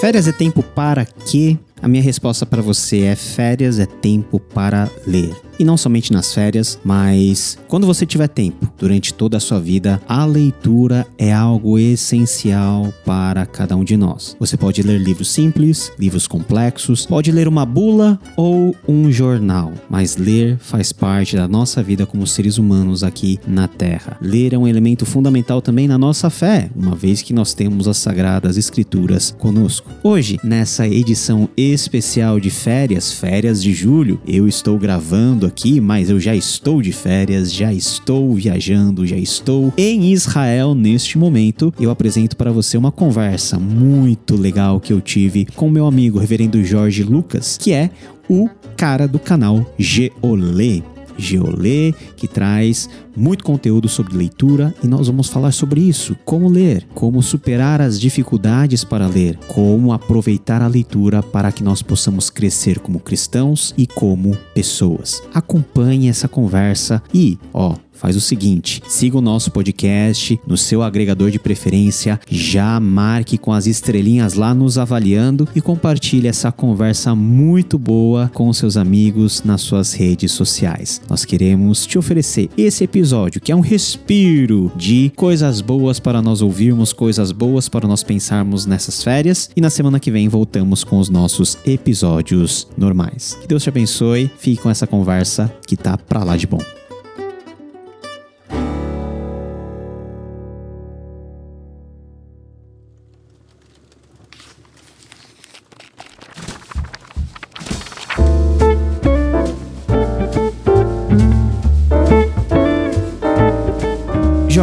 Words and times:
Férias 0.00 0.28
é 0.28 0.32
tempo 0.32 0.62
para 0.62 1.04
quê? 1.04 1.58
A 1.80 1.88
minha 1.88 2.02
resposta 2.02 2.44
para 2.44 2.60
você 2.60 3.02
é: 3.02 3.16
férias 3.16 3.78
é 3.78 3.86
tempo 3.86 4.38
para 4.38 4.90
ler. 5.06 5.34
E 5.58 5.64
não 5.64 5.76
somente 5.76 6.12
nas 6.12 6.34
férias, 6.34 6.78
mas 6.84 7.56
quando 7.66 7.86
você 7.86 8.04
tiver 8.04 8.28
tempo, 8.28 8.70
durante 8.78 9.14
toda 9.14 9.38
a 9.38 9.40
sua 9.40 9.58
vida, 9.58 10.00
a 10.06 10.24
leitura 10.26 11.06
é 11.16 11.32
algo 11.32 11.78
essencial 11.78 12.92
para 13.04 13.46
cada 13.46 13.74
um 13.74 13.82
de 13.82 13.96
nós. 13.96 14.36
Você 14.38 14.56
pode 14.56 14.82
ler 14.82 15.00
livros 15.00 15.28
simples, 15.28 15.90
livros 15.98 16.26
complexos, 16.26 17.06
pode 17.06 17.32
ler 17.32 17.48
uma 17.48 17.64
bula 17.64 18.20
ou 18.36 18.76
um 18.86 19.10
jornal, 19.10 19.72
mas 19.88 20.16
ler 20.16 20.58
faz 20.58 20.92
parte 20.92 21.36
da 21.36 21.48
nossa 21.48 21.82
vida 21.82 22.04
como 22.04 22.26
seres 22.26 22.58
humanos 22.58 23.02
aqui 23.02 23.38
na 23.46 23.66
Terra. 23.66 24.18
Ler 24.20 24.52
é 24.52 24.58
um 24.58 24.68
elemento 24.68 25.06
fundamental 25.06 25.62
também 25.62 25.88
na 25.88 25.96
nossa 25.96 26.28
fé, 26.28 26.70
uma 26.76 26.94
vez 26.94 27.22
que 27.22 27.32
nós 27.32 27.54
temos 27.54 27.88
as 27.88 27.96
sagradas 27.96 28.58
escrituras 28.58 29.34
conosco. 29.38 29.90
Hoje, 30.02 30.38
nessa 30.44 30.86
edição 30.86 31.48
especial 31.56 32.38
de 32.38 32.50
férias, 32.50 33.10
férias 33.10 33.62
de 33.62 33.72
julho, 33.72 34.20
eu 34.26 34.46
estou 34.46 34.78
gravando 34.78 35.45
aqui, 35.46 35.80
mas 35.80 36.10
eu 36.10 36.20
já 36.20 36.34
estou 36.34 36.82
de 36.82 36.92
férias, 36.92 37.52
já 37.52 37.72
estou 37.72 38.34
viajando, 38.34 39.06
já 39.06 39.16
estou 39.16 39.72
em 39.76 40.12
Israel 40.12 40.74
neste 40.74 41.16
momento. 41.16 41.72
Eu 41.80 41.90
apresento 41.90 42.36
para 42.36 42.52
você 42.52 42.76
uma 42.76 42.92
conversa 42.92 43.58
muito 43.58 44.36
legal 44.36 44.80
que 44.80 44.92
eu 44.92 45.00
tive 45.00 45.46
com 45.46 45.70
meu 45.70 45.86
amigo 45.86 46.18
Reverendo 46.18 46.62
Jorge 46.64 47.02
Lucas, 47.02 47.56
que 47.56 47.72
é 47.72 47.90
o 48.28 48.48
cara 48.76 49.06
do 49.06 49.18
canal 49.18 49.64
Geolê. 49.78 50.95
Geolê, 51.18 51.92
que 52.16 52.28
traz 52.28 52.88
muito 53.16 53.44
conteúdo 53.44 53.88
sobre 53.88 54.16
leitura 54.16 54.74
e 54.82 54.86
nós 54.86 55.06
vamos 55.06 55.28
falar 55.28 55.52
sobre 55.52 55.80
isso, 55.80 56.16
como 56.24 56.48
ler, 56.48 56.86
como 56.94 57.22
superar 57.22 57.80
as 57.80 57.98
dificuldades 57.98 58.84
para 58.84 59.06
ler, 59.06 59.38
como 59.48 59.92
aproveitar 59.92 60.60
a 60.62 60.66
leitura 60.66 61.22
para 61.22 61.50
que 61.50 61.64
nós 61.64 61.82
possamos 61.82 62.28
crescer 62.28 62.78
como 62.78 63.00
cristãos 63.00 63.74
e 63.76 63.86
como 63.86 64.36
pessoas. 64.54 65.22
Acompanhe 65.32 66.08
essa 66.08 66.28
conversa 66.28 67.02
e, 67.12 67.38
ó, 67.52 67.74
faz 67.96 68.16
o 68.16 68.20
seguinte: 68.20 68.82
siga 68.88 69.18
o 69.18 69.20
nosso 69.20 69.50
podcast 69.50 70.38
no 70.46 70.56
seu 70.56 70.82
agregador 70.82 71.30
de 71.30 71.38
preferência, 71.38 72.20
já 72.28 72.78
marque 72.78 73.38
com 73.38 73.52
as 73.52 73.66
estrelinhas 73.66 74.34
lá 74.34 74.54
nos 74.54 74.78
avaliando 74.78 75.48
e 75.54 75.60
compartilhe 75.60 76.28
essa 76.28 76.52
conversa 76.52 77.14
muito 77.14 77.78
boa 77.78 78.30
com 78.32 78.52
seus 78.52 78.76
amigos 78.76 79.42
nas 79.44 79.60
suas 79.60 79.92
redes 79.92 80.32
sociais. 80.32 81.00
Nós 81.08 81.24
queremos 81.24 81.86
te 81.86 81.98
oferecer 81.98 82.48
esse 82.56 82.84
episódio 82.84 83.40
que 83.40 83.52
é 83.52 83.56
um 83.56 83.60
respiro 83.60 84.70
de 84.76 85.12
coisas 85.16 85.60
boas 85.60 85.98
para 85.98 86.22
nós 86.22 86.42
ouvirmos, 86.42 86.92
coisas 86.92 87.32
boas 87.32 87.68
para 87.68 87.88
nós 87.88 88.02
pensarmos 88.02 88.66
nessas 88.66 89.02
férias 89.02 89.50
e 89.56 89.60
na 89.60 89.70
semana 89.70 90.00
que 90.00 90.10
vem 90.10 90.28
voltamos 90.28 90.84
com 90.84 90.98
os 90.98 91.08
nossos 91.08 91.58
episódios 91.66 92.66
normais. 92.76 93.36
Que 93.40 93.48
Deus 93.48 93.62
te 93.62 93.68
abençoe, 93.68 94.30
fique 94.38 94.62
com 94.62 94.70
essa 94.70 94.86
conversa 94.86 95.52
que 95.66 95.76
tá 95.76 95.96
pra 95.96 96.22
lá 96.22 96.36
de 96.36 96.46
bom. 96.46 96.85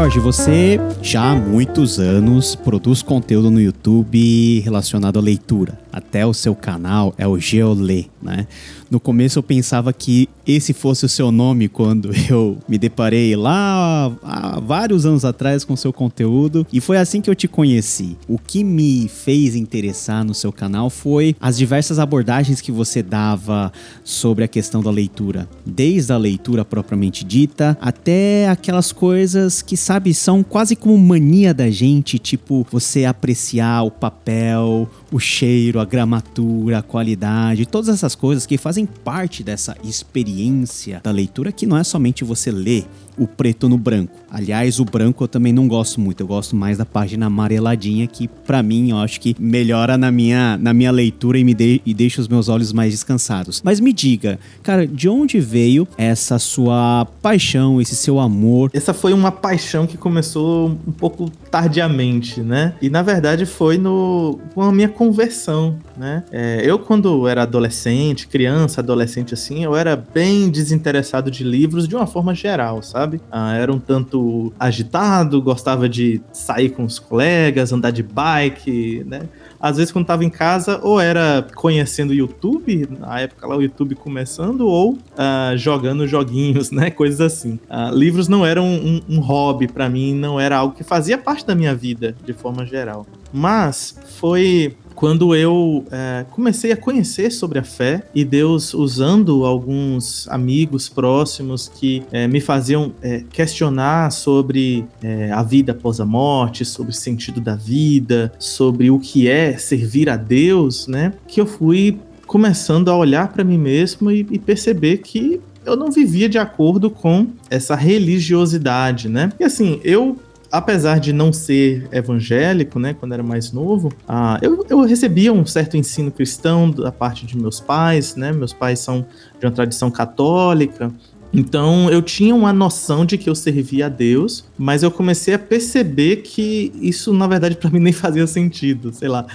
Jorge, 0.04 0.20
você 0.20 0.78
já 1.02 1.32
há 1.32 1.34
muitos 1.34 1.98
anos 1.98 2.56
produz 2.56 3.02
conteúdo 3.02 3.50
no 3.50 3.62
YouTube 3.62 4.60
relacionado 4.60 5.18
à 5.18 5.22
leitura. 5.22 5.83
Até 5.94 6.26
o 6.26 6.34
seu 6.34 6.56
canal 6.56 7.14
é 7.20 7.28
o 7.28 7.40
Geolê, 7.40 8.06
né? 8.22 8.48
No 8.90 9.00
começo 9.00 9.40
eu 9.40 9.44
pensava 9.44 9.94
que 9.94 10.28
esse 10.46 10.74
fosse 10.74 11.06
o 11.06 11.10
seu 11.10 11.32
nome 11.32 11.68
quando 11.68 12.12
eu 12.30 12.58
me 12.68 12.78
deparei 12.78 13.36
lá 13.36 14.12
há 14.24 14.60
vários 14.60 15.06
anos 15.06 15.24
atrás 15.24 15.64
com 15.64 15.76
seu 15.76 15.94
conteúdo 15.94 16.66
e 16.72 16.82
foi 16.82 16.98
assim 16.98 17.22
que 17.22 17.30
eu 17.30 17.36
te 17.36 17.48
conheci. 17.48 18.18
O 18.28 18.38
que 18.38 18.64
me 18.64 19.08
fez 19.08 19.56
interessar 19.56 20.24
no 20.24 20.34
seu 20.34 20.52
canal 20.52 20.90
foi 20.90 21.36
as 21.40 21.58
diversas 21.58 21.98
abordagens 22.00 22.60
que 22.60 22.72
você 22.72 23.02
dava 23.02 23.72
sobre 24.04 24.44
a 24.44 24.48
questão 24.48 24.82
da 24.82 24.92
leitura, 24.92 25.48
desde 25.66 26.12
a 26.12 26.18
leitura 26.18 26.66
propriamente 26.66 27.24
dita 27.24 27.78
até 27.82 28.48
aquelas 28.50 28.92
coisas 28.92 29.62
que 29.62 29.78
sabe 29.78 30.14
são 30.14 30.44
quase 30.44 30.76
como 30.76 30.98
mania 30.98 31.54
da 31.54 31.70
gente, 31.70 32.20
tipo 32.20 32.66
você 32.72 33.06
apreciar 33.06 33.84
o 33.84 33.92
papel, 33.92 34.90
o 35.12 35.20
cheiro, 35.20 35.80
a 35.84 35.86
gramatura, 35.86 36.80
a 36.80 36.82
qualidade, 36.82 37.66
todas 37.66 37.90
essas 37.90 38.16
coisas 38.16 38.46
que 38.46 38.58
fazem 38.58 38.86
parte 38.86 39.44
dessa 39.44 39.76
experiência 39.84 41.02
da 41.04 41.12
leitura 41.12 41.52
que 41.52 41.66
não 41.66 41.78
é 41.78 41.84
somente 41.84 42.24
você 42.24 42.52
ler 42.52 42.86
o 43.18 43.28
preto 43.28 43.70
no 43.70 43.78
branco. 43.78 44.14
Aliás, 44.30 44.80
o 44.80 44.86
branco 44.86 45.24
eu 45.24 45.28
também 45.28 45.54
não 45.54 45.68
gosto 45.68 46.00
muito, 46.00 46.22
eu 46.22 46.28
gosto 46.28 46.56
mais 46.56 46.78
da 46.78 46.86
página 46.86 47.28
amareladinha 47.28 48.08
que 48.08 48.28
para 48.28 48.64
mim 48.64 48.92
eu 48.92 48.98
acho 48.98 49.20
que 49.20 49.36
melhora 49.40 49.98
na 49.98 50.12
minha, 50.12 50.58
na 50.58 50.74
minha 50.74 50.92
leitura 50.92 51.38
e 51.38 51.44
me 51.44 51.54
de, 51.54 51.82
e 51.86 51.94
deixa 51.94 52.22
os 52.22 52.28
meus 52.28 52.50
olhos 52.50 52.74
mais 52.74 52.92
descansados. 52.92 53.62
Mas 53.64 53.80
me 53.80 53.94
diga, 53.94 54.40
cara, 54.62 54.88
de 54.88 55.08
onde 55.08 55.40
veio 55.40 55.88
essa 55.98 56.40
sua 56.40 57.08
paixão, 57.22 57.80
esse 57.80 57.96
seu 57.96 58.20
amor? 58.20 58.72
Essa 58.74 58.94
foi 58.94 59.14
uma 59.14 59.32
paixão 59.32 59.86
que 59.86 59.98
começou 59.98 60.78
um 60.88 60.92
pouco 60.92 61.30
tardiamente, 61.52 62.42
né? 62.42 62.74
E 62.82 62.90
na 62.90 63.02
verdade 63.02 63.46
foi 63.46 63.78
no 63.78 64.40
com 64.54 64.62
a 64.62 64.72
minha 64.72 64.90
conversão, 64.90 65.78
né? 65.98 66.24
É, 66.32 66.62
eu 66.64 66.80
quando 66.80 67.28
era 67.28 67.44
adolescente, 67.44 68.28
criança, 68.28 68.82
adolescente 68.82 69.34
assim, 69.34 69.64
eu 69.64 69.76
era 69.76 69.96
bem 69.96 70.50
desinteressado 70.50 71.30
de 71.30 71.44
livros 71.44 71.88
de 71.88 71.96
uma 71.96 72.08
forma 72.08 72.34
geral, 72.34 72.82
sabe? 72.82 73.22
Ah, 73.32 73.56
era 73.56 73.72
um 73.72 73.80
tanto 73.80 74.52
agitado, 74.60 75.42
gostava 75.42 75.88
de 75.88 76.22
sair 76.32 76.70
com 76.70 76.84
os 76.84 77.00
colegas, 77.00 77.72
andar 77.72 77.92
de 77.92 78.04
bike, 78.04 79.04
né? 79.08 79.24
Às 79.60 79.78
vezes 79.78 79.94
quando 79.94 80.06
tava 80.06 80.26
em 80.26 80.30
casa, 80.30 80.80
ou 80.84 81.00
era 81.00 81.48
conhecendo 81.56 82.10
o 82.10 82.14
YouTube, 82.14 82.86
na 83.00 83.22
época 83.22 83.48
lá 83.48 83.56
o 83.56 83.62
YouTube 83.62 83.96
começando, 83.96 84.68
ou 84.68 84.98
ah, 85.18 85.54
jogando 85.56 86.06
joguinhos, 86.06 86.70
né? 86.72 86.92
Coisas 86.92 87.22
assim. 87.22 87.60
Ah, 87.70 87.90
livros 87.92 88.28
não 88.28 88.46
eram 88.46 88.66
um, 88.66 89.02
um 89.08 89.20
hobby 89.20 89.68
para 89.68 89.88
mim, 89.88 90.14
não 90.14 90.40
era 90.40 90.58
algo 90.58 90.76
que 90.76 90.84
fazia 90.84 91.18
parte 91.18 91.46
da 91.46 91.56
minha 91.56 91.74
vida, 91.74 92.14
de 92.26 92.34
forma 92.34 92.66
geral. 92.66 93.06
Mas 93.32 93.98
foi 94.20 94.76
quando 94.96 95.36
eu 95.36 95.86
é, 95.92 96.26
comecei 96.32 96.72
a 96.72 96.78
conhecer 96.78 97.32
sobre 97.32 97.60
a 97.60 97.64
fé 97.64 98.04
e 98.14 98.24
Deus 98.24 98.74
usando 98.74 99.46
alguns 99.46 100.28
amigos 100.30 100.90
próximos 100.90 101.68
que 101.68 102.04
é, 102.12 102.28
me 102.28 102.40
faziam 102.40 102.94
é, 103.02 103.24
questionar 103.32 104.12
sobre 104.12 104.86
é, 105.02 105.32
a 105.32 105.44
vida 105.44 105.72
após 105.72 106.00
a 106.00 106.06
morte, 106.06 106.66
sobre 106.66 106.92
o 106.92 106.96
sentido 106.96 107.42
da 107.42 107.56
vida, 107.56 108.32
sobre 108.40 108.90
o 108.90 109.00
que 109.00 109.28
é 109.28 109.58
servir 109.58 110.10
a 110.10 110.16
Deus, 110.16 110.88
né? 110.88 111.14
Que 111.28 111.42
eu 111.42 111.46
fui 111.46 112.00
começando 112.26 112.90
a 112.90 112.98
olhar 112.98 113.28
para 113.28 113.44
mim 113.44 113.58
mesmo 113.58 114.12
e, 114.12 114.26
e 114.32 114.40
perceber 114.40 114.98
que 114.98 115.40
eu 115.66 115.76
não 115.76 115.92
vivia 115.92 116.28
de 116.28 116.38
acordo 116.38 116.90
com 116.90 117.28
essa 117.50 117.76
religiosidade, 117.76 119.08
né? 119.08 119.32
E 119.40 119.44
assim, 119.44 119.80
eu 119.84 120.18
apesar 120.54 121.00
de 121.00 121.12
não 121.12 121.34
ser 121.34 121.88
evangélico, 121.92 122.78
né, 122.78 122.94
quando 122.94 123.12
era 123.12 123.24
mais 123.24 123.52
novo, 123.52 123.92
ah, 124.08 124.38
eu, 124.40 124.64
eu 124.70 124.82
recebia 124.82 125.34
um 125.34 125.44
certo 125.48 125.76
ensino 125.76 126.12
cristão 126.12 126.70
da 126.70 126.92
parte 126.92 127.26
de 127.26 127.36
meus 127.36 127.60
pais, 127.60 128.16
né, 128.16 128.32
meus 128.32 128.54
pais 128.54 128.78
são 128.78 129.04
de 129.40 129.48
uma 129.48 129.52
tradição 129.52 129.90
católica, 129.90 130.92
então 131.34 131.90
eu 131.90 132.04
tinha 132.04 132.36
uma 132.36 132.54
noção 132.54 133.04
de 133.04 133.18
que 133.18 133.28
eu 133.28 133.34
servia 133.34 133.88
a 133.88 133.90
Deus, 133.90 134.46
mas 134.56 134.84
eu 134.84 134.92
comecei 134.92 135.34
a 135.34 135.40
perceber 135.40 136.18
que 136.18 136.72
isso 136.76 137.12
na 137.12 137.26
verdade 137.26 137.56
para 137.58 137.72
mim 137.72 137.80
nem 137.80 137.92
fazia 137.92 138.28
sentido, 138.28 138.94
sei 138.94 139.08
lá. 139.08 139.26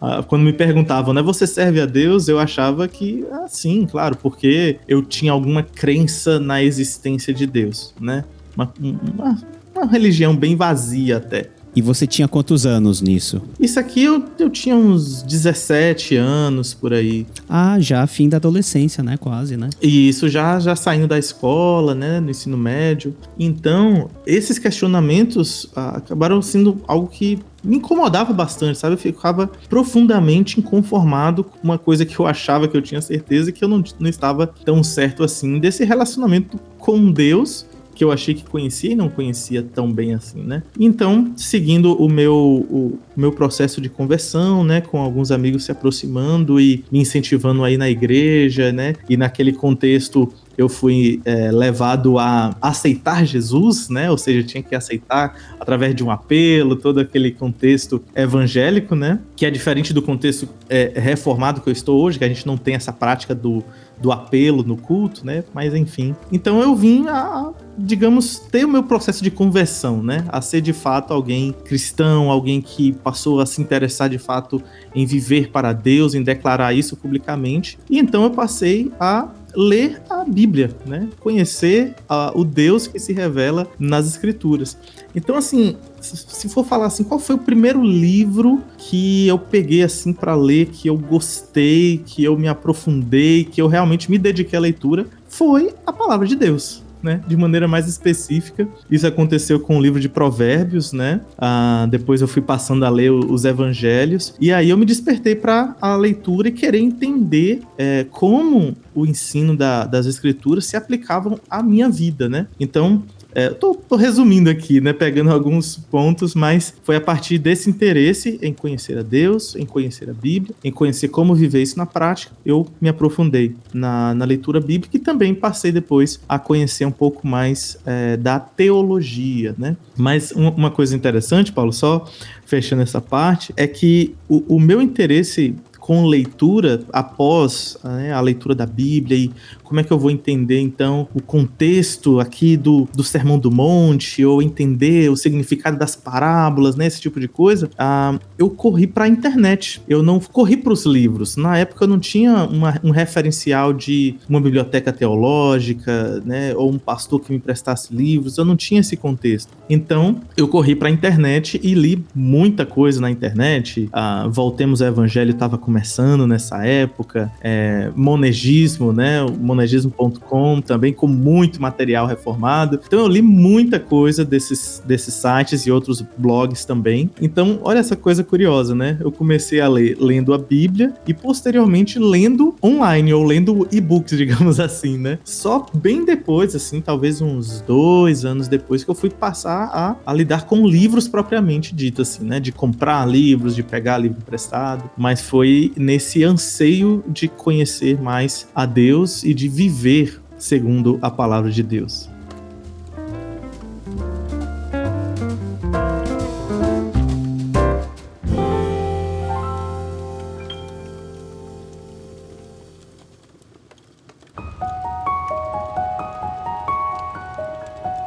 Ah, 0.00 0.22
quando 0.22 0.42
me 0.42 0.52
perguntavam, 0.52 1.12
né, 1.12 1.20
você 1.20 1.48
serve 1.48 1.80
a 1.80 1.86
Deus? 1.86 2.28
Eu 2.28 2.38
achava 2.38 2.86
que, 2.86 3.26
ah, 3.32 3.48
sim, 3.48 3.88
claro, 3.90 4.16
porque 4.16 4.78
eu 4.86 5.02
tinha 5.02 5.32
alguma 5.32 5.64
crença 5.64 6.38
na 6.38 6.62
existência 6.62 7.34
de 7.34 7.44
Deus, 7.44 7.92
né? 8.00 8.24
Uma, 8.54 8.72
uma, 8.80 9.38
uma 9.74 9.86
religião 9.86 10.36
bem 10.36 10.56
vazia 10.56 11.16
até. 11.16 11.50
E 11.74 11.80
você 11.80 12.06
tinha 12.06 12.26
quantos 12.26 12.66
anos 12.66 13.00
nisso? 13.00 13.40
Isso 13.58 13.78
aqui 13.78 14.02
eu, 14.02 14.24
eu 14.38 14.50
tinha 14.50 14.74
uns 14.74 15.22
17 15.22 16.16
anos 16.16 16.74
por 16.74 16.92
aí. 16.92 17.26
Ah, 17.48 17.78
já 17.78 18.04
fim 18.06 18.28
da 18.28 18.38
adolescência, 18.38 19.04
né? 19.04 19.16
Quase, 19.16 19.56
né? 19.56 19.70
E 19.80 20.08
isso 20.08 20.28
já, 20.28 20.58
já 20.58 20.74
saindo 20.74 21.06
da 21.06 21.18
escola, 21.18 21.94
né? 21.94 22.18
No 22.18 22.30
ensino 22.30 22.56
médio. 22.56 23.14
Então, 23.38 24.10
esses 24.26 24.58
questionamentos 24.58 25.70
ah, 25.76 25.98
acabaram 25.98 26.42
sendo 26.42 26.80
algo 26.88 27.06
que 27.06 27.38
me 27.62 27.76
incomodava 27.76 28.32
bastante, 28.32 28.78
sabe? 28.78 28.94
Eu 28.94 28.98
ficava 28.98 29.46
profundamente 29.68 30.58
inconformado 30.58 31.44
com 31.44 31.58
uma 31.62 31.78
coisa 31.78 32.04
que 32.04 32.18
eu 32.18 32.26
achava 32.26 32.66
que 32.66 32.76
eu 32.76 32.82
tinha 32.82 33.00
certeza 33.00 33.50
e 33.50 33.52
que 33.52 33.62
eu 33.62 33.68
não, 33.68 33.84
não 33.98 34.08
estava 34.08 34.46
tão 34.46 34.82
certo 34.82 35.22
assim 35.22 35.58
desse 35.58 35.84
relacionamento 35.84 36.58
com 36.78 37.12
Deus 37.12 37.66
que 38.00 38.04
eu 38.04 38.10
achei 38.10 38.32
que 38.32 38.44
conhecia 38.44 38.92
e 38.92 38.94
não 38.94 39.10
conhecia 39.10 39.62
tão 39.62 39.92
bem 39.92 40.14
assim, 40.14 40.42
né? 40.42 40.62
Então, 40.78 41.34
seguindo 41.36 41.92
o 42.02 42.08
meu, 42.08 42.34
o 42.34 42.98
meu 43.14 43.30
processo 43.30 43.78
de 43.78 43.90
conversão, 43.90 44.64
né, 44.64 44.80
com 44.80 44.98
alguns 44.98 45.30
amigos 45.30 45.64
se 45.66 45.70
aproximando 45.70 46.58
e 46.58 46.82
me 46.90 47.00
incentivando 47.00 47.62
aí 47.62 47.76
na 47.76 47.90
igreja, 47.90 48.72
né, 48.72 48.94
e 49.06 49.18
naquele 49.18 49.52
contexto 49.52 50.32
eu 50.56 50.66
fui 50.68 51.20
é, 51.24 51.50
levado 51.50 52.18
a 52.18 52.56
aceitar 52.60 53.24
Jesus, 53.24 53.88
né? 53.88 54.10
Ou 54.10 54.18
seja, 54.18 54.46
tinha 54.46 54.62
que 54.62 54.74
aceitar 54.74 55.34
através 55.58 55.94
de 55.94 56.04
um 56.04 56.10
apelo, 56.10 56.76
todo 56.76 57.00
aquele 57.00 57.30
contexto 57.30 58.02
evangélico, 58.14 58.94
né? 58.94 59.20
Que 59.34 59.46
é 59.46 59.50
diferente 59.50 59.94
do 59.94 60.02
contexto 60.02 60.46
é, 60.68 60.92
reformado 60.96 61.62
que 61.62 61.68
eu 61.70 61.72
estou 61.72 62.02
hoje, 62.02 62.18
que 62.18 62.24
a 62.24 62.28
gente 62.28 62.46
não 62.46 62.58
tem 62.58 62.74
essa 62.74 62.92
prática 62.92 63.34
do, 63.34 63.64
do 64.00 64.10
apelo 64.10 64.62
no 64.62 64.76
culto, 64.76 65.24
né? 65.24 65.44
Mas 65.52 65.74
enfim. 65.74 66.14
Então 66.32 66.60
eu 66.60 66.74
vim 66.74 67.06
a, 67.08 67.50
digamos, 67.76 68.38
ter 68.38 68.64
o 68.64 68.68
meu 68.68 68.82
processo 68.82 69.22
de 69.22 69.30
conversão, 69.30 70.02
né? 70.02 70.24
A 70.28 70.40
ser 70.40 70.60
de 70.60 70.72
fato 70.72 71.12
alguém 71.12 71.52
cristão, 71.52 72.30
alguém 72.30 72.60
que 72.60 72.92
passou 72.92 73.40
a 73.40 73.46
se 73.46 73.60
interessar 73.60 74.08
de 74.08 74.18
fato 74.18 74.62
em 74.94 75.04
viver 75.04 75.50
para 75.50 75.72
Deus, 75.72 76.14
em 76.14 76.22
declarar 76.22 76.72
isso 76.72 76.96
publicamente. 76.96 77.78
E 77.88 77.98
então 77.98 78.24
eu 78.24 78.30
passei 78.30 78.90
a 78.98 79.28
ler 79.54 80.02
a 80.08 80.24
Bíblia, 80.24 80.70
né? 80.86 81.08
Conhecer 81.20 81.94
uh, 82.08 82.38
o 82.38 82.44
Deus 82.44 82.86
que 82.86 82.98
se 82.98 83.12
revela 83.12 83.68
nas 83.78 84.06
Escrituras. 84.06 84.76
Então, 85.14 85.36
assim, 85.36 85.76
se 86.00 86.48
for 86.48 86.64
falar 86.64 86.86
assim, 86.86 87.04
qual 87.04 87.18
foi 87.18 87.34
o 87.34 87.38
primeiro 87.38 87.82
livro 87.82 88.62
que 88.78 89.26
eu 89.26 89.38
peguei 89.38 89.82
assim 89.82 90.12
para 90.12 90.34
ler, 90.34 90.66
que 90.66 90.88
eu 90.88 90.96
gostei, 90.96 92.02
que 92.04 92.22
eu 92.22 92.36
me 92.36 92.48
aprofundei, 92.48 93.44
que 93.44 93.60
eu 93.60 93.66
realmente 93.66 94.10
me 94.10 94.18
dediquei 94.18 94.56
à 94.56 94.60
leitura, 94.60 95.06
foi 95.28 95.74
a 95.86 95.92
palavra 95.92 96.26
de 96.26 96.36
Deus 96.36 96.82
né? 97.02 97.22
De 97.26 97.36
maneira 97.36 97.66
mais 97.66 97.88
específica. 97.88 98.68
Isso 98.90 99.06
aconteceu 99.06 99.60
com 99.60 99.78
o 99.78 99.82
livro 99.82 100.00
de 100.00 100.08
Provérbios, 100.08 100.92
né? 100.92 101.20
Ah, 101.38 101.86
depois 101.90 102.20
eu 102.20 102.28
fui 102.28 102.42
passando 102.42 102.84
a 102.84 102.88
ler 102.88 103.10
os 103.10 103.44
evangelhos. 103.44 104.34
E 104.40 104.52
aí 104.52 104.70
eu 104.70 104.78
me 104.78 104.84
despertei 104.84 105.34
para 105.34 105.76
a 105.80 105.96
leitura 105.96 106.48
e 106.48 106.52
querer 106.52 106.78
entender 106.78 107.62
é, 107.78 108.06
como 108.10 108.76
o 108.94 109.06
ensino 109.06 109.56
da, 109.56 109.84
das 109.86 110.06
escrituras 110.06 110.66
se 110.66 110.76
aplicavam 110.76 111.38
à 111.48 111.62
minha 111.62 111.88
vida, 111.88 112.28
né? 112.28 112.46
Então, 112.58 113.02
é, 113.34 113.50
tô, 113.50 113.74
tô, 113.74 113.96
resumindo 113.96 114.50
aqui, 114.50 114.80
né, 114.80 114.92
pegando 114.92 115.30
alguns 115.30 115.76
pontos, 115.76 116.34
mas 116.34 116.74
foi 116.82 116.96
a 116.96 117.00
partir 117.00 117.38
desse 117.38 117.68
interesse 117.68 118.38
em 118.42 118.52
conhecer 118.52 118.98
a 118.98 119.02
Deus, 119.02 119.54
em 119.56 119.64
conhecer 119.64 120.10
a 120.10 120.12
Bíblia, 120.12 120.54
em 120.64 120.70
conhecer 120.70 121.08
como 121.08 121.34
viver 121.34 121.62
isso 121.62 121.78
na 121.78 121.86
prática, 121.86 122.32
eu 122.44 122.66
me 122.80 122.88
aprofundei 122.88 123.54
na, 123.72 124.14
na 124.14 124.24
leitura 124.24 124.60
bíblica 124.60 124.96
e 124.96 125.00
também 125.00 125.34
passei 125.34 125.72
depois 125.72 126.20
a 126.28 126.38
conhecer 126.38 126.84
um 126.84 126.90
pouco 126.90 127.26
mais 127.26 127.78
é, 127.86 128.16
da 128.16 128.38
teologia, 128.38 129.54
né? 129.58 129.76
Mas 129.96 130.32
um, 130.34 130.48
uma 130.48 130.70
coisa 130.70 130.96
interessante, 130.96 131.52
Paulo, 131.52 131.72
só 131.72 132.06
fechando 132.44 132.82
essa 132.82 133.00
parte, 133.00 133.52
é 133.56 133.66
que 133.66 134.14
o, 134.28 134.56
o 134.56 134.60
meu 134.60 134.80
interesse 134.80 135.54
com 135.90 136.06
leitura 136.06 136.84
após 136.92 137.76
né, 137.82 138.12
a 138.12 138.20
leitura 138.20 138.54
da 138.54 138.64
Bíblia 138.64 139.16
e 139.16 139.32
como 139.70 139.78
é 139.78 139.84
que 139.84 139.92
eu 139.92 139.98
vou 140.00 140.10
entender 140.10 140.58
então 140.58 141.06
o 141.14 141.22
contexto 141.22 142.18
aqui 142.18 142.56
do, 142.56 142.88
do 142.92 143.04
Sermão 143.04 143.38
do 143.38 143.52
Monte, 143.52 144.24
ou 144.24 144.42
entender 144.42 145.08
o 145.08 145.16
significado 145.16 145.78
das 145.78 145.94
parábolas, 145.94 146.74
né, 146.74 146.88
esse 146.88 147.00
tipo 147.00 147.20
de 147.20 147.28
coisa, 147.28 147.70
ah, 147.78 148.18
eu 148.36 148.50
corri 148.50 148.88
para 148.88 149.04
a 149.04 149.08
internet. 149.08 149.80
Eu 149.88 150.02
não 150.02 150.18
corri 150.18 150.56
para 150.56 150.72
os 150.72 150.84
livros. 150.84 151.36
Na 151.36 151.56
época 151.56 151.84
eu 151.84 151.88
não 151.88 152.00
tinha 152.00 152.42
uma, 152.46 152.80
um 152.82 152.90
referencial 152.90 153.72
de 153.72 154.16
uma 154.28 154.40
biblioteca 154.40 154.92
teológica, 154.92 156.20
né, 156.24 156.52
ou 156.56 156.68
um 156.68 156.78
pastor 156.78 157.20
que 157.20 157.32
me 157.32 157.38
prestasse 157.38 157.94
livros. 157.94 158.38
Eu 158.38 158.44
não 158.44 158.56
tinha 158.56 158.80
esse 158.80 158.96
contexto. 158.96 159.52
Então 159.68 160.20
eu 160.36 160.48
corri 160.48 160.74
para 160.74 160.88
a 160.88 160.90
internet 160.90 161.60
e 161.62 161.74
li 161.74 162.04
muita 162.12 162.66
coisa 162.66 163.00
na 163.00 163.08
internet. 163.08 163.88
Ah, 163.92 164.26
Voltemos 164.28 164.82
ao 164.82 164.88
Evangelho 164.88 165.30
estava 165.30 165.56
começando 165.56 166.26
nessa 166.26 166.66
época. 166.66 167.30
É, 167.40 167.92
monegismo, 167.94 168.92
né? 168.92 169.22
O 169.22 169.38
monegismo.com 169.60 170.60
também 170.60 170.92
com 170.92 171.06
muito 171.06 171.60
material 171.60 172.06
reformado. 172.06 172.80
Então 172.86 173.00
eu 173.00 173.08
li 173.08 173.20
muita 173.22 173.78
coisa 173.78 174.24
desses, 174.24 174.82
desses 174.86 175.14
sites 175.14 175.66
e 175.66 175.70
outros 175.70 176.02
blogs 176.16 176.64
também. 176.64 177.10
Então, 177.20 177.60
olha 177.62 177.78
essa 177.78 177.96
coisa 177.96 178.24
curiosa, 178.24 178.74
né? 178.74 178.96
Eu 179.00 179.12
comecei 179.12 179.60
a 179.60 179.68
ler 179.68 179.96
lendo 180.00 180.32
a 180.32 180.38
Bíblia 180.38 180.94
e 181.06 181.12
posteriormente 181.12 181.98
lendo 181.98 182.54
online 182.62 183.12
ou 183.12 183.24
lendo 183.24 183.68
e-books, 183.70 184.16
digamos 184.18 184.58
assim, 184.58 184.96
né? 184.96 185.18
Só 185.24 185.66
bem 185.74 186.04
depois, 186.04 186.54
assim, 186.54 186.80
talvez 186.80 187.20
uns 187.20 187.60
dois 187.60 188.24
anos 188.24 188.48
depois 188.48 188.82
que 188.84 188.90
eu 188.90 188.94
fui 188.94 189.10
passar 189.10 189.70
a, 189.72 189.96
a 190.06 190.12
lidar 190.14 190.46
com 190.46 190.66
livros 190.66 191.06
propriamente 191.06 191.74
dito, 191.74 192.02
assim, 192.02 192.24
né? 192.24 192.40
De 192.40 192.52
comprar 192.52 193.06
livros, 193.06 193.54
de 193.54 193.62
pegar 193.62 193.98
livro 193.98 194.18
emprestado. 194.18 194.90
Mas 194.96 195.20
foi 195.20 195.72
nesse 195.76 196.24
anseio 196.24 197.04
de 197.06 197.28
conhecer 197.28 198.00
mais 198.00 198.48
a 198.54 198.64
Deus 198.64 199.22
e 199.22 199.34
de 199.34 199.48
viver 199.50 200.20
segundo 200.38 200.98
a 201.02 201.10
palavra 201.10 201.50
de 201.50 201.62
Deus. 201.62 202.09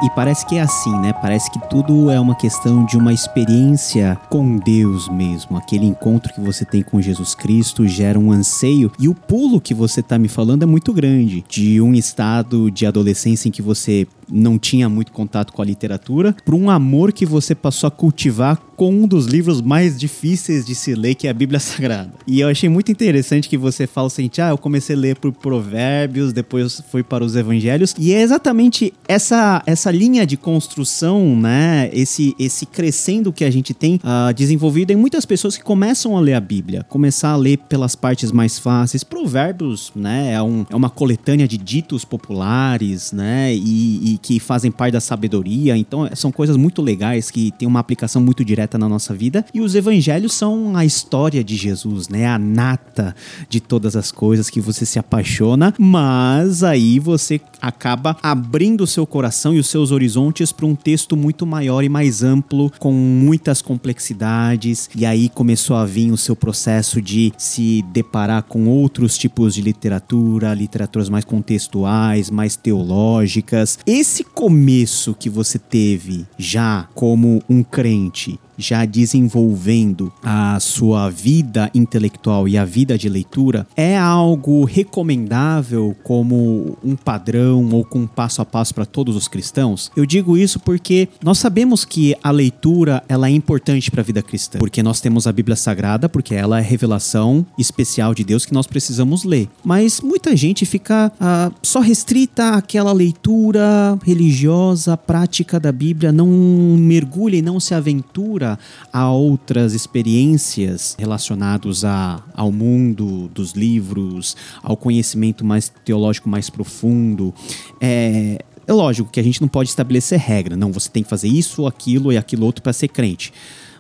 E 0.04 0.10
parece 0.10 0.46
que 0.46 0.58
é 0.58 0.62
assim, 0.62 0.92
né? 1.00 1.14
Parece 1.14 1.50
que 1.50 1.60
tudo 1.70 2.10
é 2.10 2.20
uma 2.20 2.36
questão 2.36 2.86
de 2.86 2.98
uma 2.98 3.14
experiência 3.14 4.20
com 4.30 4.58
Deus 4.58 5.08
mesmo. 5.08 5.56
Aquele 5.56 5.86
encontro 5.86 6.34
que 6.34 6.42
você 6.42 6.66
tem 6.66 6.84
com 6.84 7.02
Jesus 7.02 7.34
Cristo 7.34 7.88
gera 7.88 8.20
um 8.20 8.30
anseio. 8.30 8.92
E 9.00 9.08
o 9.08 9.16
pulo 9.16 9.62
que 9.62 9.74
você 9.74 10.02
está 10.02 10.20
me 10.20 10.28
falando 10.28 10.64
é 10.64 10.66
muito 10.66 10.92
grande. 10.92 11.46
De 11.48 11.80
um 11.80 11.94
estado 11.94 12.70
de 12.70 12.86
adolescência 12.86 13.48
em 13.48 13.52
que 13.52 13.62
você 13.62 14.06
não 14.31 14.58
tinha 14.58 14.90
muito 14.90 15.12
contato 15.12 15.54
com 15.54 15.62
a 15.62 15.66
literatura, 15.66 16.36
para 16.46 16.56
um 16.56 16.70
amor 16.70 17.12
que 17.12 17.25
você 17.25 17.54
passou 17.56 17.88
a 17.88 17.92
cultivar 17.92 18.60
com 18.75 18.92
um 18.92 19.08
dos 19.08 19.25
livros 19.28 19.62
mais 19.62 19.98
difíceis 19.98 20.66
de 20.66 20.75
se 20.75 20.96
ler, 20.96 21.16
que 21.16 21.28
é 21.28 21.30
a 21.30 21.34
Bíblia 21.34 21.60
Sagrada. 21.62 22.12
E 22.25 22.40
eu 22.40 22.48
achei 22.48 22.70
muito 22.70 22.92
interessante 22.92 23.48
que 23.48 23.58
você 23.58 23.88
fala 23.88 24.08
assim, 24.08 24.30
ah, 24.40 24.50
eu 24.50 24.58
comecei 24.58 24.96
a 24.96 25.00
ler 25.00 25.18
por 25.18 25.31
Provérbios, 25.31 26.34
depois 26.34 26.81
fui 26.90 27.04
para 27.04 27.24
os 27.24 27.36
Evangelhos, 27.36 27.94
e 27.98 28.14
é 28.14 28.22
exatamente 28.22 28.94
essa, 29.08 29.62
essa 29.66 29.92
linha 29.92 30.26
de 30.26 30.38
construção, 30.38 31.36
né, 31.36 31.90
esse, 31.94 32.36
esse 32.40 32.66
crescendo 32.66 33.31
que 33.31 33.44
a 33.44 33.52
gente 33.52 33.74
tem 33.74 33.96
uh, 33.96 34.34
desenvolvido 34.34 34.92
em 34.92 34.95
muitas 34.95 35.26
pessoas 35.26 35.57
que 35.57 35.64
começam 35.64 36.18
a 36.18 36.19
ler 36.19 36.33
a 36.33 36.42
Bíblia, 36.42 36.83
começar 36.83 37.30
a 37.30 37.36
ler 37.36 37.57
pelas 37.57 37.95
partes 37.95 38.31
mais 38.31 38.59
fáceis. 38.59 39.04
Provérbios, 39.04 39.92
né, 39.95 40.33
é, 40.33 40.42
um, 40.42 40.66
é 40.69 40.76
uma 40.76 40.90
coletânea 40.90 41.47
de 41.47 41.57
ditos 41.57 42.04
populares, 42.04 43.12
né, 43.12 43.54
e, 43.54 44.13
e 44.13 44.13
que 44.18 44.40
fazem 44.40 44.72
parte 44.72 44.94
da 44.94 45.02
sabedoria. 45.02 45.78
Então, 45.78 46.10
são 46.16 46.32
coisas 46.32 46.58
muito 46.58 46.82
legais 46.82 47.32
que 47.32 47.52
têm 47.52 47.68
uma 47.68 47.80
aplicação 47.80 48.22
muito 48.22 48.44
direta 48.44 48.78
na 48.78 48.90
nossa 48.90 49.14
vida. 49.14 49.46
E 49.54 49.62
os 49.62 49.76
evangelhos 49.76 50.34
são 50.34 50.76
a 50.76 50.86
história 50.86 51.44
de 51.44 51.56
Jesus, 51.56 52.10
né? 52.10 52.28
A 52.28 52.38
nata 52.38 53.16
de 53.50 53.60
todas 53.60 53.96
as 53.96 54.12
coisas 54.12 54.50
que 54.50 54.62
você 54.62 54.86
se 54.86 55.00
apaixona, 55.00 55.74
mas 55.78 56.64
aí 56.64 57.00
você 57.00 57.40
acaba 57.62 58.18
abrindo 58.22 58.84
o 58.84 58.88
seu 58.88 59.06
coração 59.06 59.54
e 59.54 59.60
os 59.60 59.68
seus 59.68 59.92
horizontes 59.92 60.52
para 60.52 60.66
um 60.66 60.76
texto 60.76 61.16
muito 61.16 61.46
maior 61.46 61.84
e 61.84 61.90
mais 61.90 62.24
amplo, 62.24 62.72
com 62.80 62.92
muitas 62.92 63.62
complexidades. 63.62 64.90
E 64.96 65.06
aí 65.06 65.30
começou 65.30 65.76
a 65.76 65.86
vir 65.86 66.12
o 66.12 66.18
seu 66.18 66.36
processo 66.36 67.02
de 67.02 67.32
se 67.38 67.84
deparar 67.94 68.44
com 68.44 68.68
outros 68.68 69.18
tipos 69.18 69.54
de 69.54 69.62
literatura, 69.62 70.54
literaturas 70.54 71.10
mais 71.10 71.24
contextuais, 71.24 72.30
mais 72.30 72.56
teológicas. 72.56 73.80
Esse 73.86 74.03
esse 74.04 74.26
começo 74.26 75.16
que 75.16 75.30
você 75.30 75.57
teve 75.57 76.28
já 76.38 76.90
como 76.94 77.42
um 77.50 77.64
crente 77.64 78.38
já 78.57 78.86
desenvolvendo 78.86 80.12
a 80.24 80.60
sua 80.60 81.10
vida 81.10 81.69
intelectual 81.74 82.48
e 82.48 82.57
a 82.57 82.66
vida 82.66 82.98
de 82.98 83.10
leitura, 83.10 83.68
é 83.76 83.98
algo 83.98 84.64
recomendável 84.66 85.95
como 86.04 86.78
um 86.83 86.95
padrão 86.95 87.69
ou 87.72 87.83
com 87.83 88.00
um 88.00 88.07
passo 88.07 88.42
a 88.42 88.45
passo 88.45 88.74
para 88.74 88.86
todos 88.86 89.16
os 89.16 89.28
cristãos? 89.28 89.92
Eu 89.95 90.06
digo 90.06 90.38
isso 90.38 90.60
porque 90.60 91.07
nós 91.24 91.38
sabemos 91.38 91.86
que 91.86 92.16
a 92.24 92.31
leitura 92.31 93.04
ela 93.07 93.28
é 93.28 93.31
importante 93.31 93.90
para 93.90 94.02
a 94.02 94.04
vida 94.04 94.22
cristã, 94.22 94.60
porque 94.60 94.83
nós 94.83 95.02
temos 95.02 95.28
a 95.28 95.31
Bíblia 95.31 95.56
Sagrada, 95.56 96.07
porque 96.07 96.36
ela 96.36 96.60
é 96.60 96.62
revelação 96.62 97.45
especial 97.57 98.14
de 98.14 98.24
Deus 98.24 98.45
que 98.45 98.54
nós 98.54 98.68
precisamos 98.68 99.24
ler. 99.24 99.50
Mas 99.64 100.02
muita 100.02 100.36
gente 100.36 100.66
fica 100.66 101.12
ah, 101.19 101.52
só 101.62 101.80
restrita 101.80 102.56
àquela 102.56 102.92
leitura 102.92 103.98
religiosa, 104.04 104.98
prática 104.98 105.60
da 105.60 105.72
Bíblia, 105.72 106.12
não 106.12 106.28
mergulha 106.28 107.38
e 107.38 107.42
não 107.42 107.60
se 107.60 107.74
aventura 107.74 108.53
a 108.92 109.10
outras 109.10 109.74
experiências 109.74 110.95
relacionadas 111.00 111.83
a, 111.83 112.22
ao 112.33 112.52
mundo 112.52 113.30
dos 113.33 113.54
livros, 113.54 114.36
ao 114.62 114.76
conhecimento 114.76 115.44
mais 115.44 115.72
teológico 115.83 116.30
mais 116.30 116.50
profundo. 116.50 117.33
É, 117.80 118.40
É 118.66 118.72
lógico 118.72 119.10
que 119.12 119.19
a 119.19 119.24
gente 119.24 119.42
não 119.42 119.50
pode 119.50 119.69
estabelecer 119.69 120.18
regra, 120.19 120.56
não, 120.56 120.72
você 120.72 120.90
tem 120.90 121.04
que 121.04 121.10
fazer 121.10 121.28
isso, 121.28 121.68
aquilo 121.68 122.14
e 122.14 122.18
aquilo 122.18 122.45
outro 122.45 122.62
para 122.64 122.72
ser 122.72 122.88
crente. 122.88 123.33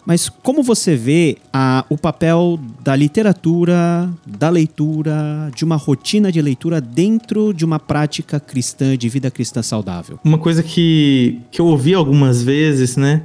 Mas 0.05 0.27
como 0.27 0.61
você 0.61 0.97
vê 0.97 1.37
a, 1.53 1.85
o 1.89 1.97
papel 1.97 2.59
da 2.83 2.93
literatura, 2.93 4.09
da 4.27 4.49
leitura, 4.49 5.49
de 5.55 5.63
uma 5.63 5.77
rotina 5.77 6.29
de 6.29 6.41
leitura 6.41 6.81
dentro 6.81 7.53
de 7.53 7.63
uma 7.63 7.79
prática 7.79 8.37
cristã, 8.37 8.97
de 8.97 9.07
vida 9.07 9.31
cristã 9.31 9.61
saudável? 9.63 10.19
Uma 10.21 10.37
coisa 10.37 10.61
que, 10.61 11.39
que 11.49 11.61
eu 11.61 11.67
ouvi 11.67 11.93
algumas 11.93 12.43
vezes, 12.43 12.97
né? 12.97 13.23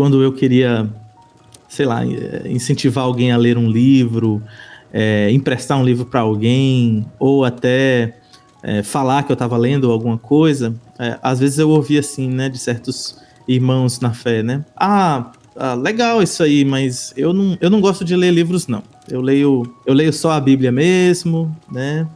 Quando 0.00 0.22
eu 0.22 0.32
queria, 0.32 0.88
sei 1.68 1.84
lá, 1.84 2.00
incentivar 2.46 3.04
alguém 3.04 3.32
a 3.32 3.36
ler 3.36 3.58
um 3.58 3.68
livro, 3.68 4.42
é, 4.90 5.30
emprestar 5.30 5.76
um 5.78 5.84
livro 5.84 6.06
para 6.06 6.20
alguém, 6.20 7.04
ou 7.18 7.44
até 7.44 8.16
é, 8.62 8.82
falar 8.82 9.24
que 9.24 9.30
eu 9.30 9.34
estava 9.34 9.58
lendo 9.58 9.92
alguma 9.92 10.16
coisa, 10.16 10.74
é, 10.98 11.18
às 11.22 11.38
vezes 11.38 11.58
eu 11.58 11.68
ouvia 11.68 12.00
assim, 12.00 12.30
né, 12.30 12.48
de 12.48 12.56
certos 12.56 13.18
irmãos 13.46 14.00
na 14.00 14.14
fé, 14.14 14.42
né? 14.42 14.64
Ah, 14.74 15.32
ah, 15.54 15.74
legal 15.74 16.22
isso 16.22 16.42
aí, 16.42 16.64
mas 16.64 17.12
eu 17.14 17.34
não, 17.34 17.58
eu 17.60 17.68
não 17.68 17.82
gosto 17.82 18.02
de 18.02 18.16
ler 18.16 18.30
livros, 18.30 18.66
não. 18.66 18.82
Eu 19.06 19.20
leio, 19.20 19.70
eu 19.84 19.92
leio 19.92 20.14
só 20.14 20.30
a 20.30 20.40
Bíblia 20.40 20.72
mesmo, 20.72 21.54
né? 21.70 22.08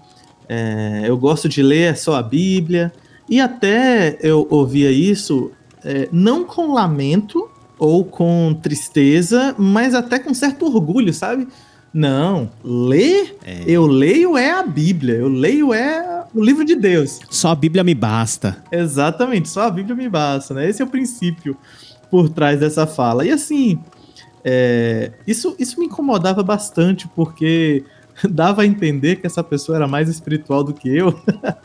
É, 0.49 1.03
eu 1.05 1.19
gosto 1.19 1.51
de 1.51 1.63
ler 1.63 1.99
só 1.99 2.17
a 2.17 2.23
Bíblia. 2.23 2.91
E 3.29 3.43
até 3.43 4.17
eu 4.23 4.47
ouvia 4.49 4.91
isso, 4.91 5.51
é, 5.85 6.09
não 6.11 6.47
com 6.47 6.73
lamento 6.73 7.51
ou 7.79 8.05
com 8.05 8.59
tristeza, 8.63 9.55
mas 9.59 9.95
até 9.95 10.19
com 10.19 10.33
certo 10.33 10.67
orgulho, 10.67 11.13
sabe? 11.13 11.49
Não, 11.93 12.51
ler, 12.65 13.37
é. 13.45 13.63
eu 13.69 13.87
leio 13.87 14.37
é 14.37 14.51
a 14.51 14.65
Bíblia, 14.65 15.15
eu 15.15 15.29
leio 15.29 15.73
é 15.73 16.25
o 16.35 16.43
livro 16.43 16.65
de 16.65 16.75
Deus. 16.75 17.21
Só 17.31 17.51
a 17.51 17.55
Bíblia 17.55 17.85
me 17.85 17.95
basta. 17.95 18.63
Exatamente, 18.73 19.49
só 19.49 19.63
a 19.63 19.71
Bíblia 19.71 19.95
me 19.95 20.09
basta, 20.09 20.55
né? 20.55 20.69
Esse 20.69 20.83
é 20.83 20.85
o 20.85 20.89
princípio 20.89 21.57
por 22.11 22.29
trás 22.29 22.59
dessa 22.59 22.85
fala. 22.85 23.25
E 23.25 23.31
assim, 23.31 23.79
é, 24.45 25.13
isso, 25.27 25.55
isso 25.59 25.79
me 25.79 25.87
incomodava 25.87 26.43
bastante, 26.43 27.09
porque 27.09 27.85
dava 28.29 28.63
a 28.63 28.67
entender 28.67 29.17
que 29.17 29.27
essa 29.27 29.43
pessoa 29.43 29.77
era 29.77 29.89
mais 29.89 30.09
espiritual 30.09 30.63
do 30.63 30.73
que 30.73 30.89
eu. 30.89 31.19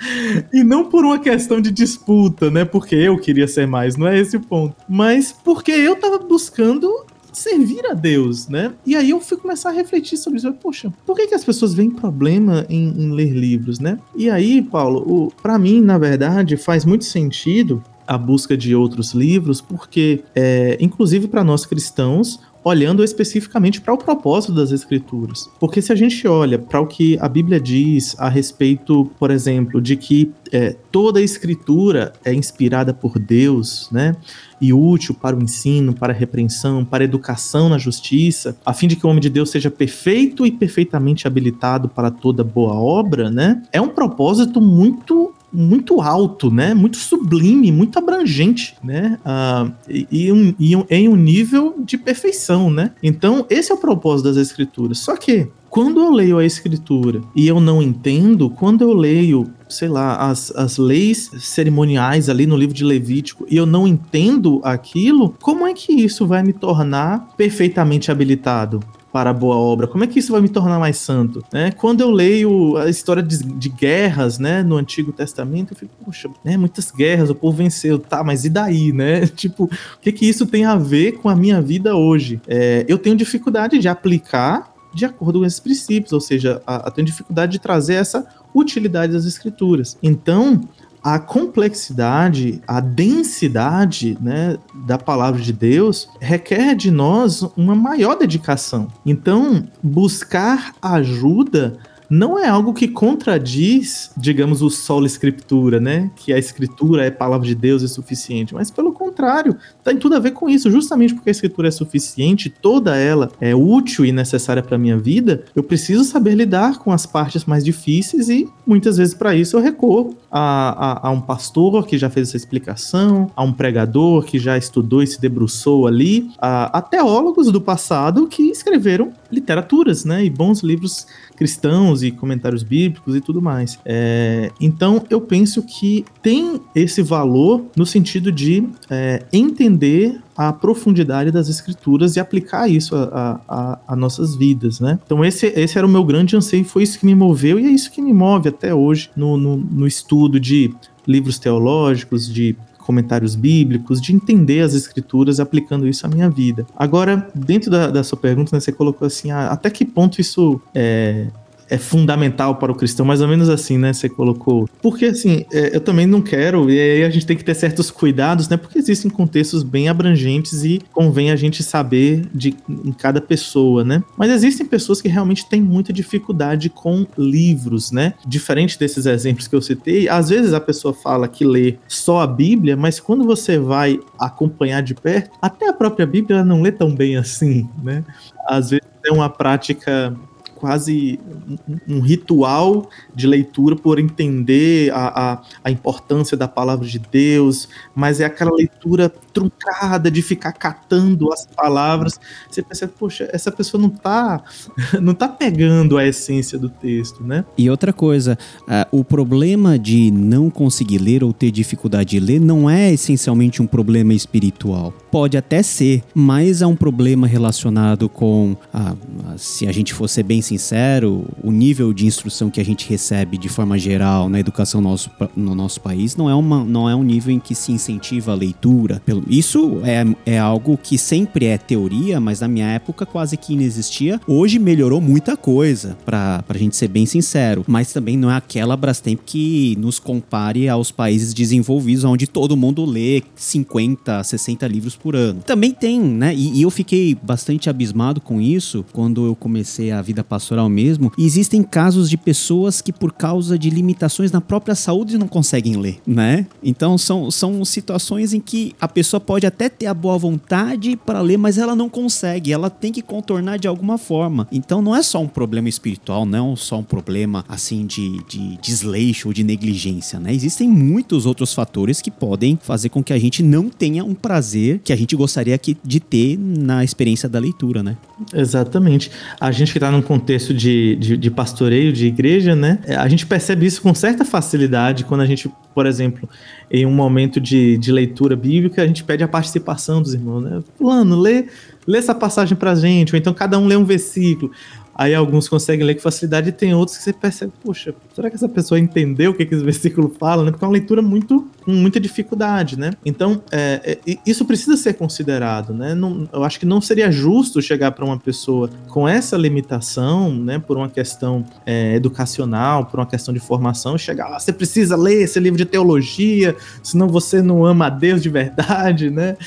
e 0.53 0.63
não 0.63 0.85
por 0.85 1.03
uma 1.05 1.19
questão 1.19 1.61
de 1.61 1.71
disputa, 1.71 2.49
né? 2.49 2.65
Porque 2.65 2.95
eu 2.95 3.17
queria 3.17 3.47
ser 3.47 3.67
mais, 3.67 3.95
não 3.95 4.07
é 4.07 4.19
esse 4.19 4.37
o 4.37 4.41
ponto. 4.41 4.75
Mas 4.87 5.31
porque 5.31 5.71
eu 5.71 5.95
tava 5.95 6.19
buscando 6.19 7.05
servir 7.31 7.85
a 7.85 7.93
Deus, 7.93 8.47
né? 8.47 8.73
E 8.85 8.95
aí 8.95 9.11
eu 9.11 9.19
fui 9.19 9.37
começar 9.37 9.69
a 9.69 9.73
refletir 9.73 10.17
sobre 10.17 10.39
isso. 10.39 10.51
Poxa, 10.53 10.91
por 11.05 11.15
que, 11.15 11.27
que 11.27 11.35
as 11.35 11.43
pessoas 11.43 11.73
veem 11.73 11.89
problema 11.89 12.65
em, 12.69 12.89
em 12.89 13.11
ler 13.11 13.31
livros, 13.31 13.79
né? 13.79 13.97
E 14.15 14.29
aí, 14.29 14.61
Paulo, 14.61 15.31
para 15.41 15.57
mim, 15.57 15.81
na 15.81 15.97
verdade, 15.97 16.57
faz 16.57 16.85
muito 16.85 17.05
sentido 17.05 17.83
a 18.09 18.17
busca 18.17 18.57
de 18.57 18.75
outros 18.75 19.13
livros, 19.13 19.61
porque, 19.61 20.23
é, 20.33 20.75
inclusive 20.81 21.27
para 21.27 21.43
nós 21.43 21.63
cristãos, 21.63 22.39
olhando 22.63 23.03
especificamente 23.03 23.81
para 23.81 23.93
o 23.93 23.97
propósito 23.97 24.53
das 24.53 24.71
escrituras. 24.71 25.49
Porque 25.59 25.81
se 25.81 25.91
a 25.91 25.95
gente 25.95 26.27
olha 26.27 26.59
para 26.59 26.79
o 26.79 26.87
que 26.87 27.17
a 27.19 27.27
Bíblia 27.27 27.59
diz 27.59 28.15
a 28.19 28.29
respeito, 28.29 29.09
por 29.17 29.31
exemplo, 29.31 29.81
de 29.81 29.95
que 29.95 30.31
é, 30.51 30.75
toda 30.91 31.19
a 31.19 31.23
escritura 31.23 32.13
é 32.23 32.33
inspirada 32.33 32.93
por 32.93 33.17
Deus, 33.19 33.89
né? 33.91 34.15
E 34.59 34.73
útil 34.73 35.15
para 35.15 35.37
o 35.37 35.41
ensino, 35.41 35.93
para 35.93 36.11
a 36.11 36.15
repreensão, 36.15 36.83
para 36.83 37.03
a 37.03 37.05
educação 37.05 37.69
na 37.69 37.77
justiça, 37.77 38.57
a 38.65 38.73
fim 38.73 38.87
de 38.87 38.95
que 38.95 39.05
o 39.05 39.09
homem 39.09 39.21
de 39.21 39.29
Deus 39.29 39.49
seja 39.49 39.71
perfeito 39.71 40.45
e 40.45 40.51
perfeitamente 40.51 41.27
habilitado 41.27 41.87
para 41.87 42.11
toda 42.11 42.43
boa 42.43 42.73
obra, 42.73 43.29
né? 43.29 43.61
É 43.71 43.79
um 43.79 43.89
propósito 43.89 44.59
muito 44.59 45.33
muito 45.51 46.01
alto, 46.01 46.51
né? 46.51 46.73
Muito 46.73 46.97
sublime, 46.97 47.71
muito 47.71 47.97
abrangente, 47.97 48.75
né? 48.83 49.19
Uh, 49.25 49.71
e, 49.89 50.07
e, 50.11 50.31
um, 50.31 50.55
e 50.59 50.75
um, 50.75 50.85
em 50.89 51.09
um 51.09 51.15
nível 51.15 51.75
de 51.83 51.97
perfeição, 51.97 52.69
né? 52.69 52.91
Então, 53.01 53.45
esse 53.49 53.71
é 53.71 53.75
o 53.75 53.77
propósito 53.77 54.27
das 54.27 54.37
escrituras. 54.37 54.99
Só 54.99 55.15
que, 55.15 55.49
quando 55.69 55.99
eu 55.99 56.11
leio 56.11 56.37
a 56.39 56.45
escritura 56.45 57.21
e 57.35 57.47
eu 57.47 57.59
não 57.59 57.81
entendo, 57.81 58.49
quando 58.49 58.81
eu 58.81 58.93
leio, 58.93 59.51
sei 59.67 59.87
lá, 59.87 60.15
as, 60.15 60.51
as 60.51 60.77
leis 60.77 61.29
cerimoniais 61.39 62.27
ali 62.27 62.47
no 62.47 62.57
livro 62.57 62.73
de 62.73 62.83
Levítico 62.83 63.45
e 63.49 63.55
eu 63.55 63.65
não 63.65 63.87
entendo 63.87 64.59
aquilo, 64.63 65.35
como 65.41 65.67
é 65.67 65.73
que 65.73 65.93
isso 65.93 66.25
vai 66.25 66.41
me 66.41 66.53
tornar 66.53 67.27
perfeitamente 67.37 68.11
habilitado? 68.11 68.79
Para 69.11 69.29
a 69.29 69.33
boa 69.33 69.55
obra? 69.55 69.87
Como 69.87 70.03
é 70.03 70.07
que 70.07 70.19
isso 70.19 70.31
vai 70.31 70.41
me 70.41 70.49
tornar 70.49 70.79
mais 70.79 70.97
santo? 70.97 71.43
Né? 71.51 71.71
Quando 71.71 72.01
eu 72.01 72.09
leio 72.09 72.77
a 72.77 72.89
história 72.89 73.23
de, 73.23 73.43
de, 73.43 73.69
guerras, 73.69 74.39
né, 74.39 74.63
no 74.63 74.77
Antigo 74.77 75.11
Testamento, 75.11 75.73
eu 75.73 75.77
fico, 75.77 75.91
poxa, 76.03 76.29
né, 76.43 76.57
muitas 76.57 76.91
guerras, 76.91 77.29
o 77.29 77.35
povo 77.35 77.57
venceu, 77.57 77.99
tá, 77.99 78.23
mas 78.23 78.45
e 78.45 78.49
daí, 78.49 78.91
né? 78.91 79.27
Tipo, 79.39 79.65
o 79.65 79.99
que 80.01 80.11
que 80.11 80.27
isso 80.27 80.45
tem 80.45 80.65
a 80.65 80.75
ver 80.75 81.13
com 81.13 81.29
a 81.29 81.35
minha 81.35 81.61
vida 81.61 81.95
hoje? 81.95 82.41
É, 82.47 82.85
eu 82.87 82.97
tenho 82.97 83.15
dificuldade 83.15 83.79
de 83.79 83.87
aplicar 83.87 84.73
de 84.93 85.05
acordo 85.05 85.39
com 85.39 85.45
esses 85.45 85.59
princípios, 85.59 86.11
ou 86.11 86.19
seja, 86.19 86.61
a, 86.65 86.87
a 86.87 86.91
tenho 86.91 87.05
dificuldade 87.05 87.53
de 87.53 87.59
trazer 87.59 87.95
essa 87.95 88.25
utilidade 88.53 89.13
das 89.13 89.25
escrituras. 89.25 89.97
Então, 90.01 90.61
a 91.03 91.17
complexidade, 91.17 92.61
a 92.67 92.79
densidade 92.79 94.17
né, 94.21 94.57
da 94.85 94.97
palavra 94.97 95.41
de 95.41 95.53
Deus 95.53 96.09
requer 96.19 96.75
de 96.75 96.91
nós 96.91 97.41
uma 97.55 97.75
maior 97.75 98.15
dedicação. 98.15 98.87
Então, 99.05 99.67
buscar 99.81 100.75
ajuda 100.81 101.77
não 102.09 102.39
é 102.39 102.47
algo 102.47 102.73
que 102.73 102.87
contradiz, 102.87 104.11
digamos, 104.17 104.61
o 104.61 104.69
solo 104.69 105.05
escritura, 105.05 105.79
né? 105.79 106.09
Que 106.15 106.33
a 106.33 106.39
escritura 106.39 107.05
é 107.05 107.11
palavra 107.11 107.45
de 107.45 107.53
Deus 107.53 107.83
e 107.83 107.87
suficiente, 107.87 108.53
mas 108.53 108.71
pelo 108.71 108.91
contrário, 108.91 109.55
tem 109.83 109.97
tudo 109.97 110.15
a 110.15 110.19
ver 110.19 110.31
com 110.31 110.49
isso. 110.49 110.71
Justamente 110.71 111.13
porque 111.13 111.29
a 111.29 111.31
escritura 111.31 111.67
é 111.67 111.71
suficiente, 111.71 112.49
toda 112.49 112.95
ela 112.95 113.31
é 113.39 113.53
útil 113.53 114.05
e 114.05 114.11
necessária 114.11 114.63
para 114.63 114.77
minha 114.77 114.97
vida, 114.97 115.43
eu 115.55 115.63
preciso 115.63 116.03
saber 116.03 116.35
lidar 116.35 116.79
com 116.79 116.91
as 116.91 117.05
partes 117.05 117.45
mais 117.45 117.63
difíceis 117.63 118.29
e 118.29 118.47
muitas 118.65 118.97
vezes 118.97 119.13
para 119.13 119.35
isso 119.35 119.57
eu 119.57 119.61
recorro 119.61 120.17
a, 120.31 121.07
a, 121.07 121.07
a, 121.07 121.11
um 121.11 121.21
pastor 121.21 121.85
que 121.85 121.97
já 121.97 122.09
fez 122.09 122.29
essa 122.29 122.37
explicação, 122.37 123.31
a 123.35 123.43
um 123.43 123.53
pregador 123.53 124.23
que 124.23 124.39
já 124.39 124.57
estudou 124.57 125.03
e 125.03 125.07
se 125.07 125.19
debruçou 125.19 125.87
ali, 125.87 126.29
a, 126.39 126.77
a 126.77 126.81
teólogos 126.81 127.51
do 127.51 127.61
passado 127.61 128.27
que 128.27 128.43
escreveram 128.49 129.11
literaturas, 129.31 130.05
né? 130.05 130.23
E 130.23 130.29
bons 130.29 130.61
livros 130.61 131.05
cristãos 131.35 131.98
e 132.03 132.11
comentários 132.11 132.63
bíblicos 132.63 133.15
e 133.15 133.21
tudo 133.21 133.41
mais. 133.41 133.79
É, 133.85 134.51
então 134.59 135.03
eu 135.09 135.21
penso 135.21 135.63
que 135.63 136.05
tem 136.21 136.59
esse 136.73 137.01
valor 137.01 137.65
no 137.75 137.85
sentido 137.85 138.31
de 138.31 138.67
é, 138.89 139.23
entender 139.31 140.19
a 140.35 140.53
profundidade 140.53 141.31
das 141.31 141.49
escrituras 141.49 142.15
e 142.15 142.19
aplicar 142.19 142.69
isso 142.69 142.95
a, 142.95 143.41
a, 143.47 143.79
a, 143.87 143.95
nossas 143.95 144.35
vidas, 144.35 144.79
né? 144.79 144.97
Então 145.05 145.23
esse, 145.23 145.47
esse 145.47 145.77
era 145.77 145.85
o 145.85 145.89
meu 145.89 146.03
grande 146.03 146.35
anseio, 146.35 146.63
foi 146.63 146.83
isso 146.83 146.97
que 146.97 147.05
me 147.05 147.13
moveu 147.13 147.59
e 147.59 147.65
é 147.65 147.69
isso 147.69 147.91
que 147.91 148.01
me 148.01 148.13
move 148.13 148.47
até 148.47 148.73
hoje 148.73 149.09
no, 149.15 149.35
no, 149.35 149.57
no 149.57 149.85
estudo 149.85 150.39
de 150.39 150.73
livros 151.05 151.37
teológicos, 151.39 152.31
de 152.31 152.55
comentários 152.89 153.35
bíblicos, 153.35 154.01
de 154.01 154.15
entender 154.15 154.61
as 154.61 154.73
escrituras 154.73 155.39
aplicando 155.39 155.87
isso 155.87 156.07
à 156.07 156.09
minha 156.09 156.27
vida. 156.27 156.65
Agora, 156.75 157.29
dentro 157.35 157.69
da, 157.69 157.91
da 157.91 158.03
sua 158.03 158.17
pergunta, 158.17 158.55
né, 158.55 158.59
você 158.59 158.71
colocou 158.71 159.05
assim, 159.05 159.29
ah, 159.29 159.49
até 159.49 159.69
que 159.69 159.85
ponto 159.85 160.19
isso 160.19 160.59
é, 160.73 161.27
é 161.69 161.77
fundamental 161.77 162.55
para 162.55 162.71
o 162.71 162.75
cristão, 162.75 163.05
mais 163.05 163.21
ou 163.21 163.27
menos 163.27 163.47
assim, 163.49 163.77
né? 163.77 163.93
Você 163.93 164.09
colocou. 164.09 164.67
Porque 164.81 165.05
assim, 165.05 165.45
é, 165.51 165.75
eu 165.75 165.81
também 165.81 166.07
não 166.07 166.21
quero, 166.21 166.69
e 166.69 166.79
aí 166.79 167.03
a 167.03 167.09
gente 167.09 167.25
tem 167.25 167.37
que 167.37 167.43
ter 167.43 167.53
certos 167.53 167.91
cuidados, 167.91 168.49
né? 168.49 168.57
Porque 168.57 168.79
existem 168.79 169.09
contextos 169.09 169.63
bem 169.63 169.87
abrangentes 169.87 170.63
e 170.63 170.81
convém 170.91 171.31
a 171.31 171.35
gente 171.35 171.61
saber 171.61 172.27
de 172.33 172.55
em 172.67 172.91
cada 172.91 173.21
pessoa, 173.21 173.83
né? 173.83 174.03
Mas 174.17 174.31
existem 174.31 174.65
pessoas 174.65 175.01
que 175.01 175.07
realmente 175.07 175.47
têm 175.47 175.61
muita 175.61 175.93
dificuldade 175.93 176.69
com 176.69 177.05
livros, 177.17 177.91
né? 177.91 178.13
Diferente 178.25 178.79
desses 178.79 179.05
exemplos 179.05 179.47
que 179.47 179.55
eu 179.55 179.61
citei, 179.61 180.09
às 180.09 180.29
vezes 180.29 180.53
a 180.53 180.59
pessoa 180.59 180.93
fala 180.93 181.27
que 181.27 181.45
lê 181.45 181.77
só 181.87 182.21
a 182.21 182.27
Bíblia, 182.27 182.75
mas 182.75 182.99
quando 182.99 183.23
você 183.23 183.59
vai 183.59 183.99
acompanhar 184.19 184.81
de 184.81 184.95
perto, 184.95 185.37
até 185.41 185.69
a 185.69 185.73
própria 185.73 186.07
Bíblia 186.07 186.43
não 186.43 186.61
lê 186.61 186.71
tão 186.71 186.93
bem 186.93 187.17
assim, 187.17 187.69
né? 187.83 188.03
Às 188.47 188.71
vezes 188.71 188.87
é 189.05 189.11
uma 189.11 189.29
prática 189.29 190.15
quase 190.59 191.19
um, 191.67 191.95
um, 191.95 191.99
ritual 192.01 192.89
de 193.15 193.25
leitura 193.25 193.75
por 193.75 193.99
entender 193.99 194.91
a, 194.91 195.31
a, 195.31 195.41
a, 195.63 195.71
importância 195.71 196.35
da 196.35 196.47
palavra 196.47 196.85
de 196.85 196.99
Deus, 196.99 197.69
mas 197.95 198.19
é 198.19 198.25
aquela 198.25 198.51
leitura 198.53 199.09
truncada 199.09 200.11
de 200.11 200.21
ficar 200.21 200.51
catando 200.51 201.31
as 201.31 201.45
palavras. 201.45 202.19
Você 202.49 202.61
percebe, 202.61 202.93
poxa, 202.97 203.29
essa 203.31 203.51
pessoa 203.51 203.81
não 203.81 203.89
está 203.89 204.43
não 205.01 205.13
tá 205.13 205.27
pegando 205.27 205.97
a 205.97 206.05
essência 206.05 206.57
do 206.59 206.69
texto, 206.69 207.23
né? 207.23 207.45
E 207.57 207.69
outra 207.69 207.93
coisa, 207.93 208.37
uh, 208.63 208.97
o 208.99 209.03
problema 209.03 209.79
de 209.79 210.11
não 210.11 210.49
conseguir 210.49 210.97
ler 210.97 211.23
ou 211.23 211.31
ter 211.31 211.51
dificuldade 211.51 212.09
de 212.09 212.19
ler 212.19 212.39
não 212.39 212.69
é 212.69 212.91
essencialmente 212.91 213.61
um 213.61 213.67
problema 213.67 214.13
espiritual. 214.13 214.93
Pode 215.11 215.37
até 215.37 215.63
ser, 215.63 216.03
mas 216.13 216.61
é 216.61 216.67
um 216.67 216.75
problema 216.75 217.27
relacionado 217.27 218.09
com, 218.09 218.55
uh, 218.73 219.37
se 219.37 219.67
a 219.67 219.71
gente 219.71 219.93
fosse 219.93 220.21
bem 220.23 220.41
sincero, 220.49 221.25
o 221.43 221.51
nível 221.51 221.93
de 221.93 222.05
instrução 222.05 222.49
que 222.49 222.59
a 222.59 222.65
gente 222.65 222.89
recebe 222.89 223.37
de 223.37 223.47
forma 223.47 223.77
geral 223.77 224.29
na 224.29 224.39
educação 224.39 224.81
nosso, 224.81 225.09
no 225.35 225.53
nosso 225.53 225.79
país 225.79 226.15
não 226.15 226.29
é, 226.29 226.35
uma, 226.35 226.63
não 226.63 226.89
é 226.89 226.95
um 226.95 227.03
nível 227.03 227.33
em 227.33 227.39
que 227.39 227.53
se 227.53 227.71
incentiva 227.71 228.31
a 228.31 228.35
leitura. 228.35 229.01
Isso 229.27 229.81
é, 229.83 230.05
é 230.25 230.39
algo 230.39 230.77
que 230.77 230.97
sempre 230.97 231.45
é 231.45 231.57
teoria, 231.57 232.19
mas 232.19 232.39
na 232.39 232.47
minha 232.47 232.67
época 232.67 233.05
quase 233.05 233.37
que 233.37 233.53
inexistia. 233.53 234.19
Hoje 234.27 234.59
melhorou 234.59 234.99
muita 234.99 235.37
coisa, 235.37 235.97
pra, 236.05 236.43
pra 236.43 236.57
gente 236.57 236.75
ser 236.75 236.87
bem 236.87 237.05
sincero. 237.05 237.63
Mas 237.67 237.93
também 237.93 238.17
não 238.17 238.31
é 238.31 238.35
aquela 238.35 238.75
Brastemp 238.75 239.19
que 239.25 239.75
nos 239.79 239.99
compare 239.99 240.67
aos 240.67 240.91
países 240.91 241.33
desenvolvidos, 241.33 242.03
onde 242.03 242.25
todo 242.25 242.57
mundo 242.57 242.85
lê 242.85 243.21
50, 243.35 244.23
60 244.23 244.67
livros 244.67 244.95
por 244.95 245.15
ano. 245.15 245.41
Também 245.45 245.71
tem, 245.71 245.99
né? 245.99 246.33
E, 246.33 246.59
e 246.59 246.61
eu 246.63 246.69
fiquei 246.69 247.15
bastante 247.21 247.69
abismado 247.69 248.19
com 248.19 248.41
isso 248.41 248.85
quando 248.91 249.25
eu 249.25 249.35
comecei 249.35 249.91
a 249.91 250.01
vida 250.01 250.23
pastoral 250.39 250.69
mesmo. 250.69 251.11
Existem 251.17 251.61
casos 251.61 252.09
de 252.09 252.17
pessoas 252.17 252.81
que, 252.81 252.93
por 252.93 253.11
causa 253.11 253.59
de 253.59 253.69
limitações 253.69 254.31
na 254.31 254.39
própria 254.39 254.73
saúde, 254.73 255.17
não 255.17 255.27
conseguem 255.27 255.75
ler, 255.75 255.99
né? 256.07 256.47
Então 256.63 256.97
são, 256.97 257.29
são 257.29 257.63
situações 257.65 258.33
em 258.33 258.39
que 258.39 258.73
a 258.79 258.87
pessoa 258.87 259.19
pode 259.19 259.45
até 259.45 259.67
ter 259.67 259.85
a 259.85 259.93
boa 259.93 260.17
vontade 260.17 260.95
para 260.95 261.19
ler, 261.19 261.37
mas 261.37 261.57
ela 261.57 261.75
não 261.75 261.89
consegue. 261.89 262.53
Ela 262.53 262.69
tem 262.69 262.91
que 262.91 263.01
contornar 263.01 263.59
de 263.59 263.67
alguma 263.67 263.97
forma. 263.97 264.47
Então 264.51 264.81
não 264.81 264.95
é 264.95 265.03
só 265.03 265.21
um 265.21 265.27
problema 265.27 265.67
espiritual, 265.67 266.25
não 266.25 266.53
é 266.53 266.55
só 266.55 266.79
um 266.79 266.83
problema 266.83 267.43
assim 267.49 267.85
de, 267.85 268.23
de 268.23 268.57
desleixo 268.61 269.27
ou 269.27 269.33
de 269.33 269.43
negligência, 269.43 270.19
né? 270.19 270.33
Existem 270.33 270.69
muitos 270.69 271.25
outros 271.25 271.53
fatores 271.53 272.01
que 272.01 272.09
podem 272.09 272.57
fazer 272.61 272.89
com 272.89 273.03
que 273.03 273.11
a 273.11 273.19
gente 273.19 273.43
não 273.43 273.69
tenha 273.69 274.05
um 274.05 274.13
prazer 274.13 274.79
que 274.83 274.93
a 274.93 274.95
gente 274.95 275.15
gostaria 275.15 275.57
que, 275.57 275.75
de 275.83 275.99
ter 275.99 276.37
na 276.39 276.83
experiência 276.83 277.27
da 277.27 277.39
leitura, 277.39 277.83
né? 277.83 277.97
Exatamente. 278.33 279.11
A 279.39 279.51
gente 279.51 279.71
que 279.71 279.77
está 279.77 279.91
num 279.91 280.01
contexto 280.01 280.28
de, 280.37 280.95
de, 280.95 281.17
de, 281.17 281.31
pastoreio, 281.31 281.91
de 281.91 282.07
igreja, 282.07 282.55
né? 282.55 282.79
É, 282.85 282.95
a 282.95 283.07
gente 283.07 283.25
percebe 283.25 283.65
isso 283.65 283.81
com 283.81 283.93
certa 283.93 284.23
facilidade 284.23 285.05
quando 285.05 285.21
a 285.21 285.25
gente, 285.25 285.49
por 285.73 285.85
exemplo, 285.85 286.29
em 286.69 286.85
um 286.85 286.91
momento 286.91 287.39
de, 287.39 287.77
de 287.77 287.91
leitura 287.91 288.35
bíblica, 288.35 288.81
a 288.81 288.87
gente 288.87 289.03
pede 289.03 289.23
a 289.23 289.27
participação 289.27 290.01
dos 290.01 290.13
irmãos, 290.13 290.41
né? 290.41 290.61
Fulano, 290.77 291.19
lê, 291.19 291.45
lê 291.87 291.97
essa 291.97 292.13
passagem 292.13 292.57
pra 292.57 292.75
gente, 292.75 293.13
ou 293.13 293.19
então 293.19 293.33
cada 293.33 293.57
um 293.57 293.65
lê 293.65 293.75
um 293.75 293.85
versículo. 293.85 294.51
Aí 294.99 295.15
alguns 295.15 295.47
conseguem 295.47 295.85
ler 295.85 295.95
com 295.95 296.01
facilidade 296.01 296.49
e 296.49 296.51
tem 296.51 296.73
outros 296.73 296.97
que 296.97 297.03
você 297.05 297.13
percebe, 297.13 297.53
poxa, 297.63 297.95
será 298.13 298.29
que 298.29 298.35
essa 298.35 298.49
pessoa 298.49 298.77
entendeu 298.77 299.31
o 299.31 299.33
que, 299.33 299.45
que 299.45 299.55
esse 299.55 299.63
versículo 299.63 300.13
fala? 300.19 300.43
Né? 300.43 300.51
Porque 300.51 300.65
é 300.65 300.67
uma 300.67 300.73
leitura 300.73 301.01
muito 301.01 301.47
com 301.63 301.71
muita 301.71 302.01
dificuldade, 302.01 302.77
né? 302.77 302.91
Então, 303.05 303.41
é, 303.49 303.97
é, 304.05 304.17
isso 304.25 304.43
precisa 304.43 304.75
ser 304.75 304.95
considerado, 304.95 305.73
né? 305.73 305.95
Não, 305.95 306.27
eu 306.33 306.43
acho 306.43 306.59
que 306.59 306.65
não 306.65 306.81
seria 306.81 307.09
justo 307.09 307.61
chegar 307.61 307.91
para 307.91 308.03
uma 308.03 308.19
pessoa 308.19 308.69
com 308.89 309.07
essa 309.07 309.37
limitação, 309.37 310.35
né? 310.35 310.59
Por 310.59 310.75
uma 310.75 310.89
questão 310.89 311.45
é, 311.65 311.95
educacional, 311.95 312.85
por 312.85 312.99
uma 312.99 313.05
questão 313.05 313.33
de 313.33 313.39
formação, 313.39 313.97
chegar 313.97 314.27
lá, 314.27 314.37
você 314.37 314.51
precisa 314.51 314.97
ler 314.97 315.21
esse 315.21 315.39
livro 315.39 315.57
de 315.57 315.65
teologia, 315.65 316.57
senão 316.83 317.07
você 317.07 317.41
não 317.41 317.65
ama 317.65 317.87
a 317.87 317.89
Deus 317.89 318.21
de 318.21 318.27
verdade, 318.27 319.09
né? 319.09 319.37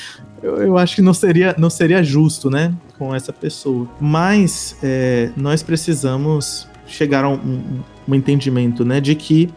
Eu, 0.43 0.57
eu, 0.57 0.77
acho 0.77 0.95
que 0.95 1.01
não 1.01 1.13
seria, 1.13 1.55
não 1.57 1.69
seria 1.69 2.03
justo, 2.03 2.49
né, 2.49 2.73
com 2.97 3.15
essa 3.15 3.31
pessoa. 3.31 3.87
Mas 3.99 4.75
é, 4.83 5.31
nós 5.37 5.63
precisamos 5.63 6.67
chegar 6.85 7.23
a 7.23 7.29
um, 7.29 7.81
um, 8.07 8.13
entendimento, 8.13 8.83
né, 8.83 8.99
de 8.99 9.15
que 9.15 9.49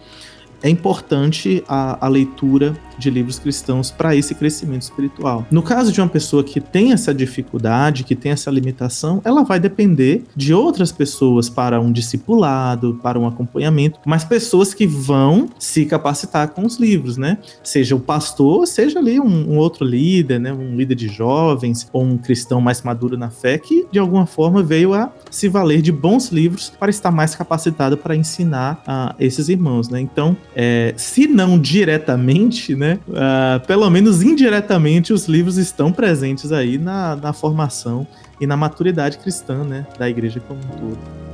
é 0.63 0.71
importante 0.71 1.63
a, 1.69 2.07
a 2.07 2.09
leitura 2.09 2.77
de 2.99 3.11
livros 3.11 3.39
cristãos 3.39 3.91
para 3.91 4.15
esse 4.15 4.35
crescimento 4.35 4.83
espiritual. 4.83 5.47
No 5.51 5.63
caso 5.63 5.93
de 5.93 6.01
uma 6.01 6.09
pessoa 6.09 6.43
que 6.43 6.61
tem 6.61 6.93
essa 6.93 7.15
dificuldade, 7.15 8.05
que 8.05 8.15
tem 8.15 8.33
essa 8.33 8.51
limitação, 8.51 9.21
ela 9.25 9.43
vai 9.43 9.59
depender 9.61 10.25
de 10.35 10.53
outras 10.55 10.93
pessoas 10.93 11.49
para 11.49 11.81
um 11.81 11.93
discipulado, 11.93 12.99
para 13.03 13.19
um 13.19 13.27
acompanhamento, 13.27 14.01
mas 14.05 14.25
pessoas 14.25 14.73
que 14.75 14.87
vão 14.87 15.49
se 15.59 15.85
capacitar 15.87 16.49
com 16.51 16.65
os 16.65 16.79
livros, 16.79 17.17
né? 17.17 17.39
Seja 17.63 17.95
o 17.95 18.01
pastor, 18.01 18.67
seja 18.67 18.99
ali 18.99 19.21
um, 19.21 19.53
um 19.53 19.57
outro 19.57 19.85
líder, 19.85 20.39
né? 20.39 20.53
Um 20.53 20.77
líder 20.77 20.95
de 20.95 21.09
jovens 21.09 21.89
ou 21.93 22.05
um 22.05 22.17
cristão 22.17 22.61
mais 22.61 22.83
maduro 22.83 23.17
na 23.17 23.31
fé 23.31 23.59
que 23.59 23.87
de 23.91 23.99
alguma 23.99 24.27
forma 24.27 24.63
veio 24.63 24.95
a 24.95 25.11
se 25.31 25.49
valer 25.49 25.83
de 25.83 25.93
bons 25.93 26.31
livros 26.31 26.73
para 26.79 26.91
estar 26.91 27.11
mais 27.11 27.35
capacitado 27.35 27.97
para 27.97 28.17
ensinar 28.17 28.83
a 28.87 29.15
esses 29.19 29.49
irmãos, 29.49 29.89
né? 29.89 30.01
Então, 30.01 30.37
é, 30.55 30.95
se 30.97 31.27
não 31.27 31.59
diretamente, 31.59 32.75
né? 32.75 32.86
Né? 32.87 33.01
Uh, 33.09 33.67
pelo 33.67 33.89
menos 33.91 34.23
indiretamente, 34.23 35.13
os 35.13 35.27
livros 35.27 35.57
estão 35.57 35.93
presentes 35.93 36.53
aí 36.53 36.79
na, 36.79 37.17
na 37.17 37.33
formação 37.33 38.07
e 38.41 38.47
na 38.47 38.57
maturidade 38.57 39.19
cristã, 39.19 39.65
né? 39.65 39.87
Da 39.99 40.09
igreja 40.09 40.41
como 40.41 40.61
um 40.61 40.79
todo. 40.79 41.26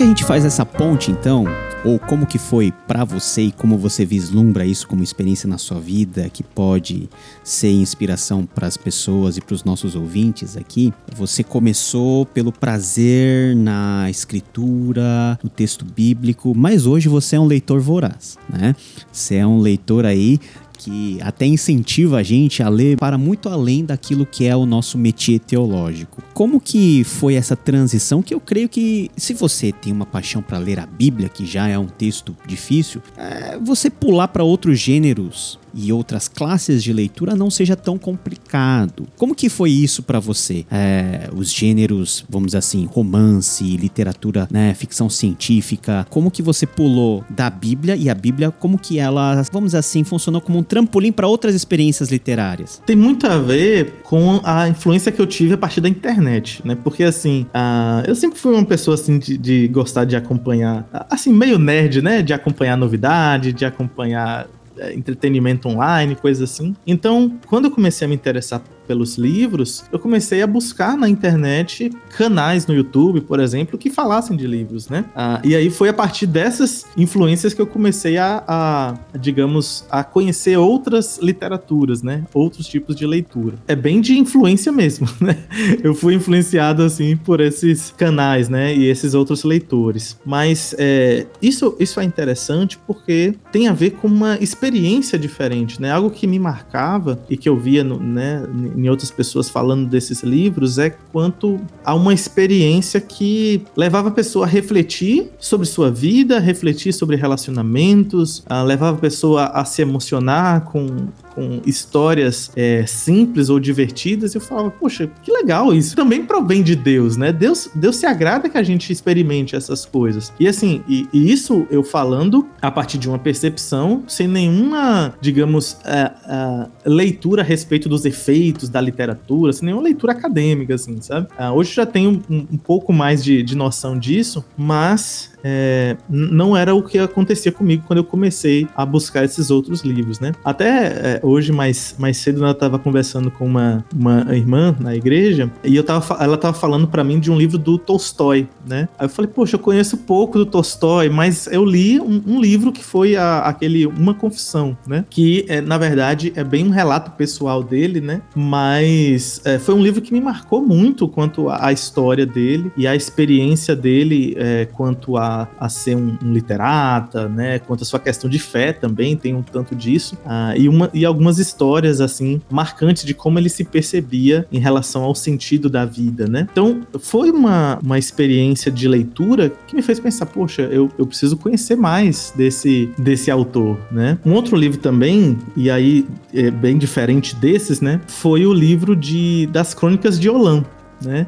Que 0.00 0.04
a 0.04 0.06
gente 0.06 0.24
faz 0.24 0.46
essa 0.46 0.64
ponte 0.64 1.10
então? 1.10 1.44
Ou 1.84 1.98
como 1.98 2.24
que 2.24 2.38
foi 2.38 2.72
para 2.88 3.04
você 3.04 3.42
e 3.42 3.52
como 3.52 3.76
você 3.76 4.02
vislumbra 4.02 4.64
isso 4.64 4.88
como 4.88 5.02
experiência 5.02 5.46
na 5.46 5.58
sua 5.58 5.78
vida 5.78 6.30
que 6.30 6.42
pode 6.42 7.06
ser 7.44 7.70
inspiração 7.70 8.46
para 8.46 8.66
as 8.66 8.78
pessoas 8.78 9.36
e 9.36 9.42
para 9.42 9.54
os 9.54 9.62
nossos 9.62 9.94
ouvintes 9.94 10.56
aqui? 10.56 10.90
Você 11.14 11.44
começou 11.44 12.24
pelo 12.24 12.50
prazer 12.50 13.54
na 13.54 14.08
escritura, 14.08 15.38
no 15.42 15.50
texto 15.50 15.84
bíblico, 15.84 16.54
mas 16.56 16.86
hoje 16.86 17.06
você 17.06 17.36
é 17.36 17.40
um 17.40 17.46
leitor 17.46 17.78
voraz, 17.78 18.38
né? 18.48 18.74
Você 19.12 19.34
é 19.34 19.46
um 19.46 19.58
leitor 19.58 20.06
aí 20.06 20.40
que 20.80 21.18
até 21.20 21.44
incentiva 21.44 22.16
a 22.16 22.22
gente 22.22 22.62
a 22.62 22.68
ler 22.70 22.96
para 22.96 23.18
muito 23.18 23.50
além 23.50 23.84
daquilo 23.84 24.24
que 24.24 24.46
é 24.46 24.56
o 24.56 24.64
nosso 24.64 24.96
métier 24.96 25.38
teológico. 25.38 26.22
Como 26.32 26.58
que 26.58 27.04
foi 27.04 27.34
essa 27.34 27.54
transição? 27.54 28.22
Que 28.22 28.32
eu 28.32 28.40
creio 28.40 28.66
que 28.66 29.10
se 29.14 29.34
você 29.34 29.72
tem 29.72 29.92
uma 29.92 30.06
paixão 30.06 30.40
para 30.40 30.56
ler 30.56 30.80
a 30.80 30.86
Bíblia, 30.86 31.28
que 31.28 31.44
já 31.44 31.68
é 31.68 31.78
um 31.78 31.86
texto 31.86 32.34
difícil, 32.46 33.02
é, 33.18 33.58
você 33.58 33.90
pular 33.90 34.28
para 34.28 34.42
outros 34.42 34.78
gêneros 34.78 35.59
e 35.74 35.92
outras 35.92 36.28
classes 36.28 36.82
de 36.82 36.92
leitura 36.92 37.34
não 37.34 37.50
seja 37.50 37.76
tão 37.76 37.98
complicado. 37.98 39.06
Como 39.16 39.34
que 39.34 39.48
foi 39.48 39.70
isso 39.70 40.02
para 40.02 40.18
você? 40.18 40.64
É, 40.70 41.28
os 41.34 41.52
gêneros, 41.52 42.24
vamos 42.28 42.48
dizer 42.48 42.58
assim, 42.58 42.86
romance, 42.86 43.64
literatura, 43.76 44.48
né, 44.50 44.74
ficção 44.74 45.08
científica, 45.08 46.06
como 46.10 46.30
que 46.30 46.42
você 46.42 46.66
pulou 46.66 47.24
da 47.28 47.50
Bíblia 47.50 47.96
e 47.96 48.08
a 48.08 48.14
Bíblia, 48.14 48.50
como 48.50 48.78
que 48.78 48.98
ela, 48.98 49.42
vamos 49.52 49.68
dizer 49.68 49.78
assim, 49.78 50.04
funcionou 50.04 50.40
como 50.40 50.58
um 50.58 50.62
trampolim 50.62 51.12
para 51.12 51.26
outras 51.26 51.54
experiências 51.54 52.10
literárias? 52.10 52.82
Tem 52.86 52.96
muito 52.96 53.26
a 53.26 53.38
ver 53.38 54.00
com 54.02 54.40
a 54.44 54.68
influência 54.68 55.12
que 55.12 55.20
eu 55.20 55.26
tive 55.26 55.54
a 55.54 55.58
partir 55.58 55.80
da 55.80 55.88
internet, 55.88 56.62
né? 56.64 56.76
Porque 56.82 57.04
assim, 57.04 57.46
uh, 57.54 58.06
eu 58.06 58.14
sempre 58.14 58.38
fui 58.38 58.52
uma 58.54 58.64
pessoa 58.64 58.94
assim 58.94 59.18
de, 59.18 59.36
de 59.36 59.68
gostar 59.68 60.04
de 60.04 60.16
acompanhar, 60.16 60.88
assim, 61.08 61.32
meio 61.32 61.58
nerd, 61.58 62.02
né? 62.02 62.22
De 62.22 62.32
acompanhar 62.32 62.76
novidade, 62.76 63.52
de 63.52 63.64
acompanhar 63.64 64.48
entretenimento 64.94 65.68
online, 65.68 66.16
coisas 66.16 66.50
assim. 66.50 66.74
Então, 66.86 67.38
quando 67.46 67.66
eu 67.66 67.70
comecei 67.70 68.06
a 68.06 68.08
me 68.08 68.14
interessar 68.14 68.62
pelos 68.90 69.16
livros, 69.16 69.84
eu 69.92 70.00
comecei 70.00 70.42
a 70.42 70.48
buscar 70.48 70.96
na 70.96 71.08
internet 71.08 71.92
canais 72.16 72.66
no 72.66 72.74
YouTube, 72.74 73.20
por 73.20 73.38
exemplo, 73.38 73.78
que 73.78 73.88
falassem 73.88 74.36
de 74.36 74.48
livros, 74.48 74.88
né? 74.88 75.04
Ah, 75.14 75.40
e 75.44 75.54
aí 75.54 75.70
foi 75.70 75.88
a 75.88 75.92
partir 75.92 76.26
dessas 76.26 76.84
influências 76.96 77.54
que 77.54 77.62
eu 77.62 77.68
comecei 77.68 78.18
a, 78.18 78.42
a, 78.48 78.94
digamos, 79.16 79.84
a 79.88 80.02
conhecer 80.02 80.56
outras 80.56 81.20
literaturas, 81.22 82.02
né? 82.02 82.24
Outros 82.34 82.66
tipos 82.66 82.96
de 82.96 83.06
leitura. 83.06 83.54
É 83.68 83.76
bem 83.76 84.00
de 84.00 84.18
influência 84.18 84.72
mesmo, 84.72 85.06
né? 85.22 85.38
Eu 85.84 85.94
fui 85.94 86.14
influenciado, 86.14 86.82
assim, 86.82 87.16
por 87.16 87.40
esses 87.40 87.94
canais, 87.96 88.48
né? 88.48 88.74
E 88.74 88.88
esses 88.88 89.14
outros 89.14 89.44
leitores. 89.44 90.18
Mas 90.26 90.74
é, 90.78 91.26
isso, 91.40 91.76
isso 91.78 92.00
é 92.00 92.02
interessante 92.02 92.76
porque 92.88 93.36
tem 93.52 93.68
a 93.68 93.72
ver 93.72 93.90
com 93.90 94.08
uma 94.08 94.36
experiência 94.40 95.16
diferente, 95.16 95.80
né? 95.80 95.92
Algo 95.92 96.10
que 96.10 96.26
me 96.26 96.40
marcava 96.40 97.20
e 97.30 97.36
que 97.36 97.48
eu 97.48 97.56
via, 97.56 97.84
no, 97.84 98.00
né? 98.00 98.42
Em 98.84 98.88
outras 98.88 99.10
pessoas 99.10 99.48
falando 99.48 99.86
desses 99.88 100.22
livros 100.22 100.78
é 100.78 100.90
quanto 100.90 101.60
a 101.84 101.94
uma 101.94 102.14
experiência 102.14 103.00
que 103.00 103.62
levava 103.76 104.08
a 104.08 104.12
pessoa 104.12 104.46
a 104.46 104.48
refletir 104.48 105.30
sobre 105.38 105.66
sua 105.66 105.90
vida, 105.90 106.38
refletir 106.38 106.92
sobre 106.92 107.16
relacionamentos, 107.16 108.42
levava 108.66 108.96
a 108.96 109.00
pessoa 109.00 109.46
a 109.46 109.64
se 109.64 109.82
emocionar 109.82 110.62
com, 110.64 111.08
com 111.40 111.62
histórias 111.64 112.50
é, 112.54 112.84
simples 112.86 113.48
ou 113.48 113.58
divertidas, 113.58 114.34
eu 114.34 114.42
falava, 114.42 114.70
poxa, 114.70 115.10
que 115.22 115.32
legal 115.32 115.72
isso. 115.72 115.96
Também 115.96 116.22
provém 116.22 116.62
de 116.62 116.76
Deus, 116.76 117.16
né? 117.16 117.32
Deus, 117.32 117.70
Deus 117.74 117.96
se 117.96 118.04
agrada 118.04 118.46
que 118.50 118.58
a 118.58 118.62
gente 118.62 118.92
experimente 118.92 119.56
essas 119.56 119.86
coisas. 119.86 120.30
E 120.38 120.46
assim, 120.46 120.82
e, 120.86 121.08
e 121.10 121.32
isso 121.32 121.66
eu 121.70 121.82
falando 121.82 122.46
a 122.60 122.70
partir 122.70 122.98
de 122.98 123.08
uma 123.08 123.18
percepção, 123.18 124.04
sem 124.06 124.28
nenhuma, 124.28 125.14
digamos, 125.18 125.72
uh, 125.72 126.66
uh, 126.66 126.70
leitura 126.84 127.40
a 127.40 127.44
respeito 127.44 127.88
dos 127.88 128.04
efeitos 128.04 128.68
da 128.68 128.80
literatura, 128.80 129.50
sem 129.54 129.64
nenhuma 129.64 129.84
leitura 129.84 130.12
acadêmica, 130.12 130.74
assim, 130.74 131.00
sabe? 131.00 131.26
Uh, 131.38 131.54
hoje 131.54 131.72
já 131.74 131.86
tenho 131.86 132.20
um, 132.28 132.46
um 132.52 132.58
pouco 132.58 132.92
mais 132.92 133.24
de, 133.24 133.42
de 133.42 133.56
noção 133.56 133.98
disso, 133.98 134.44
mas 134.58 135.30
é, 135.44 135.96
não 136.08 136.56
era 136.56 136.74
o 136.74 136.82
que 136.82 136.98
acontecia 136.98 137.52
comigo 137.52 137.84
quando 137.86 137.98
eu 137.98 138.04
comecei 138.04 138.66
a 138.76 138.84
buscar 138.84 139.24
esses 139.24 139.50
outros 139.50 139.82
livros, 139.82 140.20
né? 140.20 140.32
Até 140.44 140.68
é, 140.68 141.20
hoje, 141.22 141.52
mais, 141.52 141.94
mais 141.98 142.16
cedo, 142.16 142.44
eu 142.44 142.50
estava 142.50 142.78
conversando 142.78 143.30
com 143.30 143.46
uma, 143.46 143.84
uma 143.94 144.26
irmã 144.34 144.74
na 144.78 144.94
igreja 144.94 145.50
e 145.64 145.76
eu 145.76 145.84
tava, 145.84 146.22
ela 146.22 146.34
estava 146.34 146.56
falando 146.56 146.86
para 146.88 147.04
mim 147.04 147.18
de 147.18 147.30
um 147.30 147.36
livro 147.36 147.58
do 147.58 147.78
Tolstói, 147.78 148.48
né? 148.66 148.88
Aí 148.98 149.06
eu 149.06 149.10
falei, 149.10 149.30
poxa, 149.30 149.56
eu 149.56 149.60
conheço 149.60 149.96
pouco 149.98 150.38
do 150.38 150.46
Tolstói, 150.46 151.08
mas 151.08 151.46
eu 151.46 151.64
li 151.64 152.00
um, 152.00 152.22
um 152.26 152.40
livro 152.40 152.72
que 152.72 152.84
foi 152.84 153.16
a, 153.16 153.40
aquele 153.40 153.86
Uma 153.86 154.14
Confissão, 154.14 154.76
né? 154.86 155.04
Que, 155.08 155.44
é, 155.48 155.60
na 155.60 155.78
verdade, 155.78 156.32
é 156.36 156.44
bem 156.44 156.66
um 156.66 156.70
relato 156.70 157.12
pessoal 157.12 157.62
dele, 157.62 158.00
né? 158.00 158.22
Mas 158.34 159.40
é, 159.44 159.58
foi 159.58 159.74
um 159.74 159.82
livro 159.82 160.02
que 160.02 160.12
me 160.12 160.20
marcou 160.20 160.60
muito 160.62 161.08
quanto 161.08 161.48
à 161.48 161.72
história 161.72 162.26
dele 162.26 162.72
e 162.76 162.86
a 162.86 162.94
experiência 162.94 163.74
dele 163.74 164.34
é, 164.36 164.66
quanto 164.66 165.16
a 165.16 165.29
a, 165.58 165.68
ser 165.68 165.96
um, 165.96 166.16
um, 166.22 166.32
literata, 166.32 167.28
né? 167.28 167.58
Quanto 167.58 167.82
a 167.82 167.86
sua 167.86 167.98
questão 167.98 168.28
de 168.28 168.38
fé 168.38 168.72
também, 168.72 169.16
tem 169.16 169.34
um 169.34 169.42
tanto 169.42 169.74
disso. 169.74 170.16
Ah, 170.24 170.54
e, 170.56 170.68
uma, 170.68 170.90
e 170.92 171.04
algumas 171.04 171.38
histórias, 171.38 172.00
assim, 172.00 172.40
marcantes 172.50 173.04
de 173.04 173.14
como 173.14 173.38
ele 173.38 173.48
se 173.48 173.64
percebia 173.64 174.46
em 174.52 174.58
relação 174.58 175.02
ao 175.02 175.14
sentido 175.14 175.68
da 175.68 175.84
vida, 175.84 176.26
né? 176.26 176.46
Então, 176.50 176.82
foi 176.98 177.30
uma, 177.30 177.78
uma 177.82 177.98
experiência 177.98 178.70
de 178.70 178.88
leitura 178.88 179.52
que 179.66 179.74
me 179.74 179.82
fez 179.82 180.00
pensar, 180.00 180.26
poxa, 180.26 180.62
eu, 180.62 180.90
eu 180.98 181.06
preciso 181.06 181.36
conhecer 181.36 181.76
mais 181.76 182.32
desse, 182.36 182.90
desse 182.98 183.30
autor, 183.30 183.78
né? 183.90 184.18
Um 184.24 184.32
outro 184.32 184.56
livro 184.56 184.78
também, 184.78 185.38
e 185.56 185.70
aí 185.70 186.06
é 186.34 186.50
bem 186.50 186.78
diferente 186.78 187.34
desses, 187.36 187.80
né? 187.80 188.00
Foi 188.06 188.46
o 188.46 188.52
livro 188.52 188.96
de, 188.96 189.46
das 189.46 189.74
Crônicas 189.74 190.18
de 190.18 190.28
Olam, 190.28 190.64
né? 191.02 191.26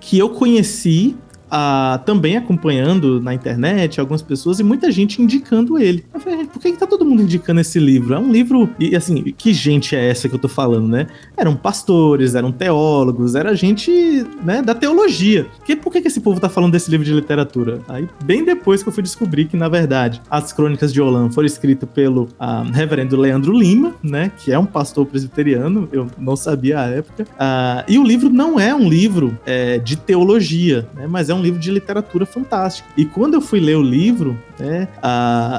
Que 0.00 0.18
eu 0.18 0.30
conheci 0.30 1.16
também 2.04 2.36
acompanhando 2.36 3.20
na 3.20 3.34
internet 3.34 4.00
algumas 4.00 4.22
pessoas 4.22 4.60
e 4.60 4.62
muita 4.62 4.90
gente 4.90 5.22
indicando 5.22 5.78
ele. 5.78 6.04
Eu 6.12 6.20
falei, 6.20 6.46
por 6.46 6.60
que, 6.60 6.72
que 6.72 6.78
tá 6.78 6.86
todo 6.86 7.04
mundo 7.04 7.22
indicando 7.22 7.60
esse 7.60 7.78
livro? 7.78 8.14
É 8.14 8.18
um 8.18 8.30
livro. 8.30 8.68
E 8.78 8.94
assim, 8.96 9.22
que 9.36 9.52
gente 9.52 9.94
é 9.96 10.08
essa 10.08 10.28
que 10.28 10.34
eu 10.34 10.38
tô 10.38 10.48
falando, 10.48 10.88
né? 10.88 11.06
Eram 11.36 11.54
pastores, 11.54 12.34
eram 12.34 12.52
teólogos, 12.52 13.34
era 13.34 13.54
gente 13.54 13.90
né, 14.42 14.62
da 14.62 14.74
teologia. 14.74 15.46
Que, 15.64 15.76
por 15.76 15.92
que, 15.92 16.00
que 16.00 16.08
esse 16.08 16.20
povo 16.20 16.40
tá 16.40 16.48
falando 16.48 16.72
desse 16.72 16.90
livro 16.90 17.04
de 17.04 17.12
literatura? 17.12 17.80
Aí, 17.88 18.08
bem 18.24 18.44
depois 18.44 18.82
que 18.82 18.88
eu 18.88 18.92
fui 18.92 19.02
descobrir 19.02 19.46
que, 19.46 19.56
na 19.56 19.68
verdade, 19.68 20.20
as 20.30 20.52
crônicas 20.52 20.92
de 20.92 21.00
Olam 21.00 21.30
foram 21.30 21.46
escritas 21.46 21.88
pelo 21.94 22.24
uh, 22.24 22.70
reverendo 22.72 23.16
Leandro 23.16 23.56
Lima, 23.56 23.94
né? 24.02 24.30
Que 24.38 24.52
é 24.52 24.58
um 24.58 24.66
pastor 24.66 25.06
presbiteriano, 25.06 25.88
eu 25.92 26.06
não 26.18 26.36
sabia 26.36 26.80
à 26.80 26.86
época. 26.86 27.24
Uh, 27.24 27.84
e 27.88 27.98
o 27.98 28.04
livro 28.04 28.30
não 28.30 28.58
é 28.58 28.74
um 28.74 28.88
livro 28.88 29.38
é, 29.46 29.78
de 29.78 29.96
teologia, 29.96 30.88
né? 30.94 31.06
Mas 31.06 31.28
é 31.28 31.34
um 31.34 31.42
livro 31.44 31.60
de 31.60 31.70
literatura 31.70 32.26
fantástico. 32.26 32.88
E 32.96 33.04
quando 33.04 33.34
eu 33.34 33.40
fui 33.40 33.60
ler 33.60 33.76
o 33.76 33.82
livro, 33.82 34.40
né, 34.58 34.88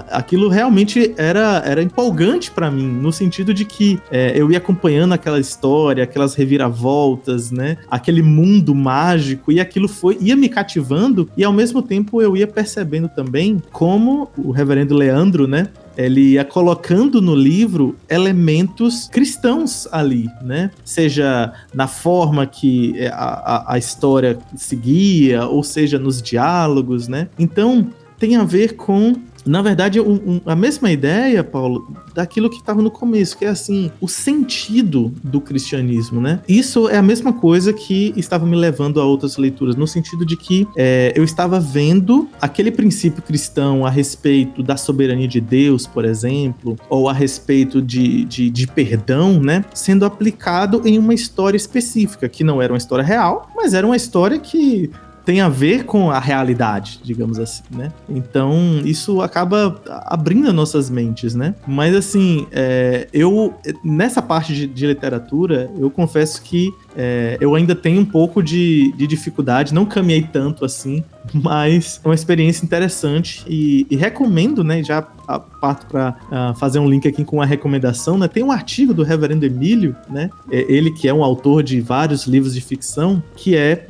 aquilo 0.10 0.50
realmente 0.50 1.14
era, 1.18 1.62
era 1.66 1.82
empolgante 1.82 2.52
para 2.52 2.72
mim, 2.72 2.88
no 2.88 3.12
sentido 3.12 3.54
de 3.54 3.66
que 3.66 4.00
é, 4.12 4.34
eu 4.36 4.52
ia 4.52 4.58
acompanhando 4.58 5.14
aquela 5.14 5.40
história, 5.40 6.04
aquelas 6.04 6.36
reviravoltas, 6.36 7.52
né, 7.52 7.78
aquele 7.90 8.22
mundo 8.22 8.74
mágico, 8.74 9.52
e 9.52 9.60
aquilo 9.60 9.88
foi 9.88 10.18
ia 10.20 10.36
me 10.36 10.50
cativando, 10.50 11.30
e 11.36 11.44
ao 11.44 11.54
mesmo 11.54 11.82
tempo 11.82 12.22
eu 12.22 12.36
ia 12.36 12.48
percebendo 12.48 13.10
também 13.10 13.62
como 13.72 14.30
o 14.38 14.52
reverendo 14.52 14.96
Leandro, 14.96 15.48
né, 15.48 15.70
ele 15.98 16.34
ia 16.34 16.44
colocando 16.44 17.22
no 17.22 17.36
livro 17.36 17.96
elementos 18.10 19.08
cristãos 19.08 19.88
ali, 19.92 20.30
né? 20.42 20.70
Seja 20.84 21.54
na 21.74 21.88
forma 21.88 22.46
que 22.46 23.08
a, 23.08 23.14
a, 23.14 23.74
a 23.74 23.78
história 23.78 24.38
seguia, 24.56 25.46
ou 25.46 25.64
seja 25.64 25.98
nos 25.98 26.22
diálogos, 26.22 27.08
né? 27.08 27.30
Então 27.40 27.88
tem 28.18 28.36
a 28.36 28.44
ver 28.44 28.76
com 28.76 29.14
na 29.46 29.62
verdade, 29.62 30.02
um, 30.02 30.14
um, 30.14 30.42
a 30.46 30.56
mesma 30.56 30.92
ideia, 30.92 31.44
Paulo, 31.44 31.88
daquilo 32.14 32.50
que 32.50 32.58
estava 32.58 32.82
no 32.82 32.90
começo, 32.90 33.38
que 33.38 33.46
é 33.46 33.50
assim, 33.50 33.92
o 34.02 34.08
sentido 34.08 35.14
do 35.24 35.40
cristianismo, 35.40 36.20
né? 36.20 36.40
Isso 36.50 36.90
é 36.90 36.98
a 36.98 37.02
mesma 37.02 37.32
coisa 37.32 37.72
que 37.72 38.12
estava 38.18 38.46
me 38.46 38.56
levando 38.56 39.00
a 39.00 39.06
outras 39.06 39.38
leituras, 39.38 39.76
no 39.76 39.86
sentido 39.86 40.26
de 40.26 40.36
que 40.36 40.68
é, 40.76 41.14
eu 41.16 41.24
estava 41.24 41.60
vendo 41.60 42.28
aquele 42.42 42.72
princípio 42.72 43.22
cristão 43.22 43.86
a 43.86 43.90
respeito 43.90 44.64
da 44.64 44.76
soberania 44.76 45.28
de 45.28 45.40
Deus, 45.40 45.86
por 45.86 46.06
exemplo, 46.06 46.76
ou 46.90 47.08
a 47.08 47.14
respeito 47.14 47.82
de, 47.82 48.26
de, 48.26 48.50
de 48.50 48.68
perdão, 48.68 49.40
né? 49.40 49.64
Sendo 49.76 50.06
aplicado 50.06 50.82
em 50.86 50.98
uma 50.98 51.14
história 51.14 51.58
específica, 51.58 52.28
que 52.28 52.44
não 52.44 52.62
era 52.62 52.74
uma 52.74 52.78
história 52.78 53.04
real, 53.04 53.52
mas 53.56 53.76
era 53.76 53.86
uma 53.86 53.96
história 53.96 54.40
que 54.40 54.90
tem 55.26 55.42
a 55.42 55.50
ver 55.50 55.86
com 55.86 56.12
a 56.12 56.20
realidade, 56.20 57.00
digamos 57.04 57.40
assim, 57.40 57.64
né? 57.72 57.92
Então, 58.08 58.82
isso 58.86 59.22
acaba 59.22 59.82
abrindo 60.06 60.54
nossas 60.54 60.90
mentes, 60.90 61.34
né? 61.34 61.56
Mas, 61.68 61.96
assim, 61.96 62.48
é, 62.52 63.08
eu, 63.12 63.54
nessa 63.84 64.22
parte 64.22 64.54
de, 64.54 64.68
de, 64.68 64.86
literatura, 64.86 65.72
eu 65.78 65.90
confesso 65.90 66.42
que 66.44 66.72
é, 66.96 67.38
eu 67.40 67.56
ainda 67.56 67.76
tenho 67.76 68.02
um 68.02 68.06
pouco 68.06 68.42
de, 68.42 68.94
de 68.96 69.08
dificuldade, 69.08 69.74
não 69.74 69.86
caminhei 69.86 70.24
tanto 70.24 70.66
assim, 70.66 71.04
mas 71.34 72.00
é 72.04 72.08
uma 72.08 72.16
experiência 72.16 72.64
interessante 72.64 73.44
e, 73.48 73.86
e 73.90 73.96
recomendo, 73.96 74.64
né? 74.64 74.84
Já 74.84 75.02
parto 75.02 75.88
para 75.88 76.54
fazer 76.54 76.78
um 76.78 76.88
link 76.88 77.08
aqui 77.08 77.26
com 77.26 77.42
a 77.42 77.46
recomendação, 77.46 78.18
né? 78.18 78.28
Tem 78.28 78.44
um 78.44 78.52
artigo 78.52 78.94
do 78.94 79.02
Reverendo 79.02 79.46
Emílio, 79.46 79.96
né? 80.10 80.30
É, 80.52 80.72
ele 80.72 80.92
que 80.92 81.08
é 81.08 81.14
um 81.14 81.24
autor 81.24 81.64
de 81.64 81.82
vários 81.82 82.28
livros 82.28 82.54
de 82.54 82.62
ficção, 82.62 83.22
que 83.36 83.56
é 83.56 83.88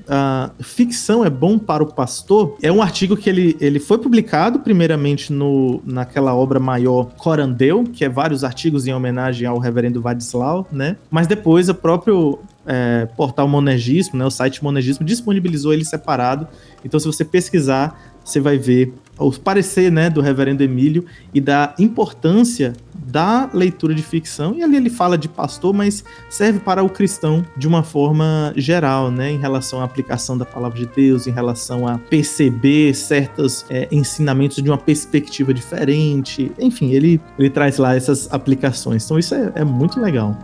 Ficção 0.60 1.26
é 1.26 1.30
bom 1.30 1.58
para 1.58 1.84
o 1.84 1.88
pastor. 1.88 2.58
É 2.62 2.72
um 2.72 2.82
artigo 2.82 3.18
que 3.18 3.30
ele, 3.30 3.58
ele 3.60 3.80
foi 3.80 3.98
publicado 3.98 4.60
primeiramente 4.60 5.32
no, 5.32 5.82
naquela 5.86 6.34
obra 6.34 6.60
maior 6.60 7.06
Corandeu, 7.18 7.84
que 7.84 8.06
é 8.06 8.10
vários 8.10 8.44
artigos 8.44 8.88
em 8.88 8.94
homenagem 8.94 9.48
ao 9.48 9.60
Reverendo 9.60 10.02
Vadislau, 10.02 10.68
né? 10.72 10.98
Mas 11.10 11.28
depois 11.28 11.70
o 11.70 11.76
próprio 11.76 12.40
é, 12.66 13.08
portal 13.16 13.48
Monegismo, 13.48 14.18
né, 14.18 14.26
o 14.26 14.32
site 14.32 14.64
Monegismo, 14.64 15.06
disponibilizou 15.06 15.74
ele 15.74 15.86
separado. 15.86 16.48
Então, 16.84 17.00
se 17.00 17.06
você 17.06 17.24
pesquisar, 17.24 18.00
você 18.24 18.40
vai 18.40 18.58
ver 18.58 18.94
o 19.18 19.32
parecer 19.32 19.92
né, 19.92 20.10
do 20.10 20.20
reverendo 20.20 20.64
Emílio 20.64 21.06
e 21.34 21.40
da 21.40 21.74
importância 21.78 22.74
da 22.94 23.50
leitura 23.54 23.94
de 23.94 24.02
ficção. 24.02 24.56
E 24.56 24.64
ali 24.64 24.76
ele 24.76 24.90
fala 24.90 25.18
de 25.18 25.30
pastor, 25.30 25.74
mas 25.74 26.04
serve 26.30 26.60
para 26.60 26.84
o 26.84 26.90
cristão 26.90 27.46
de 27.56 27.68
uma 27.68 27.84
forma 27.84 28.52
geral, 28.58 29.12
né, 29.12 29.32
em 29.32 29.38
relação 29.38 29.80
à 29.80 29.84
aplicação 29.84 30.38
da 30.38 30.44
palavra 30.44 30.80
de 30.80 30.88
Deus, 30.88 31.28
em 31.28 31.32
relação 31.32 31.88
a 31.88 31.98
perceber 31.98 32.94
certos 32.96 33.64
é, 33.70 33.88
ensinamentos 33.92 34.62
de 34.62 34.70
uma 34.70 34.78
perspectiva 34.78 35.54
diferente. 35.54 36.52
Enfim, 36.60 36.92
ele, 36.92 37.22
ele 37.38 37.50
traz 37.50 37.78
lá 37.78 37.96
essas 37.96 38.32
aplicações. 38.34 39.06
Então, 39.06 39.20
isso 39.20 39.36
é, 39.36 39.52
é 39.56 39.64
muito 39.64 40.00
legal. 40.00 40.36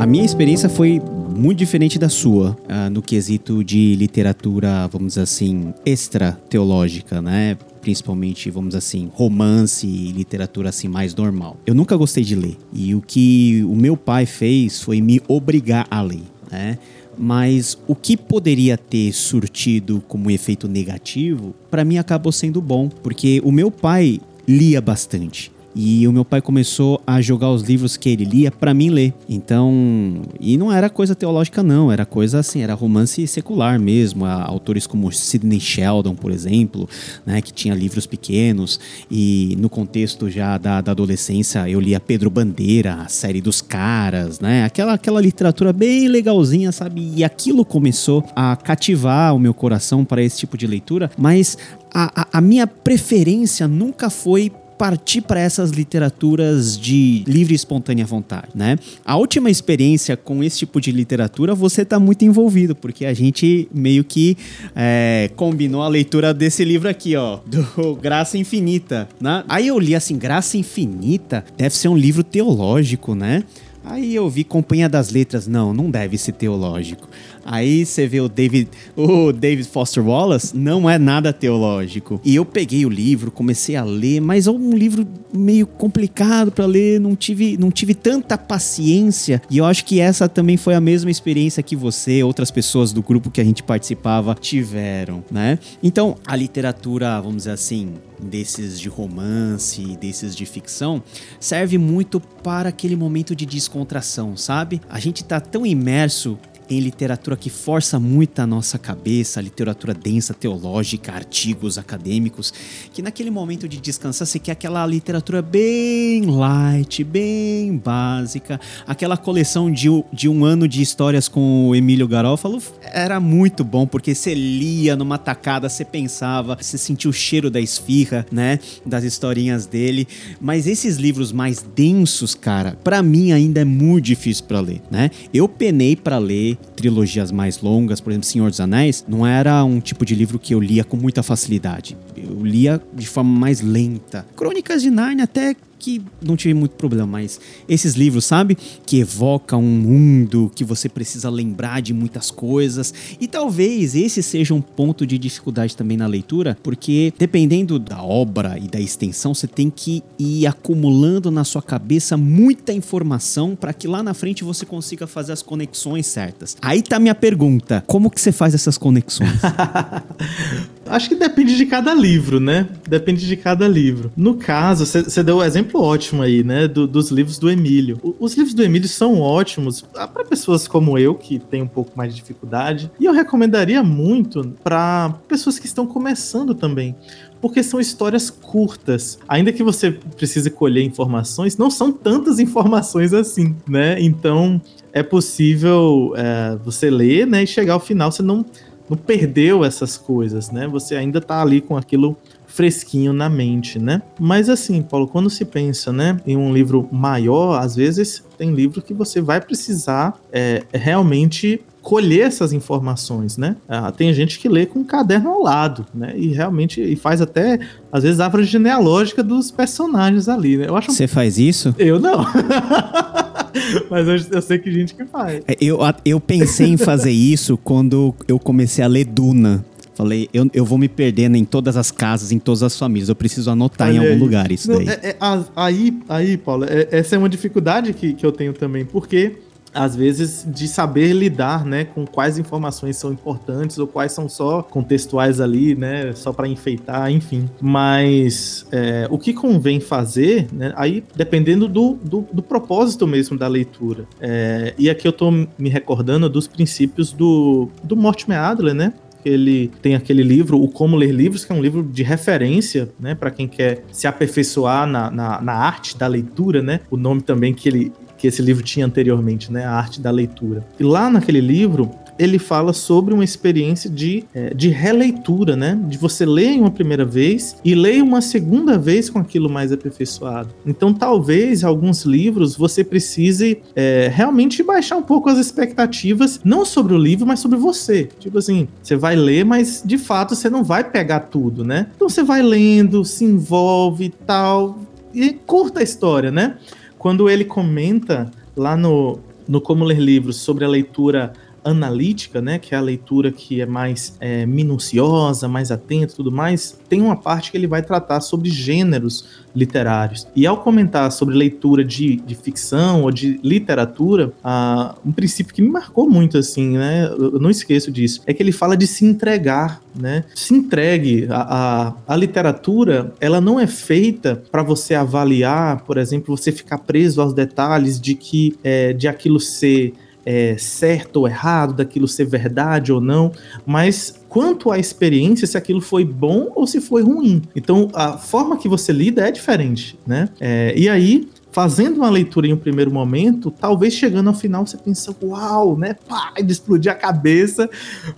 A 0.00 0.06
minha 0.06 0.24
experiência 0.24 0.66
foi 0.70 0.98
muito 1.36 1.58
diferente 1.58 1.98
da 1.98 2.08
sua, 2.08 2.56
uh, 2.64 2.88
no 2.90 3.02
quesito 3.02 3.62
de 3.62 3.94
literatura, 3.96 4.88
vamos 4.88 5.08
dizer 5.08 5.20
assim, 5.20 5.74
extra-teológica, 5.84 7.20
né? 7.20 7.54
Principalmente, 7.82 8.50
vamos 8.50 8.70
dizer 8.70 8.78
assim, 8.78 9.10
romance 9.12 9.86
e 9.86 10.10
literatura 10.10 10.70
assim 10.70 10.88
mais 10.88 11.14
normal. 11.14 11.58
Eu 11.66 11.74
nunca 11.74 11.98
gostei 11.98 12.24
de 12.24 12.34
ler. 12.34 12.56
E 12.72 12.94
o 12.94 13.02
que 13.02 13.62
o 13.64 13.76
meu 13.76 13.94
pai 13.94 14.24
fez 14.24 14.80
foi 14.80 15.02
me 15.02 15.20
obrigar 15.28 15.86
a 15.90 16.00
ler, 16.00 16.22
né? 16.50 16.78
Mas 17.18 17.76
o 17.86 17.94
que 17.94 18.16
poderia 18.16 18.78
ter 18.78 19.12
surtido 19.12 20.02
como 20.08 20.30
efeito 20.30 20.66
negativo, 20.66 21.54
para 21.70 21.84
mim 21.84 21.98
acabou 21.98 22.32
sendo 22.32 22.62
bom, 22.62 22.88
porque 22.88 23.42
o 23.44 23.52
meu 23.52 23.70
pai 23.70 24.18
lia 24.48 24.80
bastante. 24.80 25.52
E 25.74 26.06
o 26.08 26.12
meu 26.12 26.24
pai 26.24 26.40
começou 26.40 27.00
a 27.06 27.20
jogar 27.20 27.50
os 27.50 27.62
livros 27.62 27.96
que 27.96 28.08
ele 28.08 28.24
lia 28.24 28.50
para 28.50 28.74
mim 28.74 28.90
ler. 28.90 29.14
Então, 29.28 30.22
e 30.40 30.56
não 30.56 30.72
era 30.72 30.90
coisa 30.90 31.14
teológica 31.14 31.62
não, 31.62 31.92
era 31.92 32.04
coisa 32.04 32.40
assim, 32.40 32.62
era 32.62 32.74
romance 32.74 33.26
secular 33.26 33.78
mesmo. 33.78 34.24
Autores 34.24 34.86
como 34.86 35.10
Sidney 35.12 35.60
Sheldon, 35.60 36.14
por 36.14 36.32
exemplo, 36.32 36.88
né, 37.24 37.40
que 37.40 37.52
tinha 37.52 37.74
livros 37.74 38.06
pequenos. 38.06 38.80
E 39.10 39.56
no 39.60 39.68
contexto 39.68 40.28
já 40.28 40.58
da, 40.58 40.80
da 40.80 40.90
adolescência, 40.90 41.68
eu 41.68 41.80
lia 41.80 42.00
Pedro 42.00 42.30
Bandeira, 42.30 42.94
a 42.94 43.08
série 43.08 43.40
dos 43.40 43.60
caras, 43.60 44.40
né? 44.40 44.64
Aquela, 44.64 44.94
aquela 44.94 45.20
literatura 45.20 45.72
bem 45.72 46.08
legalzinha, 46.08 46.72
sabe? 46.72 47.12
E 47.14 47.22
aquilo 47.22 47.64
começou 47.64 48.24
a 48.34 48.56
cativar 48.56 49.34
o 49.34 49.38
meu 49.38 49.54
coração 49.54 50.04
para 50.04 50.22
esse 50.22 50.38
tipo 50.38 50.56
de 50.56 50.66
leitura, 50.66 51.10
mas 51.16 51.56
a, 51.92 52.22
a, 52.22 52.38
a 52.38 52.40
minha 52.40 52.66
preferência 52.66 53.68
nunca 53.68 54.10
foi 54.10 54.50
partir 54.80 55.20
para 55.20 55.38
essas 55.38 55.72
literaturas 55.72 56.78
de 56.78 57.22
livre 57.26 57.52
e 57.52 57.54
espontânea 57.54 58.06
vontade, 58.06 58.48
né? 58.54 58.78
A 59.04 59.14
última 59.14 59.50
experiência 59.50 60.16
com 60.16 60.42
esse 60.42 60.60
tipo 60.60 60.80
de 60.80 60.90
literatura, 60.90 61.54
você 61.54 61.82
está 61.82 62.00
muito 62.00 62.24
envolvido, 62.24 62.74
porque 62.74 63.04
a 63.04 63.12
gente 63.12 63.68
meio 63.74 64.02
que 64.02 64.38
é, 64.74 65.30
combinou 65.36 65.82
a 65.82 65.88
leitura 65.88 66.32
desse 66.32 66.64
livro 66.64 66.88
aqui, 66.88 67.14
ó, 67.14 67.40
do 67.44 67.94
Graça 67.96 68.38
Infinita, 68.38 69.06
né? 69.20 69.44
Aí 69.46 69.68
eu 69.68 69.78
li 69.78 69.94
assim, 69.94 70.16
Graça 70.16 70.56
Infinita 70.56 71.44
deve 71.58 71.76
ser 71.76 71.88
um 71.88 71.96
livro 71.96 72.24
teológico, 72.24 73.14
né? 73.14 73.44
Aí 73.84 74.14
eu 74.14 74.30
vi 74.30 74.44
Companhia 74.44 74.88
das 74.88 75.10
Letras, 75.10 75.46
não, 75.46 75.74
não 75.74 75.90
deve 75.90 76.16
ser 76.16 76.32
teológico. 76.32 77.06
Aí 77.50 77.84
você 77.84 78.06
vê 78.06 78.20
o 78.20 78.28
David, 78.28 78.68
o 78.96 79.32
David 79.32 79.66
Foster 79.66 80.06
Wallace, 80.06 80.56
não 80.56 80.88
é 80.88 80.96
nada 80.96 81.32
teológico. 81.32 82.20
E 82.24 82.36
eu 82.36 82.44
peguei 82.44 82.86
o 82.86 82.88
livro, 82.88 83.32
comecei 83.32 83.74
a 83.74 83.82
ler, 83.82 84.20
mas 84.20 84.46
é 84.46 84.52
um 84.52 84.70
livro 84.70 85.04
meio 85.34 85.66
complicado 85.66 86.52
para 86.52 86.64
ler, 86.64 87.00
não 87.00 87.16
tive, 87.16 87.56
não 87.58 87.72
tive 87.72 87.92
tanta 87.92 88.38
paciência. 88.38 89.42
E 89.50 89.58
eu 89.58 89.64
acho 89.64 89.84
que 89.84 89.98
essa 89.98 90.28
também 90.28 90.56
foi 90.56 90.76
a 90.76 90.80
mesma 90.80 91.10
experiência 91.10 91.60
que 91.60 91.74
você, 91.74 92.22
outras 92.22 92.52
pessoas 92.52 92.92
do 92.92 93.02
grupo 93.02 93.32
que 93.32 93.40
a 93.40 93.44
gente 93.44 93.64
participava 93.64 94.32
tiveram, 94.40 95.24
né? 95.28 95.58
Então, 95.82 96.16
a 96.24 96.36
literatura, 96.36 97.20
vamos 97.20 97.38
dizer 97.38 97.50
assim, 97.50 97.94
desses 98.22 98.78
de 98.78 98.88
romance, 98.88 99.96
desses 100.00 100.36
de 100.36 100.46
ficção, 100.46 101.02
serve 101.40 101.78
muito 101.78 102.20
para 102.20 102.68
aquele 102.68 102.94
momento 102.94 103.34
de 103.34 103.44
descontração, 103.44 104.36
sabe? 104.36 104.80
A 104.88 105.00
gente 105.00 105.24
tá 105.24 105.40
tão 105.40 105.66
imerso 105.66 106.38
em 106.70 106.78
literatura 106.78 107.36
que 107.36 107.50
força 107.50 107.98
muito 107.98 108.38
a 108.38 108.46
nossa 108.46 108.78
cabeça, 108.78 109.40
literatura 109.40 109.92
densa, 109.92 110.32
teológica, 110.32 111.12
artigos 111.12 111.76
acadêmicos, 111.76 112.54
que 112.92 113.02
naquele 113.02 113.30
momento 113.30 113.68
de 113.68 113.80
descansar 113.80 114.26
você 114.26 114.38
quer 114.38 114.52
aquela 114.52 114.86
literatura 114.86 115.42
bem 115.42 116.26
light, 116.26 117.02
bem 117.02 117.76
básica, 117.76 118.60
aquela 118.86 119.16
coleção 119.16 119.70
de, 119.70 119.88
de 120.12 120.28
um 120.28 120.44
ano 120.44 120.68
de 120.68 120.80
histórias 120.80 121.26
com 121.26 121.68
o 121.68 121.74
Emílio 121.74 122.06
Garófalo 122.06 122.62
era 122.82 123.18
muito 123.18 123.64
bom, 123.64 123.84
porque 123.84 124.14
você 124.14 124.32
lia 124.32 124.94
numa 124.94 125.18
tacada, 125.18 125.68
você 125.68 125.84
pensava, 125.84 126.56
você 126.60 126.78
sentia 126.78 127.10
o 127.10 127.12
cheiro 127.12 127.50
da 127.50 127.60
esfirra, 127.60 128.24
né, 128.30 128.60
das 128.86 129.02
historinhas 129.02 129.66
dele, 129.66 130.06
mas 130.40 130.68
esses 130.68 130.98
livros 130.98 131.32
mais 131.32 131.64
densos, 131.74 132.34
cara, 132.34 132.78
para 132.84 133.02
mim 133.02 133.32
ainda 133.32 133.60
é 133.60 133.64
muito 133.64 134.04
difícil 134.04 134.44
para 134.44 134.60
ler, 134.60 134.80
né? 134.90 135.10
Eu 135.34 135.48
penei 135.48 135.96
para 135.96 136.18
ler 136.18 136.59
trilogias 136.76 137.30
mais 137.30 137.60
longas, 137.60 138.00
por 138.00 138.10
exemplo, 138.10 138.26
Senhor 138.26 138.50
dos 138.50 138.60
Anéis, 138.60 139.04
não 139.08 139.26
era 139.26 139.62
um 139.64 139.80
tipo 139.80 140.04
de 140.04 140.14
livro 140.14 140.38
que 140.38 140.54
eu 140.54 140.60
lia 140.60 140.84
com 140.84 140.96
muita 140.96 141.22
facilidade. 141.22 141.96
Eu 142.16 142.44
lia 142.44 142.80
de 142.92 143.06
forma 143.06 143.38
mais 143.38 143.60
lenta. 143.60 144.26
Crônicas 144.36 144.82
de 144.82 144.90
Narnia 144.90 145.24
até 145.24 145.54
que 145.80 146.02
não 146.22 146.36
tive 146.36 146.54
muito 146.54 146.72
problema, 146.72 147.06
mas 147.06 147.40
esses 147.68 147.94
livros, 147.94 148.24
sabe? 148.24 148.56
Que 148.86 149.00
evoca 149.00 149.56
um 149.56 149.62
mundo 149.62 150.52
que 150.54 150.62
você 150.62 150.88
precisa 150.88 151.30
lembrar 151.30 151.80
de 151.80 151.94
muitas 151.94 152.30
coisas. 152.30 152.92
E 153.18 153.26
talvez 153.26 153.94
esse 153.94 154.22
seja 154.22 154.54
um 154.54 154.60
ponto 154.60 155.06
de 155.06 155.18
dificuldade 155.18 155.76
também 155.76 155.96
na 155.96 156.06
leitura, 156.06 156.56
porque 156.62 157.12
dependendo 157.18 157.78
da 157.78 158.02
obra 158.02 158.58
e 158.58 158.68
da 158.68 158.78
extensão, 158.78 159.34
você 159.34 159.46
tem 159.46 159.70
que 159.70 160.02
ir 160.18 160.46
acumulando 160.46 161.30
na 161.30 161.44
sua 161.44 161.62
cabeça 161.62 162.16
muita 162.16 162.72
informação 162.72 163.56
para 163.56 163.72
que 163.72 163.88
lá 163.88 164.02
na 164.02 164.12
frente 164.12 164.44
você 164.44 164.66
consiga 164.66 165.06
fazer 165.06 165.32
as 165.32 165.42
conexões 165.42 166.06
certas. 166.06 166.56
Aí 166.60 166.82
tá 166.82 166.98
minha 166.98 167.14
pergunta: 167.14 167.82
como 167.86 168.10
que 168.10 168.20
você 168.20 168.32
faz 168.32 168.54
essas 168.54 168.76
conexões? 168.76 169.40
Acho 170.90 171.08
que 171.08 171.14
depende 171.14 171.56
de 171.56 171.66
cada 171.66 171.94
livro, 171.94 172.40
né? 172.40 172.68
Depende 172.88 173.26
de 173.26 173.36
cada 173.36 173.66
livro. 173.68 174.12
No 174.16 174.34
caso, 174.34 174.84
você 174.84 175.22
deu 175.22 175.36
o 175.36 175.38
um 175.38 175.44
exemplo 175.44 175.80
ótimo 175.80 176.22
aí, 176.22 176.42
né? 176.42 176.66
Do, 176.66 176.86
dos 176.86 177.10
livros 177.10 177.38
do 177.38 177.50
Emílio. 177.50 177.98
O, 178.02 178.14
os 178.18 178.34
livros 178.34 178.54
do 178.54 178.62
Emílio 178.62 178.88
são 178.88 179.20
ótimos 179.20 179.84
ah, 179.94 180.08
para 180.08 180.24
pessoas 180.24 180.66
como 180.66 180.98
eu, 180.98 181.14
que 181.14 181.38
tem 181.38 181.62
um 181.62 181.68
pouco 181.68 181.92
mais 181.96 182.12
de 182.12 182.20
dificuldade. 182.20 182.90
E 182.98 183.04
eu 183.04 183.12
recomendaria 183.12 183.82
muito 183.82 184.52
para 184.64 185.14
pessoas 185.28 185.58
que 185.58 185.66
estão 185.66 185.86
começando 185.86 186.54
também 186.54 186.96
porque 187.40 187.62
são 187.62 187.80
histórias 187.80 188.28
curtas. 188.28 189.18
Ainda 189.26 189.52
que 189.52 189.62
você 189.62 189.92
precise 189.92 190.50
colher 190.50 190.84
informações, 190.84 191.56
não 191.56 191.70
são 191.70 191.90
tantas 191.90 192.38
informações 192.38 193.14
assim, 193.14 193.56
né? 193.66 193.96
Então 194.00 194.60
é 194.92 195.02
possível 195.02 196.12
é, 196.16 196.58
você 196.64 196.90
ler, 196.90 197.26
né, 197.26 197.44
e 197.44 197.46
chegar 197.46 197.74
ao 197.74 197.80
final, 197.80 198.10
você 198.10 198.22
não 198.22 198.44
não 198.90 198.96
perdeu 198.96 199.64
essas 199.64 199.96
coisas, 199.96 200.50
né? 200.50 200.66
Você 200.66 200.96
ainda 200.96 201.20
tá 201.20 201.40
ali 201.40 201.60
com 201.60 201.76
aquilo 201.76 202.16
fresquinho 202.44 203.12
na 203.12 203.28
mente, 203.28 203.78
né? 203.78 204.02
Mas 204.18 204.48
assim, 204.48 204.82
Paulo, 204.82 205.06
quando 205.06 205.30
se 205.30 205.44
pensa, 205.44 205.92
né, 205.92 206.20
em 206.26 206.36
um 206.36 206.52
livro 206.52 206.88
maior, 206.90 207.60
às 207.60 207.76
vezes 207.76 208.24
tem 208.36 208.52
livro 208.52 208.82
que 208.82 208.92
você 208.92 209.20
vai 209.20 209.40
precisar 209.40 210.18
é, 210.32 210.64
realmente 210.74 211.60
colher 211.80 212.26
essas 212.26 212.52
informações, 212.52 213.36
né? 213.36 213.56
Ah, 213.68 213.90
tem 213.90 214.12
gente 214.12 214.38
que 214.38 214.48
lê 214.48 214.66
com 214.66 214.80
um 214.80 214.84
caderno 214.84 215.30
ao 215.30 215.42
lado, 215.42 215.86
né? 215.94 216.12
E 216.16 216.28
realmente 216.28 216.82
e 216.82 216.96
faz 216.96 217.22
até 217.22 217.60
às 217.92 218.02
vezes 218.02 218.20
árvore 218.20 218.44
genealógica 218.44 219.22
dos 219.22 219.50
personagens 219.50 220.28
ali, 220.28 220.56
né? 220.56 220.66
Eu 220.68 220.76
acho. 220.76 220.92
Você 220.92 221.06
faz 221.06 221.38
isso? 221.38 221.74
Eu 221.78 221.98
não. 221.98 222.26
Mas 223.90 224.06
eu, 224.06 224.36
eu, 224.36 224.42
sei 224.42 224.58
que 224.58 224.70
gente 224.70 224.94
que 224.94 225.04
faz. 225.04 225.42
É, 225.46 225.56
eu, 225.60 225.78
eu 226.04 226.20
pensei 226.20 226.68
em 226.68 226.76
fazer 226.76 227.10
isso 227.10 227.56
quando 227.56 228.14
eu 228.26 228.38
comecei 228.38 228.84
a 228.84 228.88
ler 228.88 229.04
Duna. 229.04 229.64
Falei, 229.94 230.30
eu, 230.32 230.48
eu 230.54 230.64
vou 230.64 230.78
me 230.78 230.88
perdendo 230.88 231.36
em 231.36 231.44
todas 231.44 231.76
as 231.76 231.90
casas, 231.90 232.32
em 232.32 232.38
todas 232.38 232.62
as 232.62 232.78
famílias. 232.78 233.10
Eu 233.10 233.14
preciso 233.14 233.50
anotar 233.50 233.88
Olha 233.88 233.96
em 233.96 233.98
algum 233.98 234.12
aí. 234.12 234.18
lugar 234.18 234.50
isso 234.50 234.70
Não, 234.70 234.78
daí. 234.78 234.88
É, 234.88 235.10
é, 235.10 235.16
aí, 235.54 236.00
aí, 236.08 236.36
Paulo, 236.38 236.64
é, 236.64 236.88
essa 236.90 237.16
é 237.16 237.18
uma 237.18 237.28
dificuldade 237.28 237.92
que, 237.92 238.14
que 238.14 238.24
eu 238.24 238.32
tenho 238.32 238.54
também, 238.54 238.84
porque 238.84 239.36
às 239.74 239.94
vezes 239.94 240.44
de 240.46 240.66
saber 240.66 241.12
lidar, 241.12 241.64
né, 241.64 241.84
com 241.84 242.06
quais 242.06 242.38
informações 242.38 242.96
são 242.96 243.12
importantes 243.12 243.78
ou 243.78 243.86
quais 243.86 244.12
são 244.12 244.28
só 244.28 244.62
contextuais 244.62 245.40
ali, 245.40 245.74
né, 245.74 246.12
só 246.14 246.32
para 246.32 246.48
enfeitar, 246.48 247.10
enfim. 247.10 247.48
Mas 247.60 248.66
é, 248.72 249.06
o 249.10 249.18
que 249.18 249.32
convém 249.32 249.80
fazer, 249.80 250.48
né, 250.52 250.72
aí 250.76 251.04
dependendo 251.14 251.68
do, 251.68 251.98
do, 252.02 252.26
do 252.32 252.42
propósito 252.42 253.06
mesmo 253.06 253.38
da 253.38 253.48
leitura. 253.48 254.06
É, 254.20 254.74
e 254.78 254.90
aqui 254.90 255.06
eu 255.06 255.12
tô 255.12 255.30
me 255.30 255.68
recordando 255.68 256.28
dos 256.28 256.46
princípios 256.46 257.12
do, 257.12 257.68
do 257.82 257.96
Mortimer 257.96 258.38
Adler, 258.38 258.74
né, 258.74 258.92
ele 259.24 259.70
tem 259.82 259.94
aquele 259.94 260.22
livro, 260.22 260.60
o 260.60 260.68
Como 260.68 260.96
Ler 260.96 261.12
Livros, 261.12 261.44
que 261.44 261.52
é 261.52 261.54
um 261.54 261.60
livro 261.60 261.82
de 261.82 262.02
referência, 262.02 262.90
né, 262.98 263.14
para 263.14 263.30
quem 263.30 263.46
quer 263.46 263.84
se 263.92 264.06
aperfeiçoar 264.06 264.86
na, 264.86 265.10
na, 265.10 265.40
na, 265.40 265.52
arte 265.52 265.96
da 265.96 266.06
leitura, 266.06 266.62
né, 266.62 266.80
o 266.90 266.96
nome 266.96 267.20
também 267.20 267.52
que 267.52 267.68
ele 267.68 267.92
que 268.20 268.26
esse 268.26 268.42
livro 268.42 268.62
tinha 268.62 268.84
anteriormente, 268.84 269.50
né? 269.50 269.64
A 269.64 269.72
arte 269.72 270.00
da 270.00 270.10
leitura. 270.10 270.62
E 270.78 270.84
lá 270.84 271.08
naquele 271.08 271.40
livro, 271.40 271.90
ele 272.18 272.38
fala 272.38 272.74
sobre 272.74 273.14
uma 273.14 273.24
experiência 273.24 273.88
de, 273.88 274.24
é, 274.34 274.52
de 274.52 274.68
releitura, 274.68 275.56
né? 275.56 275.80
De 275.88 275.96
você 275.96 276.26
ler 276.26 276.60
uma 276.60 276.70
primeira 276.70 277.02
vez 277.02 277.56
e 277.64 277.74
ler 277.74 278.02
uma 278.02 278.20
segunda 278.20 278.76
vez 278.76 279.08
com 279.08 279.18
aquilo 279.18 279.48
mais 279.48 279.72
aperfeiçoado. 279.72 280.50
Então, 280.66 280.92
talvez 280.92 281.64
alguns 281.64 282.04
livros 282.04 282.54
você 282.54 282.84
precise 282.84 283.62
é, 283.74 284.10
realmente 284.12 284.62
baixar 284.62 284.98
um 284.98 285.02
pouco 285.02 285.30
as 285.30 285.38
expectativas, 285.38 286.40
não 286.44 286.66
sobre 286.66 286.92
o 286.92 286.98
livro, 286.98 287.26
mas 287.26 287.40
sobre 287.40 287.58
você. 287.58 288.10
Tipo 288.18 288.36
assim, 288.36 288.68
você 288.82 288.96
vai 288.96 289.16
ler, 289.16 289.46
mas 289.46 289.82
de 289.82 289.96
fato 289.96 290.36
você 290.36 290.50
não 290.50 290.62
vai 290.62 290.84
pegar 290.84 291.20
tudo, 291.20 291.64
né? 291.64 291.86
Então 291.96 292.06
você 292.06 292.22
vai 292.22 292.42
lendo, 292.42 293.02
se 293.02 293.24
envolve 293.24 294.04
e 294.04 294.10
tal, 294.10 294.78
e 295.14 295.32
curta 295.32 295.80
a 295.80 295.82
história, 295.82 296.30
né? 296.30 296.56
Quando 297.00 297.30
ele 297.30 297.46
comenta 297.46 298.30
lá 298.54 298.76
no, 298.76 299.18
no 299.48 299.58
Como 299.58 299.86
Ler 299.86 299.98
Livros 299.98 300.36
sobre 300.36 300.66
a 300.66 300.68
leitura 300.68 301.32
analítica, 301.64 302.40
né, 302.40 302.58
que 302.58 302.74
é 302.74 302.78
a 302.78 302.80
leitura 302.80 303.30
que 303.30 303.60
é 303.60 303.66
mais 303.66 304.16
é, 304.20 304.46
minuciosa, 304.46 305.48
mais 305.48 305.70
atenta, 305.70 306.14
tudo 306.14 306.32
mais, 306.32 306.78
tem 306.88 307.00
uma 307.00 307.16
parte 307.16 307.50
que 307.50 307.56
ele 307.56 307.66
vai 307.66 307.82
tratar 307.82 308.20
sobre 308.20 308.50
gêneros 308.50 309.24
literários. 309.54 310.26
E 310.34 310.46
ao 310.46 310.58
comentar 310.58 311.10
sobre 311.10 311.34
leitura 311.34 311.84
de, 311.84 312.16
de 312.16 312.34
ficção 312.34 313.02
ou 313.02 313.10
de 313.10 313.40
literatura, 313.42 314.32
uh, 314.44 314.98
um 315.04 315.12
princípio 315.12 315.54
que 315.54 315.62
me 315.62 315.68
marcou 315.68 316.08
muito 316.08 316.38
assim, 316.38 316.78
né, 316.78 317.06
eu 317.06 317.38
não 317.40 317.50
esqueço 317.50 317.90
disso, 317.90 318.22
é 318.26 318.32
que 318.32 318.42
ele 318.42 318.52
fala 318.52 318.76
de 318.76 318.86
se 318.86 319.04
entregar, 319.04 319.80
né? 319.94 320.24
Se 320.34 320.54
entregue. 320.54 321.26
A, 321.30 321.94
a, 322.06 322.14
a 322.14 322.16
literatura, 322.16 323.12
ela 323.20 323.40
não 323.40 323.58
é 323.58 323.66
feita 323.66 324.42
para 324.50 324.62
você 324.62 324.94
avaliar, 324.94 325.84
por 325.84 325.98
exemplo, 325.98 326.36
você 326.36 326.52
ficar 326.52 326.78
preso 326.78 327.20
aos 327.20 327.32
detalhes 327.32 328.00
de 328.00 328.14
que 328.14 328.56
é, 328.62 328.92
de 328.92 329.08
aquilo 329.08 329.40
ser 329.40 329.92
é, 330.30 330.56
certo 330.56 331.16
ou 331.16 331.26
errado, 331.26 331.74
daquilo 331.74 332.06
ser 332.06 332.24
verdade 332.24 332.92
ou 332.92 333.00
não, 333.00 333.32
mas 333.66 334.14
quanto 334.28 334.70
à 334.70 334.78
experiência, 334.78 335.44
se 335.44 335.58
aquilo 335.58 335.80
foi 335.80 336.04
bom 336.04 336.52
ou 336.54 336.68
se 336.68 336.80
foi 336.80 337.02
ruim. 337.02 337.42
Então, 337.56 337.88
a 337.92 338.16
forma 338.16 338.56
que 338.56 338.68
você 338.68 338.92
lida 338.92 339.26
é 339.26 339.32
diferente, 339.32 339.98
né? 340.06 340.28
É, 340.40 340.72
e 340.76 340.88
aí, 340.88 341.28
fazendo 341.52 341.98
uma 341.98 342.10
leitura 342.10 342.46
em 342.46 342.52
um 342.52 342.56
primeiro 342.56 342.92
momento, 342.92 343.50
talvez 343.50 343.94
chegando 343.94 344.28
ao 344.28 344.34
final 344.34 344.66
você 344.66 344.76
pensa, 344.76 345.14
uau, 345.22 345.76
né? 345.76 345.94
Pá, 346.08 346.34
de 346.42 346.52
explodir 346.52 346.90
a 346.90 346.94
cabeça. 346.94 347.68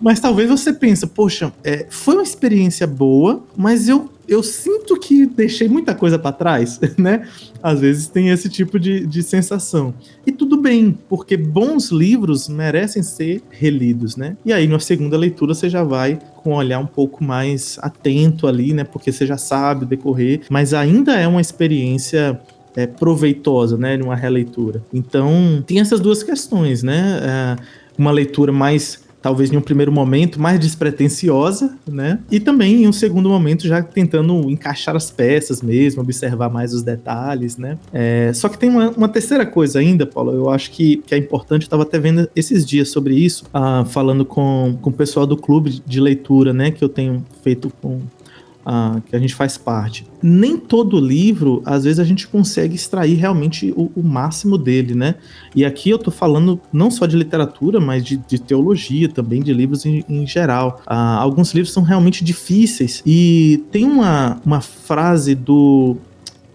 Mas 0.01 0.21
talvez 0.21 0.49
você 0.49 0.73
pensa, 0.73 1.07
poxa, 1.07 1.53
é, 1.65 1.87
foi 1.89 2.15
uma 2.15 2.23
experiência 2.23 2.87
boa, 2.87 3.43
mas 3.57 3.89
eu 3.89 4.11
eu 4.29 4.43
sinto 4.43 4.99
que 4.99 5.27
deixei 5.27 5.69
muita 5.69 5.95
coisa 5.95 6.19
para 6.19 6.33
trás, 6.33 6.81
né? 6.97 7.27
Às 7.63 7.81
vezes 7.81 8.07
tem 8.07 8.29
esse 8.31 8.49
tipo 8.49 8.79
de, 8.79 9.07
de 9.07 9.23
sensação. 9.23 9.93
E 10.27 10.33
tudo 10.33 10.57
bem, 10.57 10.97
porque 11.09 11.37
bons 11.37 11.91
livros 11.91 12.49
merecem 12.49 13.03
ser 13.03 13.43
relidos, 13.51 14.17
né? 14.17 14.37
E 14.45 14.53
aí, 14.53 14.67
na 14.67 14.79
segunda 14.79 15.17
leitura, 15.17 15.55
você 15.55 15.69
já 15.69 15.83
vai 15.83 16.19
com 16.37 16.51
um 16.51 16.55
olhar 16.55 16.79
um 16.79 16.87
pouco 16.87 17.23
mais 17.23 17.79
atento 17.81 18.47
ali, 18.47 18.73
né? 18.73 18.85
Porque 18.85 19.13
você 19.13 19.27
já 19.27 19.37
sabe 19.37 19.87
decorrer, 19.87 20.43
mas 20.49 20.73
ainda 20.73 21.15
é 21.15 21.27
uma 21.27 21.41
experiência 21.41 22.41
é, 22.77 22.87
proveitosa, 22.87 23.77
né? 23.77 23.97
Numa 23.97 24.17
releitura. 24.17 24.83
Então, 24.93 25.63
tem 25.67 25.81
essas 25.81 26.01
duas 26.01 26.23
questões, 26.23 26.83
né? 26.83 27.21
É, 27.23 27.63
uma 27.99 28.11
leitura 28.11 28.53
mais 28.53 29.03
talvez 29.23 29.53
em 29.53 29.57
um 29.57 29.61
primeiro 29.61 29.93
momento 29.93 30.41
mais 30.41 30.59
despretensiosa, 30.59 31.79
né? 31.87 32.19
E 32.31 32.41
também 32.41 32.83
em 32.83 32.89
um 32.89 32.93
segundo 32.93 33.29
momento 33.29 33.67
já 33.67 33.81
tentando 33.81 34.51
encaixar 34.51 34.97
as 34.97 35.11
peças 35.11 35.63
mesmo, 35.63 36.03
observar 36.03 36.51
mais 36.51 36.75
os 36.75 36.83
detalhes, 36.83 37.57
né? 37.57 37.79
É, 37.93 38.33
só 38.35 38.49
que 38.49 38.59
tem 38.59 38.69
uma, 38.69 38.91
uma, 38.91 39.09
terceira 39.09 39.47
coisa 39.47 39.79
ainda, 39.79 40.05
Paulo, 40.05 40.33
eu 40.33 40.51
acho 40.51 40.73
que, 40.73 40.97
que 41.07 41.15
é 41.15 41.19
importante, 41.19 41.63
eu 41.63 41.67
estava 41.67 41.85
até 41.85 41.99
vendo 41.99 42.29
esses 42.35 42.67
dias 42.67 42.89
sobre 42.89 43.15
isso, 43.15 43.45
ah, 43.55 43.85
falando 43.89 44.25
com, 44.25 44.77
com 44.83 44.91
o 44.91 44.93
pessoal 44.93 45.27
do 45.27 45.37
clube 45.37 45.81
de 45.87 46.01
leitura, 46.01 46.53
né? 46.53 46.73
Que 46.73 46.83
eu 46.83 46.89
tenho 46.89 47.25
feito 47.43 47.73
com, 47.81 48.01
que 49.07 49.17
a 49.17 49.19
gente 49.19 49.35
faz 49.35 49.59
parte. 49.59 50.07
Nem 50.23 50.57
todo 50.57 51.01
livro, 51.01 51.63
às 51.65 51.85
vezes, 51.85 51.99
a 51.99 52.05
gente 52.05 52.29
consegue 52.29 52.75
extrair 52.75 53.15
realmente 53.15 53.73
o, 53.77 53.91
o 53.97 54.03
máximo 54.03 54.57
dele, 54.57 54.95
né? 54.95 55.17
E 55.55 55.65
aqui 55.65 55.91
eu 55.91 55.99
tô 55.99 56.11
falando 56.11 56.61
não 56.73 56.91
só 56.91 57.07
de 57.07 57.17
literatura, 57.17 57.81
mas 57.81 58.05
de, 58.05 58.17
de 58.17 58.39
teologia 58.39 59.09
também, 59.09 59.43
de 59.43 59.53
livros 59.53 59.85
em, 59.85 60.05
em 60.09 60.27
geral. 60.27 60.81
Ah, 60.87 61.17
alguns 61.17 61.53
livros 61.53 61.73
são 61.73 61.83
realmente 61.83 62.25
difíceis. 62.25 63.03
E 63.05 63.65
tem 63.71 63.85
uma, 63.85 64.41
uma 64.45 64.61
frase 64.61 65.35
do, 65.35 65.97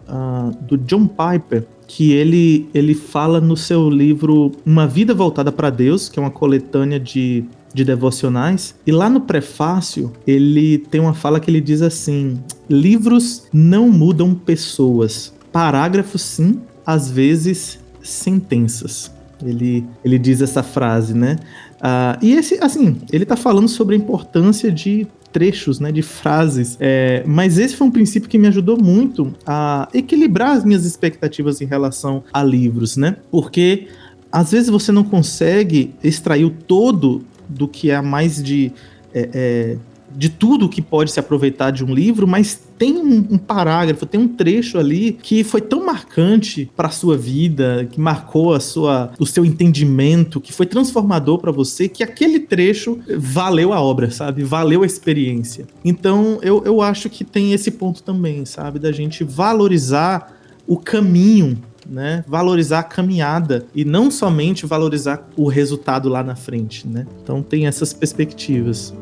uh, 0.07 0.55
do 0.63 0.77
John 0.77 1.07
Piper 1.07 1.65
que 1.87 2.11
ele, 2.11 2.67
ele 2.73 2.93
fala 2.93 3.39
no 3.39 3.55
seu 3.55 3.89
livro 3.89 4.51
Uma 4.65 4.85
Vida 4.85 5.13
Voltada 5.13 5.53
para 5.53 5.69
Deus, 5.69 6.09
que 6.09 6.19
é 6.19 6.21
uma 6.21 6.29
coletânea 6.29 6.99
de 6.99 7.45
de 7.73 7.83
devocionais. 7.83 8.75
E 8.85 8.91
lá 8.91 9.09
no 9.09 9.21
prefácio, 9.21 10.11
ele 10.25 10.77
tem 10.77 11.01
uma 11.01 11.13
fala 11.13 11.39
que 11.39 11.49
ele 11.49 11.61
diz 11.61 11.81
assim: 11.81 12.39
livros 12.69 13.43
não 13.53 13.89
mudam 13.89 14.33
pessoas. 14.33 15.33
Parágrafos, 15.51 16.21
sim, 16.21 16.61
às 16.85 17.09
vezes 17.09 17.79
sentenças. 18.01 19.11
Ele, 19.43 19.85
ele 20.03 20.17
diz 20.17 20.41
essa 20.41 20.63
frase, 20.63 21.13
né? 21.13 21.37
Uh, 21.77 22.25
e 22.25 22.33
esse, 22.33 22.55
assim, 22.55 22.97
ele 23.11 23.25
tá 23.25 23.35
falando 23.35 23.67
sobre 23.67 23.95
a 23.95 23.97
importância 23.97 24.71
de 24.71 25.07
trechos, 25.31 25.79
né, 25.79 25.91
de 25.91 26.01
frases. 26.01 26.77
É, 26.79 27.23
mas 27.25 27.59
esse 27.59 27.75
foi 27.75 27.85
um 27.85 27.91
princípio 27.91 28.27
que 28.27 28.37
me 28.39 28.47
ajudou 28.47 28.81
muito 28.81 29.35
a 29.45 29.87
equilibrar 29.93 30.57
as 30.57 30.65
minhas 30.65 30.85
expectativas 30.85 31.61
em 31.61 31.65
relação 31.65 32.23
a 32.33 32.43
livros, 32.43 32.97
né? 32.97 33.17
Porque 33.29 33.87
às 34.31 34.51
vezes 34.51 34.69
você 34.69 34.91
não 34.91 35.03
consegue 35.03 35.93
extrair 36.03 36.45
o 36.45 36.49
todo 36.49 37.23
do 37.47 37.67
que 37.67 37.91
é 37.91 38.01
mais 38.01 38.41
de. 38.41 38.71
É, 39.13 39.29
é, 39.33 39.77
de 40.09 40.29
tudo 40.29 40.69
que 40.69 40.81
pode 40.81 41.11
se 41.11 41.19
aproveitar 41.19 41.69
de 41.69 41.83
um 41.83 41.93
livro, 41.93 42.25
mas 42.27 42.59
tem 42.77 42.97
um, 42.97 43.27
um 43.31 43.37
parágrafo, 43.37 44.05
tem 44.05 44.19
um 44.19 44.27
trecho 44.27 44.77
ali 44.77 45.11
que 45.11 45.43
foi 45.43 45.61
tão 45.61 45.85
marcante 45.85 46.71
para 46.75 46.89
sua 46.89 47.17
vida, 47.17 47.87
que 47.91 47.99
marcou 47.99 48.53
a 48.53 48.59
sua, 48.59 49.11
o 49.19 49.25
seu 49.25 49.45
entendimento, 49.45 50.39
que 50.39 50.53
foi 50.53 50.65
transformador 50.65 51.39
para 51.39 51.51
você, 51.51 51.89
que 51.89 52.03
aquele 52.03 52.39
trecho 52.39 52.99
valeu 53.17 53.73
a 53.73 53.81
obra, 53.81 54.09
sabe? 54.09 54.43
Valeu 54.43 54.83
a 54.83 54.85
experiência. 54.85 55.67
Então, 55.83 56.39
eu, 56.41 56.63
eu 56.65 56.81
acho 56.81 57.09
que 57.09 57.23
tem 57.23 57.53
esse 57.53 57.71
ponto 57.71 58.01
também, 58.01 58.45
sabe? 58.45 58.79
Da 58.79 58.91
gente 58.91 59.23
valorizar 59.23 60.35
o 60.65 60.77
caminho 60.77 61.57
né? 61.89 62.23
Valorizar 62.27 62.79
a 62.79 62.83
caminhada 62.83 63.65
e 63.73 63.85
não 63.85 64.11
somente 64.11 64.65
valorizar 64.65 65.27
o 65.35 65.47
resultado 65.47 66.09
lá 66.09 66.23
na 66.23 66.35
frente, 66.35 66.87
né? 66.87 67.05
Então 67.23 67.41
tem 67.41 67.67
essas 67.67 67.93
perspectivas. 67.93 68.93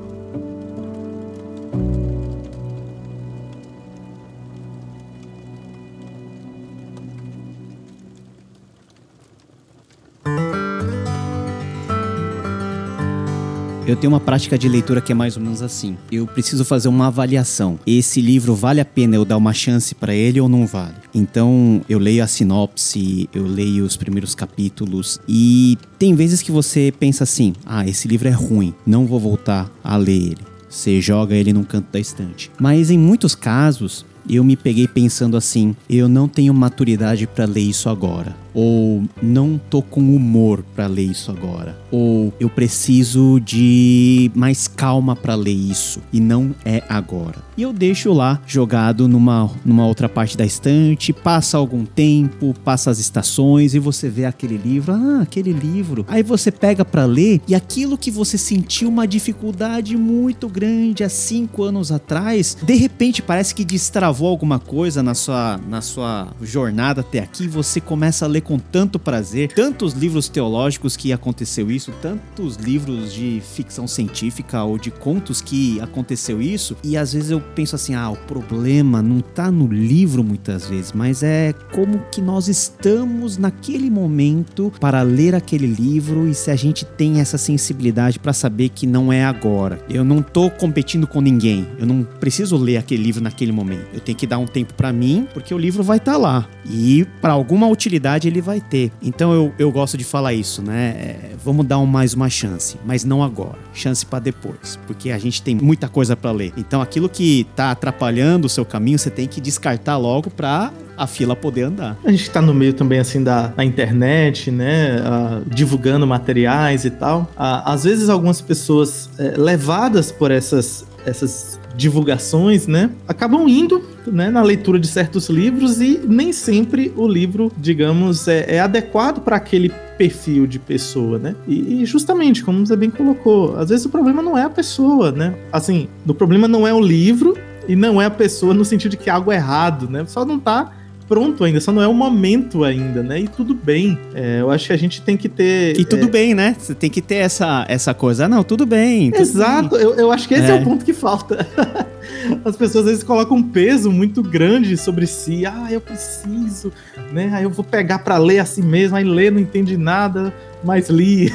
Eu 13.88 13.96
tenho 13.96 14.12
uma 14.12 14.20
prática 14.20 14.58
de 14.58 14.68
leitura 14.68 15.00
que 15.00 15.12
é 15.12 15.16
mais 15.16 15.38
ou 15.38 15.44
menos 15.44 15.62
assim. 15.62 15.96
Eu 16.12 16.26
preciso 16.26 16.66
fazer 16.66 16.88
uma 16.88 17.06
avaliação. 17.06 17.80
Esse 17.86 18.20
livro 18.20 18.56
vale 18.56 18.82
a 18.82 18.86
pena 18.86 19.16
eu 19.16 19.24
dar 19.24 19.38
uma 19.38 19.54
chance 19.54 19.94
para 19.94 20.16
ele 20.16 20.42
ou 20.42 20.50
não 20.50 20.66
vale? 20.66 20.96
Então, 21.14 21.82
eu 21.88 22.00
leio 22.00 22.24
a 22.24 22.28
sinopse, 22.28 23.30
eu 23.32 23.46
leio 23.46 23.86
os 23.86 23.96
primeiros 23.96 24.34
capítulos 24.34 25.20
e 25.28 25.78
tem 26.00 26.16
vezes 26.16 26.42
que 26.42 26.52
você 26.52 26.92
pensa 27.00 27.24
assim: 27.24 27.54
"Ah, 27.64 27.88
esse 27.88 28.08
livro 28.08 28.28
é 28.28 28.32
ruim, 28.32 28.74
não 28.88 29.06
vou 29.06 29.20
voltar 29.20 29.72
a 29.84 29.96
ler 29.98 30.32
ele". 30.32 30.42
Você 30.68 31.00
joga 31.00 31.36
ele 31.36 31.54
num 31.54 31.64
canto 31.64 31.92
da 31.92 32.00
estante. 32.00 32.52
Mas 32.60 32.90
em 32.90 32.98
muitos 32.98 33.36
casos, 33.36 34.04
eu 34.28 34.44
me 34.44 34.56
peguei 34.56 34.88
pensando 34.88 35.38
assim: 35.38 35.76
eu 35.88 36.10
não 36.10 36.28
tenho 36.28 36.56
maturidade 36.56 37.28
para 37.28 37.46
ler 37.46 37.62
isso 37.62 37.88
agora 37.88 38.45
ou 38.56 39.04
não 39.22 39.60
tô 39.70 39.82
com 39.82 40.16
humor 40.16 40.64
para 40.74 40.88
ler 40.88 41.04
isso 41.04 41.30
agora, 41.30 41.78
ou 41.92 42.34
eu 42.40 42.50
preciso 42.50 43.40
de 43.42 44.32
mais 44.34 44.68
calma 44.68 45.16
para 45.16 45.36
ler 45.36 45.52
isso 45.52 46.02
e 46.12 46.20
não 46.20 46.56
é 46.64 46.82
agora. 46.88 47.44
E 47.58 47.62
eu 47.62 47.72
deixo 47.72 48.12
lá 48.12 48.42
jogado 48.46 49.08
numa, 49.08 49.50
numa 49.64 49.86
outra 49.86 50.10
parte 50.10 50.38
da 50.38 50.46
estante, 50.46 51.14
passa 51.14 51.58
algum 51.58 51.86
tempo, 51.86 52.54
passa 52.64 52.92
as 52.92 53.00
estações 53.00 53.74
e 53.74 53.80
você 53.80 54.10
vê 54.10 54.26
aquele 54.26 54.58
livro, 54.58 54.94
ah, 54.94 55.22
aquele 55.22 55.54
livro. 55.54 56.06
Aí 56.08 56.24
você 56.24 56.52
pega 56.52 56.84
para 56.84 57.06
ler 57.06 57.42
e 57.48 57.56
aquilo 57.56 57.98
que 57.98 58.12
você 58.12 58.38
sentiu 58.38 58.90
uma 58.90 59.08
dificuldade 59.08 59.98
muito 59.98 60.48
grande 60.48 61.04
há 61.04 61.10
cinco 61.10 61.64
anos 61.64 61.92
atrás, 61.92 62.58
de 62.62 62.76
repente 62.76 63.22
parece 63.22 63.54
que 63.54 63.66
destravou 63.66 64.30
alguma 64.30 64.60
coisa 64.60 65.04
na 65.04 65.14
sua, 65.14 65.60
na 65.68 65.82
sua 65.82 66.28
jornada 66.42 67.02
até 67.02 67.20
aqui 67.20 67.48
você 67.48 67.82
começa 67.82 68.26
a 68.26 68.28
ler 68.28 68.42
com 68.46 68.58
tanto 68.60 68.98
prazer. 68.98 69.52
Tantos 69.52 69.94
livros 69.94 70.30
teológicos 70.30 70.96
que 70.96 71.12
aconteceu 71.12 71.70
isso, 71.70 71.92
tantos 72.02 72.56
livros 72.56 73.12
de 73.12 73.42
ficção 73.42 73.88
científica 73.88 74.64
ou 74.64 74.78
de 74.78 74.92
contos 74.92 75.42
que 75.42 75.82
aconteceu 75.82 76.42
isso. 76.42 76.78
E 76.84 76.96
às 76.96 77.12
vezes 77.12 77.32
eu 77.32 77.42
penso 77.42 77.76
assim: 77.76 77.96
ah, 77.96 78.10
o 78.10 78.16
problema 78.16 79.02
não 79.02 79.20
tá 79.20 79.52
no 79.52 79.68
livro 79.68 80.24
muitas 80.24 80.70
vezes, 80.70 80.94
mas 80.94 81.24
é 81.24 81.54
como 81.74 82.00
que 82.12 82.22
nós 82.22 82.48
estamos 82.48 83.38
naquele 83.38 83.90
momento 83.90 84.72
para 84.80 85.02
ler 85.02 85.34
aquele 85.34 85.68
livro 85.68 86.28
e 86.28 86.36
se 86.36 86.52
a 86.52 86.56
gente 86.56 86.86
tem 86.86 87.20
essa 87.20 87.38
sensibilidade 87.38 88.20
para 88.20 88.32
saber 88.32 88.70
que 88.70 88.86
não 88.86 89.12
é 89.12 89.26
agora. 89.26 89.84
Eu 89.90 90.04
não 90.04 90.22
tô 90.22 90.50
competindo 90.52 91.08
com 91.08 91.20
ninguém. 91.20 91.68
Eu 91.80 91.88
não 91.88 92.04
preciso 92.04 92.56
ler 92.56 92.78
aquele 92.78 93.02
livro 93.02 93.24
naquele 93.24 93.52
momento. 93.52 93.88
Eu 93.94 94.00
tenho 94.00 94.18
que 94.18 94.28
dar 94.28 94.38
um 94.38 94.46
tempo 94.46 94.74
para 94.76 94.94
mim, 94.94 95.28
porque 95.34 95.54
o 95.54 95.58
livro 95.58 95.84
vai 95.84 95.98
estar 95.98 96.14
tá 96.14 96.18
lá. 96.18 96.48
E 96.70 97.06
para 97.20 97.34
alguma 97.34 97.68
utilidade 97.68 98.28
ele 98.28 98.35
ele 98.36 98.42
vai 98.42 98.60
ter. 98.60 98.92
Então 99.02 99.34
eu, 99.34 99.54
eu 99.58 99.72
gosto 99.72 99.98
de 99.98 100.04
falar 100.04 100.34
isso, 100.34 100.62
né? 100.62 100.90
É, 100.98 101.36
vamos 101.44 101.66
dar 101.66 101.80
um, 101.80 101.86
mais 101.86 102.14
uma 102.14 102.30
chance, 102.30 102.78
mas 102.86 103.04
não 103.04 103.24
agora. 103.24 103.58
Chance 103.74 104.06
para 104.06 104.20
depois, 104.20 104.78
porque 104.86 105.12
a 105.12 105.18
gente 105.18 105.42
tem 105.42 105.56
muita 105.56 105.88
coisa 105.88 106.16
para 106.16 106.32
ler. 106.32 106.54
Então 106.58 106.82
aquilo 106.82 107.08
que 107.08 107.48
tá 107.56 107.72
atrapalhando 107.72 108.48
o 108.48 108.50
seu 108.50 108.66
caminho, 108.66 109.00
você 109.00 109.10
tem 109.10 109.28
que 109.28 109.40
descartar 109.40 109.98
logo 109.98 110.30
para 110.30 110.72
a 110.98 111.08
fila 111.08 111.36
poder 111.36 111.64
andar. 111.64 111.98
A 112.04 112.12
gente 112.12 112.30
tá 112.30 112.42
no 112.42 112.54
meio 112.54 112.74
também, 112.74 113.00
assim, 113.00 113.24
da, 113.24 113.48
da 113.48 113.64
internet, 113.64 114.50
né? 114.50 114.98
Uh, 114.98 115.50
divulgando 115.50 116.08
materiais 116.08 116.86
e 116.86 116.90
tal. 116.90 117.22
Uh, 117.36 117.62
às 117.66 117.84
vezes, 117.84 118.10
algumas 118.10 118.42
pessoas 118.42 119.10
uh, 119.20 119.40
levadas 119.40 120.12
por 120.12 120.32
essas, 120.32 120.86
essas 121.06 121.60
divulgações, 121.76 122.68
né? 122.68 122.90
Acabam 123.08 123.48
indo 123.48 123.84
né, 124.08 124.30
na 124.30 124.42
leitura 124.42 124.80
de 124.80 124.88
certos 124.88 125.30
livros 125.30 125.82
e 125.82 126.00
nem 126.06 126.32
sempre 126.32 126.94
o 126.96 127.08
livro, 127.08 127.52
digamos, 127.58 128.28
é, 128.28 128.56
é 128.56 128.60
adequado 128.60 129.22
para 129.22 129.36
aquele 129.36 129.70
perfil 129.98 130.48
de 130.48 130.60
pessoa, 130.60 131.20
né? 131.20 131.36
E, 131.48 131.82
e, 131.82 131.86
justamente, 131.86 132.44
como 132.44 132.66
você 132.66 132.76
bem 132.76 132.90
colocou, 132.90 133.58
às 133.58 133.70
vezes 133.70 133.86
o 133.86 133.90
problema 133.90 134.22
não 134.22 134.38
é 134.38 134.44
a 134.44 134.50
pessoa, 134.50 135.12
né? 135.12 135.36
Assim, 135.52 135.88
o 136.08 136.14
problema 136.14 136.48
não 136.48 136.68
é 136.68 136.74
o 136.74 136.82
livro 136.82 137.38
e 137.68 137.76
não 137.76 138.02
é 138.02 138.06
a 138.06 138.12
pessoa 138.12 138.54
no 138.54 138.66
sentido 138.66 138.92
de 138.92 138.98
que 138.98 139.10
algo 139.10 139.32
é 139.32 139.36
errado, 139.36 139.90
né? 139.90 140.06
Só 140.08 140.26
não 140.26 140.40
tá 140.40 140.72
pronto 141.08 141.44
ainda, 141.44 141.60
só 141.60 141.72
não 141.72 141.82
é 141.82 141.88
o 141.88 141.94
momento 141.94 142.64
ainda, 142.64 143.02
né? 143.02 143.20
E 143.20 143.28
tudo 143.28 143.54
bem. 143.54 143.98
É, 144.14 144.42
eu 144.42 144.50
acho 144.50 144.68
que 144.68 144.74
a 144.74 144.78
gente 144.78 145.02
tem 145.02 145.16
que 145.16 145.30
ter. 145.30 145.80
E 145.80 145.86
tudo 145.86 146.06
é... 146.06 146.10
bem, 146.10 146.34
né? 146.34 146.56
Você 146.58 146.74
tem 146.74 146.90
que 146.90 147.02
ter 147.02 147.16
essa, 147.16 147.66
essa 147.68 147.94
coisa. 147.94 148.26
Ah, 148.26 148.30
não, 148.30 148.44
tudo 148.44 148.66
bem. 148.66 149.12
Tudo 149.12 149.22
Exato, 149.22 149.70
bem. 149.70 149.82
Eu, 149.82 149.96
eu 149.96 150.12
acho 150.12 150.28
que 150.28 150.34
esse 150.34 150.52
é. 150.52 150.58
é 150.58 150.62
o 150.62 150.64
ponto 150.64 150.84
que 150.84 150.94
falta. 150.94 151.48
As 152.44 152.56
pessoas 152.56 152.86
às 152.86 152.92
vezes 152.92 153.04
colocam 153.04 153.38
um 153.38 153.44
peso 153.44 153.92
muito 153.92 154.22
grande 154.22 154.78
sobre 154.78 155.08
si. 155.08 155.46
Ah, 155.46 155.68
eu 155.72 155.82
preciso, 155.82 156.72
né? 157.12 157.30
Aí 157.34 157.44
eu 157.44 157.50
vou 157.50 157.64
pegar 157.64 158.00
para 158.00 158.18
ler 158.18 158.40
assim 158.40 158.62
mesmo, 158.62 158.96
aí 158.96 159.04
ler 159.04 159.32
não 159.32 159.40
entende 159.40 159.78
nada, 159.78 160.34
mas 160.64 160.90
li. 160.90 161.32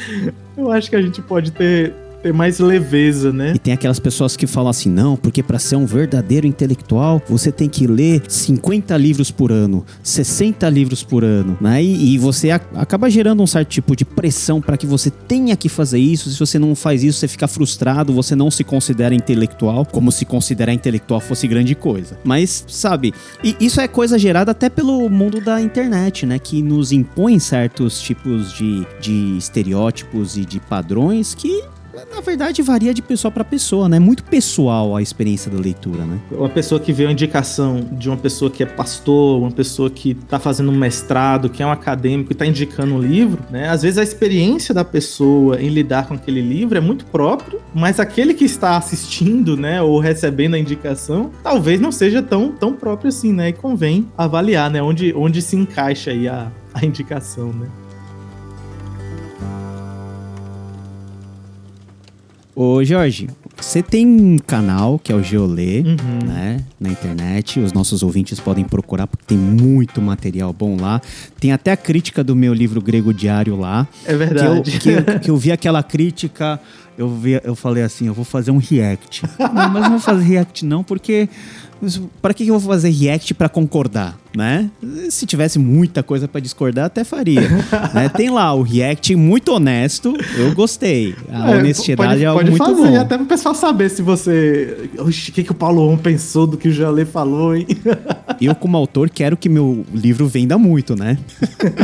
eu 0.56 0.70
acho 0.70 0.90
que 0.90 0.96
a 0.96 1.02
gente 1.02 1.20
pode 1.20 1.52
ter 1.52 1.92
ter 2.22 2.32
mais 2.32 2.58
leveza, 2.58 3.32
né? 3.32 3.52
E 3.54 3.58
tem 3.58 3.74
aquelas 3.74 3.98
pessoas 3.98 4.36
que 4.36 4.46
falam 4.46 4.70
assim: 4.70 4.88
não, 4.88 5.16
porque 5.16 5.42
para 5.42 5.58
ser 5.58 5.76
um 5.76 5.84
verdadeiro 5.84 6.46
intelectual, 6.46 7.20
você 7.28 7.50
tem 7.50 7.68
que 7.68 7.86
ler 7.86 8.22
50 8.28 8.96
livros 8.96 9.30
por 9.30 9.50
ano, 9.50 9.84
60 10.02 10.68
livros 10.68 11.02
por 11.02 11.24
ano, 11.24 11.58
né? 11.60 11.82
E, 11.82 12.14
e 12.14 12.18
você 12.18 12.50
a, 12.50 12.60
acaba 12.74 13.10
gerando 13.10 13.42
um 13.42 13.46
certo 13.46 13.68
tipo 13.68 13.96
de 13.96 14.04
pressão 14.04 14.60
para 14.60 14.76
que 14.76 14.86
você 14.86 15.10
tenha 15.10 15.56
que 15.56 15.68
fazer 15.68 15.98
isso. 15.98 16.30
Se 16.30 16.38
você 16.38 16.58
não 16.58 16.74
faz 16.74 17.02
isso, 17.02 17.18
você 17.18 17.28
fica 17.28 17.48
frustrado, 17.48 18.12
você 18.12 18.36
não 18.36 18.50
se 18.50 18.62
considera 18.62 19.14
intelectual, 19.14 19.84
como 19.84 20.12
se 20.12 20.24
considerar 20.24 20.72
intelectual 20.72 21.20
fosse 21.20 21.48
grande 21.48 21.74
coisa. 21.74 22.18
Mas, 22.22 22.64
sabe, 22.68 23.12
e 23.42 23.56
isso 23.60 23.80
é 23.80 23.88
coisa 23.88 24.18
gerada 24.18 24.52
até 24.52 24.68
pelo 24.68 25.08
mundo 25.08 25.40
da 25.40 25.60
internet, 25.60 26.24
né? 26.24 26.38
Que 26.38 26.62
nos 26.62 26.92
impõe 26.92 27.38
certos 27.38 28.00
tipos 28.00 28.52
de, 28.52 28.86
de 29.00 29.36
estereótipos 29.36 30.36
e 30.36 30.44
de 30.44 30.60
padrões 30.60 31.34
que 31.34 31.62
na 32.10 32.20
verdade 32.20 32.62
varia 32.62 32.94
de 32.94 33.02
pessoa 33.02 33.30
para 33.30 33.44
pessoa, 33.44 33.88
né? 33.88 33.98
Muito 33.98 34.24
pessoal 34.24 34.96
a 34.96 35.02
experiência 35.02 35.50
da 35.50 35.58
leitura, 35.58 36.04
né? 36.04 36.18
Uma 36.30 36.48
pessoa 36.48 36.80
que 36.80 36.92
vê 36.92 37.04
uma 37.04 37.12
indicação 37.12 37.80
de 37.92 38.08
uma 38.08 38.16
pessoa 38.16 38.50
que 38.50 38.62
é 38.62 38.66
pastor, 38.66 39.40
uma 39.40 39.50
pessoa 39.50 39.90
que 39.90 40.14
tá 40.14 40.38
fazendo 40.38 40.70
um 40.70 40.76
mestrado, 40.76 41.48
que 41.48 41.62
é 41.62 41.66
um 41.66 41.70
acadêmico 41.70 42.32
e 42.32 42.34
tá 42.34 42.46
indicando 42.46 42.94
um 42.94 42.98
livro, 43.00 43.42
né? 43.50 43.68
Às 43.68 43.82
vezes 43.82 43.98
a 43.98 44.02
experiência 44.02 44.74
da 44.74 44.84
pessoa 44.84 45.60
em 45.60 45.68
lidar 45.68 46.06
com 46.06 46.14
aquele 46.14 46.40
livro 46.40 46.78
é 46.78 46.80
muito 46.80 47.04
próprio, 47.06 47.60
mas 47.74 48.00
aquele 48.00 48.34
que 48.34 48.44
está 48.44 48.76
assistindo, 48.76 49.56
né, 49.56 49.82
ou 49.82 49.98
recebendo 49.98 50.54
a 50.54 50.58
indicação, 50.58 51.30
talvez 51.42 51.80
não 51.80 51.92
seja 51.92 52.22
tão, 52.22 52.52
tão 52.52 52.72
próprio 52.72 53.08
assim, 53.08 53.32
né? 53.32 53.50
E 53.50 53.52
convém 53.52 54.08
avaliar, 54.16 54.70
né, 54.70 54.82
onde, 54.82 55.12
onde 55.14 55.42
se 55.42 55.56
encaixa 55.56 56.10
aí 56.10 56.28
a, 56.28 56.50
a 56.74 56.84
indicação, 56.84 57.52
né? 57.52 57.68
Ô, 62.54 62.84
Jorge, 62.84 63.30
você 63.56 63.82
tem 63.82 64.06
um 64.06 64.38
canal 64.38 64.98
que 64.98 65.10
é 65.10 65.14
o 65.14 65.22
Geolê, 65.22 65.80
uhum. 65.80 66.26
né? 66.26 66.62
Na 66.78 66.90
internet. 66.90 67.58
Os 67.60 67.72
nossos 67.72 68.02
ouvintes 68.02 68.38
podem 68.38 68.64
procurar 68.64 69.06
porque 69.06 69.24
tem 69.26 69.38
muito 69.38 70.02
material 70.02 70.52
bom 70.52 70.76
lá. 70.78 71.00
Tem 71.40 71.52
até 71.52 71.72
a 71.72 71.76
crítica 71.76 72.22
do 72.22 72.36
meu 72.36 72.52
livro 72.52 72.82
grego 72.82 73.12
diário 73.12 73.56
lá. 73.56 73.88
É 74.04 74.14
verdade. 74.14 74.78
Que 74.78 74.90
eu, 74.90 75.04
que, 75.04 75.18
que 75.20 75.30
eu 75.30 75.36
vi 75.36 75.50
aquela 75.50 75.82
crítica, 75.82 76.60
eu, 76.98 77.08
vi, 77.08 77.40
eu 77.42 77.54
falei 77.54 77.82
assim: 77.82 78.06
eu 78.06 78.14
vou 78.14 78.24
fazer 78.24 78.50
um 78.50 78.58
react. 78.58 79.22
não, 79.38 79.70
mas 79.70 79.82
não 79.82 79.90
vou 79.90 80.00
fazer 80.00 80.24
react 80.24 80.66
não, 80.66 80.84
porque 80.84 81.28
para 82.20 82.34
que 82.34 82.46
eu 82.46 82.58
vou 82.58 82.70
fazer 82.70 82.90
react 82.90 83.32
para 83.34 83.48
concordar, 83.48 84.18
né? 84.34 84.70
Se 85.10 85.26
tivesse 85.26 85.58
muita 85.58 86.02
coisa 86.02 86.26
para 86.26 86.40
discordar, 86.40 86.86
até 86.86 87.04
faria. 87.04 87.42
né? 87.94 88.08
Tem 88.08 88.30
lá 88.30 88.54
o 88.54 88.62
react 88.62 89.14
muito 89.14 89.52
honesto, 89.52 90.14
eu 90.36 90.54
gostei. 90.54 91.14
A 91.30 91.50
é, 91.50 91.58
honestidade 91.58 92.10
pode, 92.10 92.24
é 92.24 92.26
algo 92.26 92.40
pode 92.40 92.50
muito 92.50 92.64
fazer, 92.64 92.96
bom. 92.96 93.00
até 93.00 93.16
pro 93.16 93.26
pessoal 93.26 93.54
saber 93.54 93.90
se 93.90 94.02
você... 94.02 94.90
O 94.98 95.10
que, 95.10 95.42
que 95.42 95.52
o 95.52 95.54
Paulo 95.54 95.88
On 95.88 95.96
pensou 95.96 96.46
do 96.46 96.56
que 96.56 96.68
o 96.68 96.72
Jalê 96.72 97.04
falou, 97.04 97.54
hein? 97.54 97.66
eu, 98.40 98.54
como 98.54 98.76
autor, 98.76 99.10
quero 99.10 99.36
que 99.36 99.48
meu 99.48 99.84
livro 99.92 100.26
venda 100.26 100.56
muito, 100.56 100.96
né? 100.96 101.18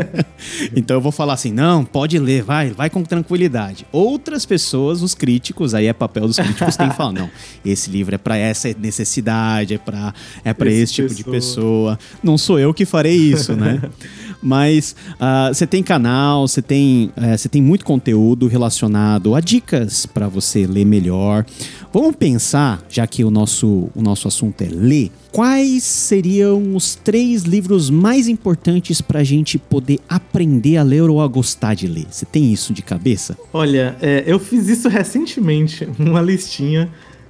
então 0.74 0.96
eu 0.96 1.00
vou 1.00 1.12
falar 1.12 1.34
assim, 1.34 1.52
não, 1.52 1.84
pode 1.84 2.18
ler, 2.18 2.42
vai, 2.42 2.70
vai 2.70 2.90
com 2.90 3.02
tranquilidade. 3.02 3.86
Outras 3.92 4.46
pessoas, 4.46 5.02
os 5.02 5.14
críticos, 5.14 5.74
aí 5.74 5.86
é 5.86 5.92
papel 5.92 6.26
dos 6.26 6.36
críticos, 6.36 6.76
tem 6.76 6.88
que 6.88 6.96
falar, 6.96 7.12
não, 7.12 7.30
esse 7.64 7.90
livro 7.90 8.14
é 8.14 8.18
para 8.18 8.36
essa 8.36 8.74
necessidade, 8.78 9.74
é 9.74 9.78
para 9.78 10.14
é 10.44 10.52
para 10.52 10.70
esse, 10.70 11.02
esse 11.02 11.16
tipo 11.16 11.30
pessoa. 11.30 11.92
de 11.92 11.98
pessoa. 11.98 11.98
Não 12.22 12.37
sou 12.38 12.58
eu 12.58 12.72
que 12.72 12.84
farei 12.84 13.16
isso, 13.16 13.54
né? 13.54 13.80
Mas 14.40 14.94
uh, 15.14 15.52
você 15.52 15.66
tem 15.66 15.82
canal, 15.82 16.46
você 16.46 16.62
tem, 16.62 17.10
uh, 17.16 17.48
tem 17.48 17.60
muito 17.60 17.84
conteúdo 17.84 18.46
relacionado 18.46 19.34
a 19.34 19.40
dicas 19.40 20.06
para 20.06 20.28
você 20.28 20.66
ler 20.66 20.84
melhor. 20.84 21.44
Vamos 21.92 22.14
pensar, 22.16 22.80
já 22.88 23.06
que 23.06 23.24
o 23.24 23.30
nosso, 23.30 23.88
o 23.94 24.02
nosso 24.02 24.28
assunto 24.28 24.62
é 24.62 24.68
ler, 24.70 25.10
quais 25.32 25.82
seriam 25.82 26.76
os 26.76 26.94
três 26.94 27.42
livros 27.42 27.90
mais 27.90 28.28
importantes 28.28 29.00
para 29.00 29.20
a 29.20 29.24
gente 29.24 29.58
poder 29.58 29.98
aprender 30.08 30.76
a 30.76 30.82
ler 30.82 31.02
ou 31.02 31.20
a 31.20 31.26
gostar 31.26 31.74
de 31.74 31.86
ler? 31.86 32.06
Você 32.08 32.24
tem 32.24 32.52
isso 32.52 32.72
de 32.72 32.82
cabeça? 32.82 33.36
Olha, 33.52 33.96
é, 34.00 34.22
eu 34.26 34.38
fiz 34.38 34.68
isso 34.68 34.88
recentemente, 34.88 35.88
uma 35.98 36.20
listinha 36.20 36.88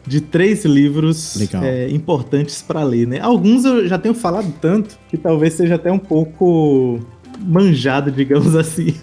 de 0.08 0.20
três 0.20 0.64
livros 0.64 1.38
é, 1.62 1.88
importantes 1.90 2.62
para 2.62 2.82
ler, 2.82 3.06
né? 3.06 3.20
Alguns 3.20 3.64
eu 3.64 3.86
já 3.86 3.98
tenho 3.98 4.14
falado 4.14 4.52
tanto 4.60 4.98
que 5.08 5.16
talvez 5.16 5.52
seja 5.52 5.74
até 5.74 5.92
um 5.92 5.98
pouco 5.98 6.98
manjado, 7.38 8.10
digamos 8.10 8.54
assim. 8.56 8.94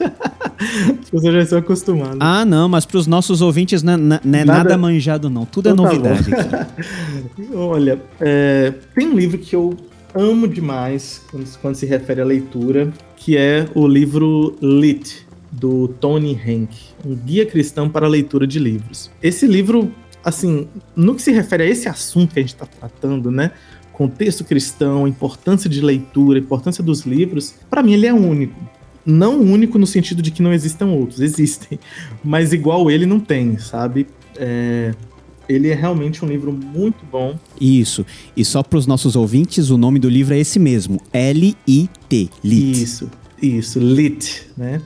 As 0.60 1.10
pessoas 1.10 1.34
já 1.34 1.42
estão 1.42 1.60
acostumadas. 1.60 2.18
Ah, 2.20 2.44
não, 2.44 2.68
mas 2.68 2.86
para 2.86 2.98
os 2.98 3.08
nossos 3.08 3.42
ouvintes 3.42 3.84
não 3.84 3.94
é, 3.94 3.98
não 3.98 4.16
é 4.16 4.20
nada... 4.24 4.46
nada... 4.46 4.78
manjado, 4.78 5.30
não. 5.30 5.46
Tudo 5.46 5.70
é 5.70 5.72
então, 5.72 5.88
é 5.88 5.90
novidade. 5.90 6.32
Tá 6.32 6.68
Olha, 7.54 8.02
é, 8.20 8.74
tem 8.96 9.08
um 9.08 9.16
livro 9.16 9.38
que 9.38 9.56
eu 9.56 9.78
amo 10.14 10.48
demais 10.48 11.22
quando, 11.30 11.58
quando, 11.60 11.76
se 11.76 11.86
refere 11.86 12.22
à 12.22 12.26
leitura, 12.26 12.92
que 13.16 13.38
é 13.38 13.68
o 13.76 13.88
livro 13.88 14.56
Lit, 14.62 15.26
do 15.52 15.88
Tony 15.88 16.34
Hank, 16.34 16.76
um 17.06 17.16
guia 17.16 17.46
cristão 17.46 17.90
para 17.90 18.06
a 18.06 18.10
leitura 18.10 18.46
de 18.46 18.60
livros. 18.60 19.10
Esse 19.22 19.48
livro 19.48 19.92
assim, 20.26 20.68
no 20.96 21.14
que 21.14 21.22
se 21.22 21.32
refere 21.32 21.64
a 21.64 21.66
esse 21.68 21.88
assunto 21.88 22.34
que 22.34 22.40
a 22.40 22.42
gente 22.42 22.54
está 22.54 22.66
tratando, 22.66 23.30
né? 23.30 23.52
Contexto 23.94 24.44
cristão, 24.44 25.08
importância 25.08 25.70
de 25.70 25.80
leitura, 25.80 26.40
importância 26.40 26.84
dos 26.84 27.02
livros, 27.02 27.54
para 27.70 27.84
mim 27.84 27.94
ele 27.94 28.08
é 28.08 28.14
único. 28.14 28.60
Não 29.06 29.40
único 29.40 29.78
no 29.78 29.86
sentido 29.86 30.24
de 30.24 30.32
que 30.32 30.42
não 30.42 30.52
existam 30.52 30.88
outros, 30.88 31.22
existem, 31.22 31.80
mas 32.24 32.52
igual 32.52 32.90
ele 32.90 33.06
não 33.06 33.20
tem, 33.20 33.60
sabe? 33.60 34.08
É, 34.36 34.96
ele 35.48 35.70
é 35.70 35.76
realmente 35.76 36.26
um 36.26 36.28
livro 36.28 36.52
muito 36.52 37.06
bom. 37.10 37.38
Isso. 37.62 38.04
E 38.36 38.44
só 38.44 38.64
para 38.64 38.80
os 38.80 38.88
nossos 38.88 39.16
ouvintes, 39.16 39.70
o 39.70 39.78
nome 39.78 40.00
do 40.00 40.10
livro 40.10 40.34
é 40.34 40.40
esse 40.40 40.58
mesmo: 40.58 41.00
L-I-T. 41.14 42.30
Lit. 42.44 42.84
Isso. 42.84 43.10
Isso, 43.42 43.80
Lit, 43.80 44.48
né? 44.58 44.82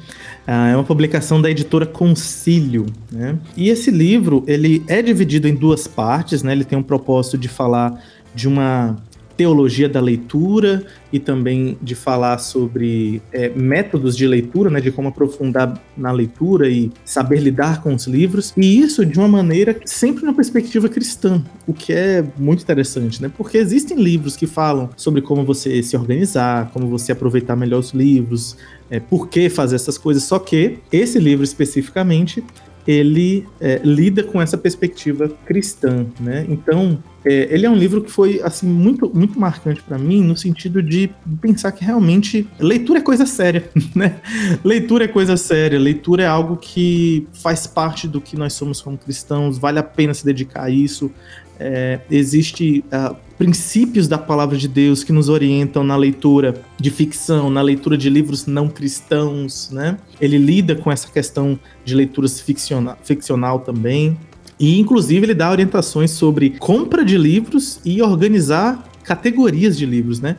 Ah, 0.46 0.70
é 0.70 0.76
uma 0.76 0.84
publicação 0.84 1.42
da 1.42 1.50
editora 1.50 1.86
Concílio, 1.86 2.88
né? 3.12 3.38
E 3.56 3.70
esse 3.70 3.92
livro, 3.92 4.44
ele 4.48 4.84
é 4.88 5.02
dividido 5.02 5.48
em 5.48 5.56
duas 5.56 5.88
partes, 5.88 6.42
né? 6.42 6.52
Ele 6.52 6.64
tem 6.64 6.78
um 6.78 6.84
propósito 6.84 7.38
de 7.38 7.48
falar 7.48 8.02
de 8.34 8.48
uma 8.48 8.98
teologia 9.40 9.88
da 9.88 10.02
leitura 10.02 10.86
e 11.14 11.18
também 11.18 11.78
de 11.82 11.96
falar 11.96 12.40
sobre 12.40 13.22
é, 13.32 13.48
métodos 13.48 14.18
de 14.18 14.28
leitura, 14.28 14.70
né, 14.70 14.82
de 14.82 14.92
como 14.92 15.08
aprofundar 15.08 15.82
na 15.96 16.12
leitura 16.12 16.68
e 16.70 16.92
saber 17.06 17.40
lidar 17.40 17.82
com 17.82 17.96
os 17.96 18.06
livros, 18.06 18.54
e 18.58 18.82
isso 18.82 19.06
de 19.06 19.18
uma 19.18 19.30
maneira 19.30 19.80
sempre 19.86 20.26
na 20.26 20.34
perspectiva 20.34 20.90
cristã, 20.90 21.42
o 21.66 21.72
que 21.72 21.94
é 21.94 22.22
muito 22.38 22.64
interessante, 22.64 23.22
né, 23.22 23.32
porque 23.38 23.58
existem 23.58 23.98
livros 23.98 24.36
que 24.36 24.46
falam 24.46 24.90
sobre 24.98 25.22
como 25.22 25.46
você 25.46 25.82
se 25.82 25.96
organizar, 25.96 26.70
como 26.74 26.90
você 26.90 27.14
aproveitar 27.14 27.56
melhor 27.56 27.80
os 27.80 27.92
livros, 27.92 28.58
é, 28.92 29.00
por 29.00 29.30
que 29.30 29.50
fazer 29.50 29.78
essas 29.78 29.98
coisas, 29.98 30.24
só 30.24 30.38
que 30.38 30.80
esse 30.92 31.18
livro 31.18 31.46
especificamente 31.46 32.44
ele 32.90 33.46
é, 33.62 33.80
lida 33.84 34.24
com 34.24 34.42
essa 34.42 34.58
perspectiva 34.58 35.30
cristã, 35.46 36.08
né? 36.20 36.44
Então, 36.50 36.98
é, 37.24 37.48
ele 37.54 37.68
é 37.68 37.70
um 37.70 37.76
livro 37.76 38.02
que 38.02 38.10
foi 38.10 38.42
assim 38.44 38.66
muito, 38.66 39.12
muito 39.14 39.40
marcante 39.40 39.80
para 39.84 39.96
mim 39.96 40.24
no 40.24 40.36
sentido 40.36 40.82
de 40.82 41.08
pensar 41.40 41.72
que 41.72 41.86
realmente 41.86 42.48
leitura 42.60 42.98
é 42.98 43.02
coisa 43.04 43.28
séria, 43.28 43.70
né? 43.94 44.16
Leitura 44.64 45.06
é 45.06 45.08
coisa 45.08 45.38
séria, 45.38 45.78
leitura 45.78 46.24
é 46.24 46.26
algo 46.26 46.58
que 46.58 47.28
faz 47.32 47.68
parte 47.68 48.08
do 48.08 48.20
que 48.20 48.36
nós 48.36 48.54
somos 48.54 48.82
como 48.82 48.98
cristãos, 48.98 49.60
vale 49.60 49.78
a 49.78 49.84
pena 49.84 50.12
se 50.12 50.26
dedicar 50.26 50.64
a 50.64 50.70
isso. 50.72 51.12
É, 51.60 52.00
existe 52.10 52.84
uh, 52.88 53.16
princípios 53.38 54.08
da 54.08 54.18
palavra 54.18 54.58
de 54.58 54.68
Deus 54.68 55.04
que 55.04 55.12
nos 55.12 55.30
orientam 55.30 55.84
na 55.84 55.96
leitura 55.96 56.62
de 56.80 56.90
ficção, 56.90 57.50
na 57.50 57.62
leitura 57.62 57.98
de 57.98 58.10
livros 58.10 58.46
não 58.46 58.68
cristãos, 58.68 59.70
né? 59.72 59.98
Ele 60.22 60.38
lida 60.38 60.76
com 60.76 60.92
essa 60.92 61.10
questão 61.10 61.60
de 61.84 61.96
leituras 61.96 62.40
ficcional, 62.40 62.98
ficcional 63.04 63.60
também. 63.60 64.18
E, 64.60 64.78
inclusive, 64.80 65.26
ele 65.26 65.34
dá 65.34 65.50
orientações 65.50 66.12
sobre 66.12 66.52
compra 66.52 67.04
de 67.04 67.18
livros 67.18 67.80
e 67.86 68.02
organizar 68.02 68.84
categorias 69.04 69.78
de 69.78 69.86
livros, 69.86 70.20
né? 70.20 70.36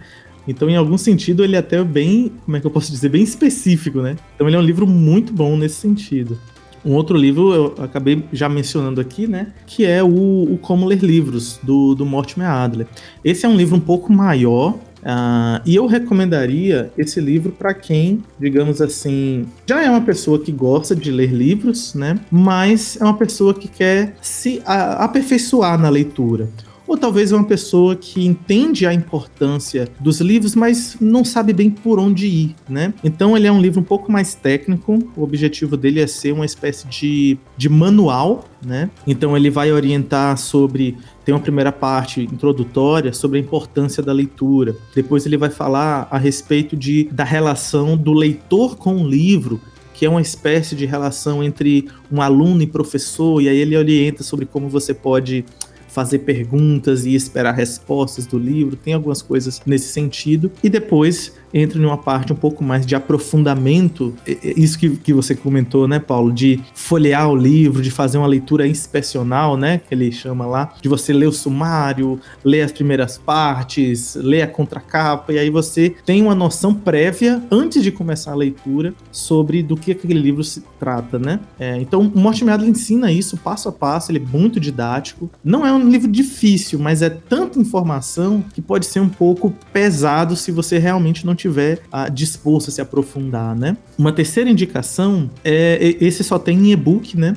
Então, 0.47 0.69
em 0.69 0.77
algum 0.77 0.99
sentido, 0.99 1.45
ele 1.45 1.57
é 1.57 1.59
até 1.59 1.83
bem, 1.83 2.33
como 2.45 2.57
é 2.57 2.61
que 2.61 2.67
eu 2.67 2.71
posso 2.71 2.91
dizer, 2.91 3.09
bem 3.09 3.23
específico, 3.23 4.01
né? 4.01 4.17
Então, 4.35 4.47
ele 4.47 4.57
é 4.57 4.59
um 4.59 4.63
livro 4.63 4.87
muito 4.87 5.33
bom 5.33 5.57
nesse 5.57 5.77
sentido. 5.77 6.39
Um 6.85 6.95
outro 6.95 7.17
livro 7.17 7.53
eu 7.53 7.75
acabei 7.79 8.25
já 8.33 8.49
mencionando 8.49 9.01
aqui, 9.01 9.27
né? 9.27 9.49
Que 9.67 9.85
é 9.85 10.03
o, 10.03 10.09
o 10.09 10.59
Como 10.61 10.87
Ler 10.87 11.03
Livros, 11.03 11.59
do, 11.63 11.95
do 11.95 12.07
Mortimer 12.07 12.49
Adler. 12.49 12.87
Esse 13.25 13.45
é 13.45 13.49
um 13.49 13.57
livro 13.57 13.77
um 13.77 13.81
pouco 13.81 14.13
maior, 14.13 14.79
Uh, 15.01 15.65
e 15.65 15.77
eu 15.77 15.87
recomendaria 15.87 16.93
esse 16.97 17.23
livro 17.23 17.53
para 17.53 17.73
quem, 17.73 18.23
digamos 18.39 18.83
assim, 18.83 19.47
já 19.67 19.83
é 19.83 19.89
uma 19.89 20.03
pessoa 20.03 20.39
que 20.39 20.53
gosta 20.53 20.95
de 20.95 21.11
ler 21.11 21.33
livros, 21.33 21.95
né? 21.95 22.21
Mas 22.31 22.99
é 23.01 23.05
uma 23.05 23.17
pessoa 23.17 23.55
que 23.55 23.67
quer 23.67 24.15
se 24.21 24.61
aperfeiçoar 24.67 25.79
na 25.79 25.89
leitura 25.89 26.51
ou 26.91 26.99
talvez 26.99 27.31
uma 27.31 27.45
pessoa 27.45 27.95
que 27.95 28.27
entende 28.27 28.85
a 28.85 28.93
importância 28.93 29.89
dos 30.01 30.21
livros, 30.21 30.57
mas 30.57 30.97
não 31.01 31.25
sabe 31.25 31.53
bem 31.53 31.71
por 31.71 32.01
onde 32.01 32.27
ir, 32.27 32.57
né? 32.69 32.93
Então 33.05 33.37
ele 33.37 33.47
é 33.47 33.53
um 33.53 33.61
livro 33.61 33.79
um 33.81 33.85
pouco 33.85 34.11
mais 34.11 34.35
técnico, 34.35 34.99
o 35.17 35.23
objetivo 35.23 35.77
dele 35.77 36.01
é 36.01 36.09
ser 36.09 36.33
uma 36.33 36.45
espécie 36.45 36.89
de, 36.89 37.39
de 37.57 37.69
manual, 37.69 38.45
né? 38.67 38.91
Então 39.07 39.37
ele 39.37 39.51
vai 39.51 39.71
orientar 39.71 40.37
sobre 40.37 40.99
tem 41.25 41.33
uma 41.33 41.41
primeira 41.41 41.71
parte 41.71 42.23
introdutória 42.23 43.13
sobre 43.13 43.39
a 43.39 43.41
importância 43.41 44.03
da 44.03 44.13
leitura. 44.13 44.75
Depois 44.93 45.25
ele 45.25 45.37
vai 45.37 45.49
falar 45.49 46.09
a 46.11 46.19
respeito 46.19 46.75
de, 46.77 47.05
da 47.13 47.23
relação 47.23 47.97
do 47.97 48.13
leitor 48.13 48.77
com 48.77 48.97
o 48.97 49.09
livro, 49.09 49.61
que 50.01 50.07
é 50.07 50.09
uma 50.09 50.23
espécie 50.23 50.75
de 50.75 50.87
relação 50.87 51.45
entre 51.45 51.87
um 52.11 52.23
aluno 52.23 52.63
e 52.63 52.67
professor, 52.67 53.43
e 53.43 53.51
aí 53.51 53.59
ele 53.59 53.77
orienta 53.77 54.23
sobre 54.23 54.47
como 54.47 54.67
você 54.67 54.95
pode 54.95 55.45
fazer 55.91 56.21
perguntas 56.21 57.05
e 57.05 57.15
esperar 57.15 57.53
respostas 57.53 58.27
do 58.27 58.39
livro, 58.39 58.77
tem 58.77 58.95
algumas 58.95 59.21
coisas 59.21 59.61
nesse 59.67 59.93
sentido. 59.93 60.51
E 60.63 60.69
depois 60.69 61.33
entra 61.53 61.79
em 61.79 61.85
uma 61.85 61.99
parte 61.99 62.33
um 62.33 62.37
pouco 62.37 62.63
mais 62.63 62.87
de 62.87 62.95
aprofundamento, 62.95 64.15
isso 64.43 64.79
que, 64.79 64.91
que 64.97 65.13
você 65.13 65.35
comentou, 65.35 65.87
né, 65.89 65.99
Paulo, 65.99 66.33
de 66.33 66.61
folhear 66.75 67.29
o 67.29 67.37
livro, 67.37 67.83
de 67.83 67.91
fazer 67.91 68.19
uma 68.19 68.27
leitura 68.27 68.67
inspecional, 68.67 69.57
né, 69.57 69.79
que 69.79 69.95
ele 69.95 70.11
chama 70.13 70.47
lá, 70.47 70.73
de 70.81 70.89
você 70.89 71.13
ler 71.13 71.27
o 71.27 71.33
sumário, 71.33 72.21
ler 72.45 72.63
as 72.63 72.73
primeiras 72.73 73.19
partes, 73.19 74.15
ler 74.15 74.43
a 74.43 74.47
contracapa, 74.47 75.33
e 75.33 75.39
aí 75.39 75.51
você 75.51 75.95
tem 76.05 76.23
uma 76.23 76.35
noção 76.35 76.75
prévia, 76.75 77.43
antes 77.51 77.83
de 77.83 77.91
começar 77.91 78.33
a 78.33 78.37
leitura, 78.37 78.95
sobre 79.11 79.63
do 79.63 79.77
que 79.77 79.93
aquele 79.93 80.15
livro 80.15 80.45
se 80.45 80.63
trata, 80.79 81.19
né. 81.19 81.41
É, 81.59 81.77
então, 81.81 82.01
o 82.15 82.19
Mortimer 82.19 82.55
Adler 82.55 82.71
ensina 82.71 83.11
isso 83.11 83.37
passo 83.37 83.69
a 83.69 83.73
passo, 83.73 84.11
ele 84.11 84.19
é 84.19 84.39
muito 84.39 84.61
didático, 84.61 85.31
não 85.45 85.67
é 85.67 85.73
um 85.73 85.89
livro 85.89 86.11
difícil, 86.11 86.79
mas 86.79 87.03
é 87.03 87.11
tanta 87.11 87.59
informação 87.59 88.43
que 88.53 88.61
pode 88.61 88.87
ser 88.87 89.01
um 89.01 89.09
pouco 89.09 89.55
pesado 89.73 90.37
se 90.37 90.53
você 90.53 90.79
realmente 90.79 91.25
não 91.27 91.35
tiver 91.41 91.81
ah, 91.91 92.09
disposto 92.09 92.69
a 92.69 92.73
se 92.73 92.81
aprofundar, 92.81 93.57
né? 93.57 93.77
Uma 93.99 94.13
terceira 94.13 94.51
indicação 94.51 95.31
é 95.45 95.97
esse 96.01 96.23
só 96.23 96.39
tem 96.39 96.59
em 96.59 96.73
e-book, 96.73 97.17
né? 97.17 97.37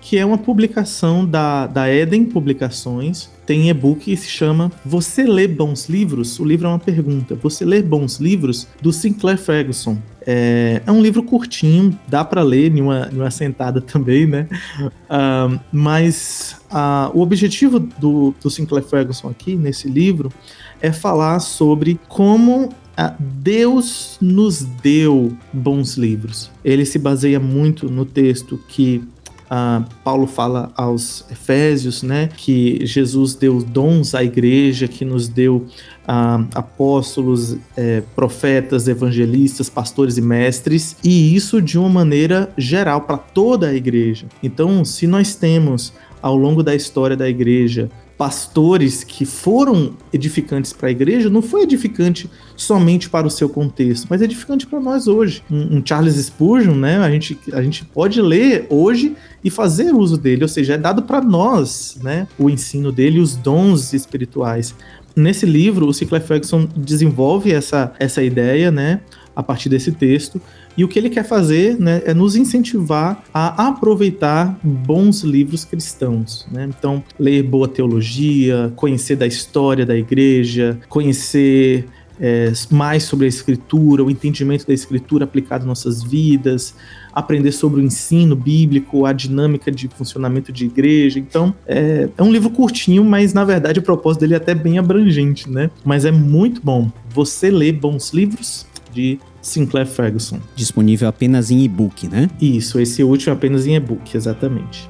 Que 0.00 0.18
é 0.18 0.24
uma 0.24 0.36
publicação 0.36 1.24
da, 1.24 1.66
da 1.66 1.92
Eden 1.92 2.26
Publicações. 2.26 3.30
Tem 3.46 3.68
e-book 3.68 4.10
e 4.10 4.16
se 4.16 4.28
chama 4.28 4.72
Você 4.84 5.24
lê 5.24 5.46
bons 5.46 5.88
livros? 5.88 6.38
O 6.38 6.44
livro 6.44 6.66
é 6.66 6.70
uma 6.70 6.78
pergunta. 6.78 7.34
Você 7.36 7.64
lê 7.64 7.82
bons 7.82 8.18
livros? 8.18 8.66
Do 8.82 8.92
Sinclair 8.92 9.38
Ferguson. 9.38 9.98
É, 10.26 10.82
é 10.86 10.92
um 10.92 11.02
livro 11.02 11.22
curtinho, 11.22 11.98
dá 12.08 12.24
para 12.24 12.42
ler 12.42 12.74
em 12.74 12.80
uma, 12.80 13.10
em 13.12 13.16
uma 13.16 13.30
sentada 13.30 13.80
também, 13.82 14.26
né? 14.26 14.48
Uh, 14.80 15.60
mas 15.70 16.56
uh, 16.70 17.16
o 17.16 17.20
objetivo 17.20 17.78
do, 17.78 18.34
do 18.42 18.50
Sinclair 18.50 18.84
Ferguson 18.84 19.28
aqui, 19.28 19.54
nesse 19.54 19.88
livro, 19.88 20.32
é 20.80 20.92
falar 20.92 21.40
sobre 21.40 21.98
como 22.08 22.70
ah, 22.96 23.14
Deus 23.18 24.16
nos 24.20 24.62
deu 24.62 25.36
bons 25.52 25.96
livros. 25.96 26.50
Ele 26.64 26.84
se 26.84 26.98
baseia 26.98 27.40
muito 27.40 27.90
no 27.90 28.04
texto 28.04 28.58
que 28.68 29.02
Uh, 29.44 29.84
Paulo 30.02 30.26
fala 30.26 30.72
aos 30.74 31.24
Efésios, 31.30 32.02
né, 32.02 32.30
que 32.34 32.84
Jesus 32.84 33.34
deu 33.34 33.62
dons 33.62 34.14
à 34.14 34.24
igreja, 34.24 34.88
que 34.88 35.04
nos 35.04 35.28
deu 35.28 35.66
uh, 36.08 36.48
apóstolos, 36.54 37.56
eh, 37.76 38.02
profetas, 38.16 38.88
evangelistas, 38.88 39.68
pastores 39.68 40.16
e 40.16 40.22
mestres, 40.22 40.96
e 41.04 41.36
isso 41.36 41.60
de 41.60 41.78
uma 41.78 41.90
maneira 41.90 42.50
geral 42.56 43.02
para 43.02 43.18
toda 43.18 43.68
a 43.68 43.74
igreja. 43.74 44.26
Então, 44.42 44.82
se 44.82 45.06
nós 45.06 45.36
temos 45.36 45.92
ao 46.22 46.34
longo 46.34 46.62
da 46.62 46.74
história 46.74 47.16
da 47.16 47.28
igreja 47.28 47.90
pastores 48.16 49.02
que 49.02 49.24
foram 49.24 49.92
edificantes 50.12 50.72
para 50.72 50.88
a 50.88 50.90
igreja, 50.90 51.28
não 51.28 51.42
foi 51.42 51.62
edificante 51.62 52.30
somente 52.56 53.10
para 53.10 53.26
o 53.26 53.30
seu 53.30 53.48
contexto, 53.48 54.06
mas 54.08 54.22
edificante 54.22 54.66
para 54.66 54.80
nós 54.80 55.08
hoje. 55.08 55.42
Um, 55.50 55.78
um, 55.78 55.82
Charles 55.84 56.14
Spurgeon, 56.14 56.74
né? 56.74 56.98
A 56.98 57.10
gente, 57.10 57.38
a 57.52 57.62
gente 57.62 57.84
pode 57.84 58.20
ler 58.22 58.66
hoje 58.70 59.16
e 59.42 59.50
fazer 59.50 59.92
uso 59.92 60.16
dele, 60.16 60.42
ou 60.42 60.48
seja, 60.48 60.74
é 60.74 60.78
dado 60.78 61.02
para 61.02 61.20
nós, 61.20 61.98
né? 62.02 62.28
O 62.38 62.48
ensino 62.48 62.92
dele, 62.92 63.18
os 63.18 63.36
dons 63.36 63.92
espirituais. 63.92 64.74
Nesse 65.16 65.46
livro, 65.46 65.86
o 65.86 65.94
Sinclair 65.94 66.24
Ferguson 66.24 66.68
desenvolve 66.76 67.52
essa, 67.52 67.92
essa 67.98 68.22
ideia, 68.22 68.70
né? 68.70 69.00
A 69.34 69.42
partir 69.42 69.68
desse 69.68 69.90
texto 69.92 70.40
e 70.76 70.84
o 70.84 70.88
que 70.88 70.98
ele 70.98 71.10
quer 71.10 71.24
fazer 71.24 71.78
né, 71.78 72.02
é 72.04 72.12
nos 72.12 72.36
incentivar 72.36 73.22
a 73.32 73.68
aproveitar 73.68 74.58
bons 74.62 75.22
livros 75.22 75.64
cristãos. 75.64 76.46
Né? 76.50 76.68
Então, 76.76 77.02
ler 77.18 77.42
boa 77.42 77.68
teologia, 77.68 78.72
conhecer 78.76 79.16
da 79.16 79.26
história 79.26 79.86
da 79.86 79.96
igreja, 79.96 80.78
conhecer 80.88 81.86
é, 82.20 82.52
mais 82.70 83.04
sobre 83.04 83.26
a 83.26 83.28
escritura, 83.28 84.04
o 84.04 84.10
entendimento 84.10 84.66
da 84.66 84.72
escritura 84.72 85.24
aplicado 85.24 85.64
em 85.64 85.68
nossas 85.68 86.02
vidas, 86.02 86.74
aprender 87.12 87.52
sobre 87.52 87.80
o 87.80 87.84
ensino 87.84 88.34
bíblico, 88.34 89.06
a 89.06 89.12
dinâmica 89.12 89.70
de 89.70 89.88
funcionamento 89.88 90.52
de 90.52 90.66
igreja. 90.66 91.18
Então, 91.18 91.54
é, 91.66 92.08
é 92.16 92.22
um 92.22 92.32
livro 92.32 92.50
curtinho, 92.50 93.04
mas 93.04 93.32
na 93.32 93.44
verdade 93.44 93.78
o 93.78 93.82
propósito 93.82 94.20
dele 94.20 94.34
é 94.34 94.36
até 94.36 94.54
bem 94.54 94.78
abrangente, 94.78 95.48
né? 95.48 95.70
Mas 95.84 96.04
é 96.04 96.10
muito 96.10 96.60
bom. 96.62 96.90
Você 97.10 97.50
lê 97.50 97.72
bons 97.72 98.12
livros 98.12 98.66
de 98.94 99.18
Sinclair 99.42 99.86
Ferguson. 99.86 100.38
Disponível 100.54 101.08
apenas 101.08 101.50
em 101.50 101.62
e-book, 101.62 102.08
né? 102.08 102.28
Isso, 102.40 102.78
esse 102.80 103.02
último 103.02 103.32
é 103.32 103.36
apenas 103.36 103.66
em 103.66 103.74
e-book, 103.74 104.16
exatamente. 104.16 104.88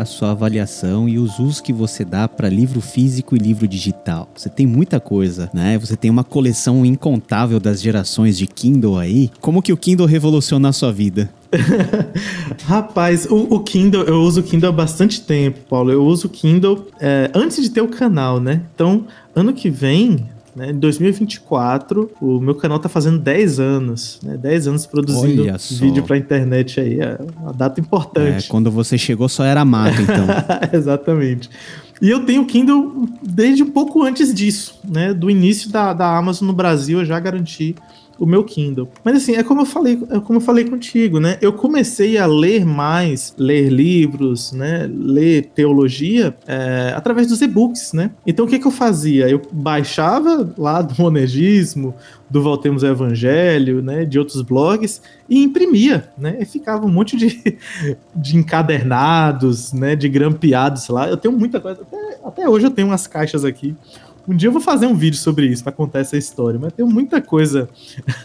A 0.00 0.04
sua 0.04 0.32
avaliação 0.32 1.08
e 1.08 1.18
os 1.18 1.38
usos 1.38 1.60
que 1.60 1.72
você 1.72 2.04
dá 2.04 2.28
para 2.28 2.48
livro 2.48 2.80
físico 2.80 3.36
e 3.36 3.38
livro 3.38 3.68
digital? 3.68 4.28
Você 4.34 4.48
tem 4.48 4.66
muita 4.66 4.98
coisa, 4.98 5.50
né? 5.52 5.78
Você 5.78 5.96
tem 5.96 6.10
uma 6.10 6.24
coleção 6.24 6.84
incontável 6.84 7.60
das 7.60 7.80
gerações 7.80 8.36
de 8.36 8.46
Kindle 8.46 8.98
aí. 8.98 9.30
Como 9.40 9.62
que 9.62 9.72
o 9.72 9.76
Kindle 9.76 10.06
revoluciona 10.06 10.68
a 10.68 10.72
sua 10.72 10.92
vida? 10.92 11.30
Rapaz, 12.64 13.26
o, 13.26 13.54
o, 13.54 13.60
Kindle, 13.60 14.04
eu 14.04 14.20
uso 14.22 14.40
o 14.40 14.42
Kindle 14.42 14.70
há 14.70 14.72
bastante 14.72 15.20
tempo, 15.20 15.58
Paulo. 15.68 15.90
Eu 15.90 16.04
uso 16.04 16.28
o 16.28 16.30
Kindle 16.30 16.86
é, 17.00 17.30
antes 17.34 17.62
de 17.62 17.70
ter 17.70 17.80
o 17.80 17.88
canal, 17.88 18.40
né? 18.40 18.62
Então, 18.74 19.06
ano 19.34 19.52
que 19.52 19.68
vem, 19.68 20.26
né? 20.54 20.70
Em 20.70 20.78
2024, 20.78 22.10
o 22.20 22.40
meu 22.40 22.54
canal 22.54 22.78
tá 22.78 22.88
fazendo 22.88 23.18
10 23.18 23.60
anos, 23.60 24.18
né? 24.22 24.36
10 24.36 24.68
anos 24.68 24.86
produzindo 24.86 25.44
vídeo 25.70 26.02
pra 26.02 26.16
internet 26.16 26.80
aí. 26.80 27.00
É 27.00 27.18
uma 27.38 27.52
data 27.52 27.80
importante. 27.80 28.46
É, 28.46 28.48
quando 28.48 28.70
você 28.70 28.98
chegou 28.98 29.28
só 29.28 29.44
era 29.44 29.64
mato, 29.64 30.00
então. 30.02 30.26
Exatamente. 30.72 31.48
E 32.02 32.08
eu 32.08 32.24
tenho 32.24 32.46
Kindle 32.46 33.08
desde 33.22 33.62
um 33.62 33.70
pouco 33.70 34.02
antes 34.02 34.32
disso, 34.32 34.78
né? 34.88 35.12
Do 35.12 35.30
início 35.30 35.70
da, 35.70 35.92
da 35.92 36.16
Amazon 36.16 36.48
no 36.48 36.54
Brasil, 36.54 37.00
eu 37.00 37.04
já 37.04 37.20
garanti 37.20 37.76
o 38.20 38.26
meu 38.26 38.44
Kindle. 38.44 38.86
Mas 39.02 39.16
assim, 39.16 39.34
é 39.34 39.42
como 39.42 39.62
eu 39.62 39.66
falei, 39.66 39.98
é 40.10 40.20
como 40.20 40.36
eu 40.36 40.42
falei 40.42 40.66
contigo, 40.66 41.18
né? 41.18 41.38
Eu 41.40 41.54
comecei 41.54 42.18
a 42.18 42.26
ler 42.26 42.66
mais, 42.66 43.34
ler 43.38 43.70
livros, 43.70 44.52
né? 44.52 44.88
Ler 44.92 45.46
teologia 45.54 46.36
é, 46.46 46.92
através 46.94 47.26
dos 47.26 47.40
e-books, 47.40 47.94
né? 47.94 48.10
Então 48.26 48.44
o 48.44 48.48
que, 48.48 48.58
que 48.58 48.66
eu 48.66 48.70
fazia? 48.70 49.26
Eu 49.26 49.40
baixava 49.50 50.52
lá 50.58 50.82
do 50.82 50.94
Monegismo, 51.02 51.94
do 52.28 52.42
Voltemos 52.42 52.84
ao 52.84 52.90
Evangelho, 52.90 53.82
né, 53.82 54.04
de 54.04 54.18
outros 54.18 54.40
blogs, 54.42 55.02
e 55.28 55.42
imprimia, 55.42 56.08
né, 56.16 56.36
e 56.40 56.44
ficava 56.44 56.86
um 56.86 56.90
monte 56.90 57.16
de, 57.16 57.58
de 58.14 58.36
encadernados, 58.36 59.72
né, 59.72 59.96
de 59.96 60.08
grampeados 60.08 60.88
lá. 60.88 61.08
Eu 61.08 61.16
tenho 61.16 61.36
muita 61.36 61.58
coisa, 61.58 61.82
até, 61.82 62.18
até 62.24 62.48
hoje 62.48 62.66
eu 62.66 62.70
tenho 62.70 62.86
umas 62.88 63.08
caixas 63.08 63.44
aqui. 63.44 63.74
Um 64.28 64.36
dia 64.36 64.48
eu 64.48 64.52
vou 64.52 64.60
fazer 64.60 64.86
um 64.86 64.94
vídeo 64.94 65.18
sobre 65.18 65.46
isso 65.46 65.62
para 65.62 65.72
contar 65.72 66.00
essa 66.00 66.16
história, 66.16 66.58
mas 66.58 66.72
tem 66.72 66.84
muita 66.84 67.20
coisa 67.20 67.68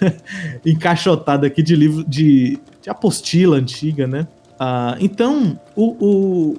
encaixotada 0.65 1.47
aqui 1.47 1.63
de 1.63 1.75
livro 1.75 2.03
de, 2.03 2.59
de 2.81 2.89
apostila 2.89 3.57
antiga, 3.57 4.05
né? 4.05 4.27
Ah, 4.59 4.95
então, 4.99 5.59
o, 5.75 5.95
o, 5.99 6.55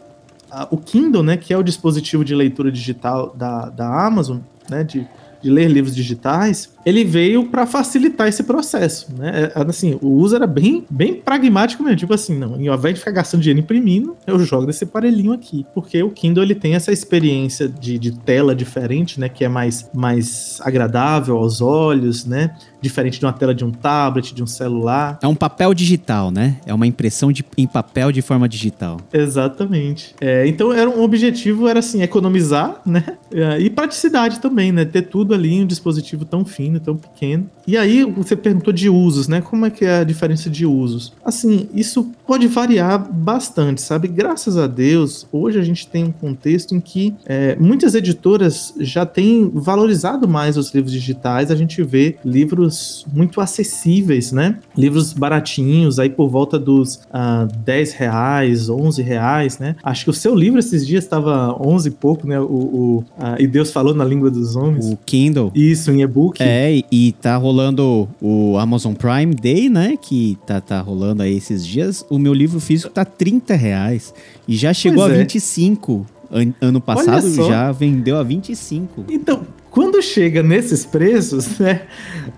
o 0.70 0.78
Kindle, 0.78 1.22
né, 1.22 1.36
que 1.36 1.52
é 1.52 1.58
o 1.58 1.62
dispositivo 1.62 2.24
de 2.24 2.34
leitura 2.34 2.70
digital 2.70 3.34
da, 3.36 3.68
da 3.68 4.06
Amazon, 4.06 4.38
né, 4.68 4.84
de, 4.84 5.06
de 5.42 5.50
ler 5.50 5.68
livros 5.68 5.94
digitais, 5.94 6.75
ele 6.86 7.02
veio 7.02 7.46
para 7.46 7.66
facilitar 7.66 8.28
esse 8.28 8.44
processo, 8.44 9.08
né? 9.18 9.50
É, 9.52 9.60
assim, 9.68 9.98
o 10.00 10.08
uso 10.08 10.36
era 10.36 10.46
bem, 10.46 10.84
bem 10.88 11.14
pragmático 11.14 11.82
mesmo, 11.82 11.96
tipo 11.96 12.14
assim, 12.14 12.38
não, 12.38 12.52
ao 12.52 12.60
invés 12.60 12.94
de 12.94 13.00
ficar 13.00 13.10
gastando 13.10 13.40
dinheiro 13.40 13.58
imprimindo, 13.58 14.16
eu 14.24 14.38
jogo 14.38 14.66
nesse 14.66 14.84
aparelhinho 14.84 15.32
aqui, 15.32 15.66
porque 15.74 16.00
o 16.00 16.10
Kindle 16.10 16.44
ele 16.44 16.54
tem 16.54 16.76
essa 16.76 16.92
experiência 16.92 17.68
de, 17.68 17.98
de 17.98 18.12
tela 18.12 18.54
diferente, 18.54 19.18
né, 19.18 19.28
que 19.28 19.44
é 19.44 19.48
mais, 19.48 19.90
mais 19.92 20.60
agradável 20.62 21.36
aos 21.36 21.60
olhos, 21.60 22.24
né? 22.24 22.54
Diferente 22.80 23.18
de 23.18 23.26
uma 23.26 23.32
tela 23.32 23.52
de 23.52 23.64
um 23.64 23.72
tablet, 23.72 24.32
de 24.32 24.42
um 24.42 24.46
celular. 24.46 25.18
É 25.20 25.26
um 25.26 25.34
papel 25.34 25.74
digital, 25.74 26.30
né? 26.30 26.58
É 26.64 26.72
uma 26.72 26.86
impressão 26.86 27.32
de, 27.32 27.44
em 27.58 27.66
papel 27.66 28.12
de 28.12 28.22
forma 28.22 28.48
digital. 28.48 29.00
Exatamente. 29.12 30.14
É, 30.20 30.46
então 30.46 30.72
era 30.72 30.88
um 30.88 31.02
objetivo 31.02 31.66
era 31.66 31.80
assim 31.80 32.02
economizar, 32.02 32.80
né? 32.86 33.16
É, 33.32 33.58
e 33.58 33.68
praticidade 33.68 34.38
também, 34.38 34.70
né? 34.70 34.84
Ter 34.84 35.02
tudo 35.02 35.34
ali 35.34 35.54
em 35.54 35.64
um 35.64 35.66
dispositivo 35.66 36.24
tão 36.24 36.44
fino 36.44 36.75
pequeno, 36.76 36.80
tão 36.80 36.96
pequeno. 36.96 37.50
E 37.66 37.76
aí 37.76 38.04
você 38.04 38.36
perguntou 38.36 38.72
de 38.72 38.88
usos, 38.88 39.26
né? 39.26 39.40
Como 39.40 39.66
é 39.66 39.70
que 39.70 39.84
é 39.84 39.98
a 39.98 40.04
diferença 40.04 40.48
de 40.48 40.64
usos? 40.64 41.12
Assim, 41.24 41.68
isso 41.74 42.12
pode 42.26 42.46
variar 42.46 43.10
bastante, 43.12 43.82
sabe? 43.82 44.06
Graças 44.06 44.56
a 44.56 44.68
Deus, 44.68 45.26
hoje 45.32 45.58
a 45.58 45.62
gente 45.62 45.86
tem 45.88 46.04
um 46.04 46.12
contexto 46.12 46.74
em 46.74 46.80
que 46.80 47.14
é, 47.26 47.56
muitas 47.56 47.94
editoras 47.94 48.72
já 48.78 49.04
têm 49.04 49.50
valorizado 49.52 50.28
mais 50.28 50.56
os 50.56 50.72
livros 50.72 50.92
digitais. 50.92 51.50
A 51.50 51.56
gente 51.56 51.82
vê 51.82 52.16
livros 52.24 53.04
muito 53.12 53.40
acessíveis, 53.40 54.30
né? 54.30 54.58
Livros 54.76 55.12
baratinhos, 55.12 55.98
aí 55.98 56.08
por 56.08 56.28
volta 56.28 56.58
dos 56.58 56.96
uh, 57.06 57.48
10 57.64 57.92
reais, 57.94 58.68
11 58.68 59.02
reais, 59.02 59.58
né? 59.58 59.74
Acho 59.82 60.04
que 60.04 60.10
o 60.10 60.14
seu 60.14 60.34
livro 60.34 60.60
esses 60.60 60.86
dias 60.86 61.02
estava 61.02 61.56
11 61.60 61.88
e 61.88 61.90
pouco, 61.90 62.28
né? 62.28 62.38
O, 62.38 62.44
o 62.44 62.98
uh, 63.18 63.36
E 63.40 63.46
Deus 63.46 63.72
Falou 63.72 63.92
na 63.92 64.04
Língua 64.04 64.30
dos 64.30 64.54
Homens. 64.54 64.86
O 64.86 64.96
Kindle. 65.04 65.50
Isso, 65.54 65.90
em 65.90 66.02
e-book. 66.02 66.42
É, 66.42 66.65
e 66.70 67.12
tá 67.20 67.36
rolando 67.36 68.08
o 68.20 68.56
Amazon 68.58 68.94
Prime 68.94 69.34
Day, 69.34 69.68
né? 69.68 69.96
Que 70.00 70.38
tá, 70.46 70.60
tá 70.60 70.80
rolando 70.80 71.22
aí 71.22 71.36
esses 71.36 71.66
dias. 71.66 72.04
O 72.08 72.18
meu 72.18 72.32
livro 72.32 72.60
físico 72.60 72.92
tá 72.92 73.04
30 73.04 73.54
reais. 73.54 74.14
E 74.46 74.56
já 74.56 74.72
chegou 74.72 75.04
pois 75.04 75.12
a 75.12 75.16
é. 75.16 75.20
25. 75.20 76.06
An 76.30 76.52
ano 76.60 76.80
passado 76.80 77.28
já 77.32 77.70
vendeu 77.72 78.16
a 78.16 78.22
25. 78.22 79.04
Então, 79.08 79.46
quando 79.70 80.00
chega 80.02 80.42
nesses 80.42 80.84
preços, 80.84 81.58
né? 81.58 81.82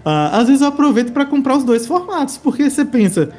Uh, 0.04 0.32
às 0.32 0.46
vezes 0.48 0.60
eu 0.60 0.68
aproveito 0.68 1.12
para 1.12 1.24
comprar 1.24 1.56
os 1.56 1.64
dois 1.64 1.86
formatos, 1.86 2.36
porque 2.36 2.68
você 2.68 2.84
pensa, 2.84 3.30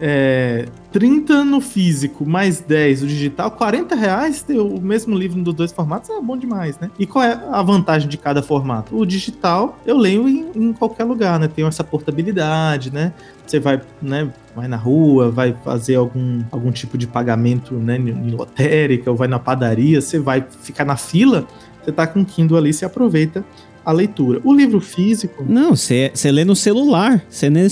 é, 0.00 0.66
30 0.92 1.44
no 1.44 1.60
físico, 1.60 2.24
mais 2.24 2.60
10 2.60 3.02
no 3.02 3.08
digital, 3.08 3.50
40 3.50 3.94
reais 3.94 4.42
ter 4.42 4.58
o 4.58 4.80
mesmo 4.80 5.16
livro 5.16 5.42
dos 5.42 5.54
dois 5.54 5.72
formatos 5.72 6.08
é 6.10 6.20
bom 6.20 6.36
demais, 6.36 6.78
né? 6.78 6.90
E 6.98 7.06
qual 7.06 7.24
é 7.24 7.40
a 7.50 7.62
vantagem 7.62 8.08
de 8.08 8.16
cada 8.16 8.42
formato? 8.42 8.96
O 8.96 9.04
digital 9.04 9.78
eu 9.84 9.96
leio 9.96 10.28
em, 10.28 10.50
em 10.54 10.72
qualquer 10.72 11.04
lugar, 11.04 11.38
né? 11.38 11.48
Tem 11.48 11.64
essa 11.66 11.84
portabilidade, 11.84 12.92
né? 12.92 13.12
Você 13.46 13.58
vai, 13.58 13.80
né, 14.00 14.30
vai 14.54 14.68
na 14.68 14.76
rua, 14.76 15.30
vai 15.30 15.56
fazer 15.64 15.96
algum, 15.96 16.42
algum 16.50 16.70
tipo 16.70 16.98
de 16.98 17.06
pagamento 17.06 17.74
né, 17.74 17.96
em 17.96 18.30
lotérica, 18.30 19.10
ou 19.10 19.16
vai 19.16 19.26
na 19.26 19.38
padaria, 19.38 20.02
você 20.02 20.18
vai 20.18 20.44
ficar 20.60 20.84
na 20.84 20.96
fila, 20.96 21.46
você 21.82 21.90
tá 21.90 22.06
com 22.06 22.20
o 22.20 22.24
Kindle 22.26 22.58
ali, 22.58 22.74
você 22.74 22.84
aproveita 22.84 23.42
a 23.88 23.92
leitura. 23.92 24.38
O 24.44 24.52
livro 24.52 24.82
físico. 24.82 25.42
Não, 25.48 25.74
você 25.74 26.12
lê 26.30 26.44
no 26.44 26.54
celular. 26.54 27.24
Você 27.30 27.48
lê, 27.48 27.66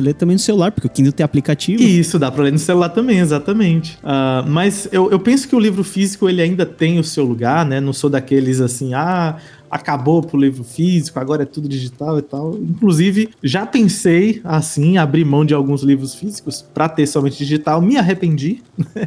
lê, 0.00 0.12
também 0.12 0.34
no 0.34 0.40
celular, 0.40 0.72
porque 0.72 0.88
o 0.88 0.90
Kindle 0.90 1.12
tem 1.12 1.22
aplicativo. 1.22 1.80
Isso, 1.80 2.18
dá 2.18 2.32
pra 2.32 2.42
ler 2.42 2.52
no 2.52 2.58
celular 2.58 2.88
também, 2.88 3.20
exatamente. 3.20 3.96
Uh, 3.98 4.44
mas 4.48 4.88
eu, 4.90 5.08
eu 5.12 5.20
penso 5.20 5.46
que 5.46 5.54
o 5.54 5.60
livro 5.60 5.84
físico 5.84 6.28
ele 6.28 6.42
ainda 6.42 6.66
tem 6.66 6.98
o 6.98 7.04
seu 7.04 7.24
lugar, 7.24 7.64
né? 7.64 7.80
Não 7.80 7.92
sou 7.92 8.10
daqueles 8.10 8.60
assim, 8.60 8.92
ah 8.92 9.36
acabou 9.70 10.22
pro 10.22 10.38
livro 10.38 10.62
físico, 10.62 11.18
agora 11.18 11.44
é 11.44 11.46
tudo 11.46 11.66
digital 11.66 12.18
e 12.18 12.22
tal. 12.22 12.58
Inclusive, 12.58 13.30
já 13.42 13.64
pensei 13.64 14.38
assim, 14.44 14.98
abrir 14.98 15.24
mão 15.24 15.46
de 15.46 15.54
alguns 15.54 15.82
livros 15.82 16.14
físicos 16.14 16.60
para 16.60 16.90
ter 16.90 17.06
somente 17.06 17.38
digital, 17.38 17.80
me 17.80 17.96
arrependi. 17.96 18.62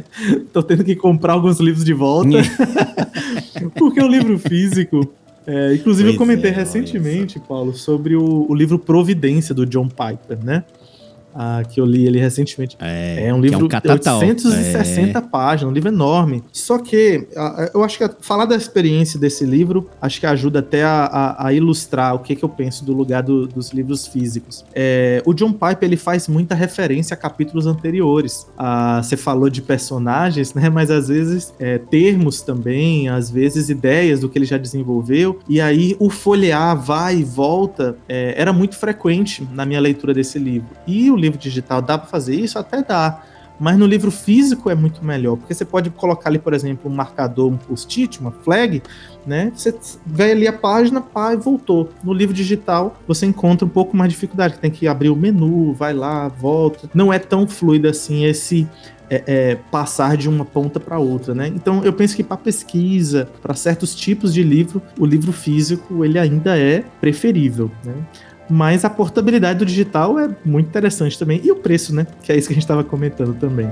Tô 0.52 0.64
tendo 0.64 0.82
que 0.82 0.96
comprar 0.96 1.34
alguns 1.34 1.60
livros 1.60 1.84
de 1.84 1.92
volta. 1.92 2.38
Porque 3.78 4.00
o 4.00 4.08
livro 4.08 4.36
físico, 4.40 5.14
é, 5.46 5.74
inclusive, 5.74 6.08
pois 6.08 6.14
eu 6.14 6.18
comentei 6.18 6.50
é, 6.50 6.54
recentemente, 6.54 7.38
Paulo, 7.38 7.74
sobre 7.74 8.16
o, 8.16 8.46
o, 8.48 8.54
livro 8.54 8.78
Providência, 8.78 9.54
do 9.54 9.64
John 9.64 9.88
Piper, 9.88 10.44
né? 10.44 10.64
Ah, 11.36 11.62
que 11.68 11.80
eu 11.80 11.84
li 11.84 12.06
ele 12.06 12.18
recentemente. 12.18 12.76
É, 12.80 13.26
é 13.26 13.34
um 13.34 13.40
livro 13.40 13.60
é 13.60 13.64
um 13.64 13.68
de 13.68 13.88
860 13.88 15.18
é. 15.18 15.22
páginas, 15.22 15.70
um 15.70 15.74
livro 15.74 15.90
enorme. 15.90 16.42
Só 16.50 16.78
que 16.78 17.28
eu 17.74 17.84
acho 17.84 17.98
que 17.98 18.10
falar 18.20 18.46
da 18.46 18.56
experiência 18.56 19.20
desse 19.20 19.44
livro, 19.44 19.88
acho 20.00 20.18
que 20.18 20.26
ajuda 20.26 20.60
até 20.60 20.82
a, 20.82 21.04
a, 21.04 21.46
a 21.48 21.52
ilustrar 21.52 22.14
o 22.14 22.20
que, 22.20 22.34
que 22.34 22.44
eu 22.44 22.48
penso 22.48 22.84
do 22.84 22.92
lugar 22.92 23.22
do, 23.22 23.46
dos 23.46 23.70
livros 23.70 24.06
físicos. 24.06 24.64
É, 24.74 25.22
o 25.26 25.34
John 25.34 25.52
Piper 25.52 25.78
ele 25.82 25.96
faz 25.96 26.26
muita 26.26 26.54
referência 26.54 27.14
a 27.14 27.16
capítulos 27.16 27.66
anteriores. 27.66 28.46
Ah, 28.56 29.02
você 29.02 29.16
falou 29.16 29.50
de 29.50 29.60
personagens, 29.60 30.54
né? 30.54 30.70
Mas 30.70 30.90
às 30.90 31.08
vezes 31.08 31.52
é, 31.58 31.78
termos 31.78 32.40
também, 32.40 33.08
às 33.08 33.30
vezes 33.30 33.68
ideias 33.68 34.20
do 34.20 34.28
que 34.28 34.38
ele 34.38 34.46
já 34.46 34.56
desenvolveu. 34.56 35.38
E 35.48 35.60
aí 35.60 35.96
o 35.98 36.08
folhear 36.08 36.80
vai 36.80 37.18
e 37.18 37.24
volta 37.24 37.96
é, 38.08 38.34
era 38.36 38.52
muito 38.52 38.76
frequente 38.76 39.46
na 39.52 39.66
minha 39.66 39.80
leitura 39.80 40.14
desse 40.14 40.38
livro. 40.38 40.68
E 40.86 41.10
o 41.10 41.16
livro 41.16 41.25
digital 41.34 41.82
dá 41.82 41.98
para 41.98 42.08
fazer 42.08 42.34
isso? 42.34 42.58
Até 42.58 42.82
dá. 42.82 43.22
Mas 43.58 43.78
no 43.78 43.86
livro 43.86 44.10
físico 44.10 44.68
é 44.68 44.74
muito 44.74 45.04
melhor, 45.04 45.36
porque 45.36 45.54
você 45.54 45.64
pode 45.64 45.88
colocar 45.90 46.28
ali, 46.28 46.38
por 46.38 46.52
exemplo, 46.52 46.90
um 46.90 46.94
marcador, 46.94 47.50
um 47.50 47.56
post-it, 47.56 48.20
uma 48.20 48.30
flag, 48.30 48.82
né? 49.26 49.50
Você 49.54 49.74
vai 50.06 50.32
ali 50.32 50.46
a 50.46 50.52
página, 50.52 51.00
pá, 51.00 51.32
e 51.32 51.36
voltou. 51.36 51.88
No 52.04 52.12
livro 52.12 52.34
digital, 52.34 52.96
você 53.08 53.24
encontra 53.24 53.64
um 53.64 53.68
pouco 53.68 53.96
mais 53.96 54.10
de 54.10 54.14
dificuldade, 54.14 54.58
tem 54.58 54.70
que 54.70 54.86
abrir 54.86 55.08
o 55.08 55.16
menu, 55.16 55.72
vai 55.72 55.94
lá, 55.94 56.28
volta. 56.28 56.90
Não 56.94 57.10
é 57.10 57.18
tão 57.18 57.46
fluido 57.48 57.88
assim 57.88 58.24
esse 58.24 58.68
é, 59.08 59.22
é, 59.26 59.54
passar 59.70 60.16
de 60.16 60.28
uma 60.28 60.44
ponta 60.44 60.78
para 60.78 60.98
outra, 60.98 61.34
né? 61.34 61.48
Então 61.48 61.82
eu 61.84 61.92
penso 61.92 62.14
que 62.14 62.22
para 62.22 62.36
pesquisa, 62.36 63.28
para 63.40 63.54
certos 63.54 63.94
tipos 63.94 64.34
de 64.34 64.42
livro, 64.42 64.82
o 64.98 65.06
livro 65.06 65.32
físico 65.32 66.04
ele 66.04 66.18
ainda 66.18 66.58
é 66.58 66.84
preferível, 67.00 67.70
né? 67.84 67.94
Mas 68.48 68.84
a 68.84 68.90
portabilidade 68.90 69.58
do 69.58 69.66
digital 69.66 70.18
é 70.18 70.28
muito 70.44 70.68
interessante 70.68 71.18
também. 71.18 71.40
E 71.42 71.50
o 71.50 71.56
preço, 71.56 71.94
né? 71.94 72.06
Que 72.22 72.32
é 72.32 72.36
isso 72.36 72.46
que 72.46 72.52
a 72.52 72.56
gente 72.56 72.64
estava 72.64 72.84
comentando 72.84 73.34
também. 73.34 73.70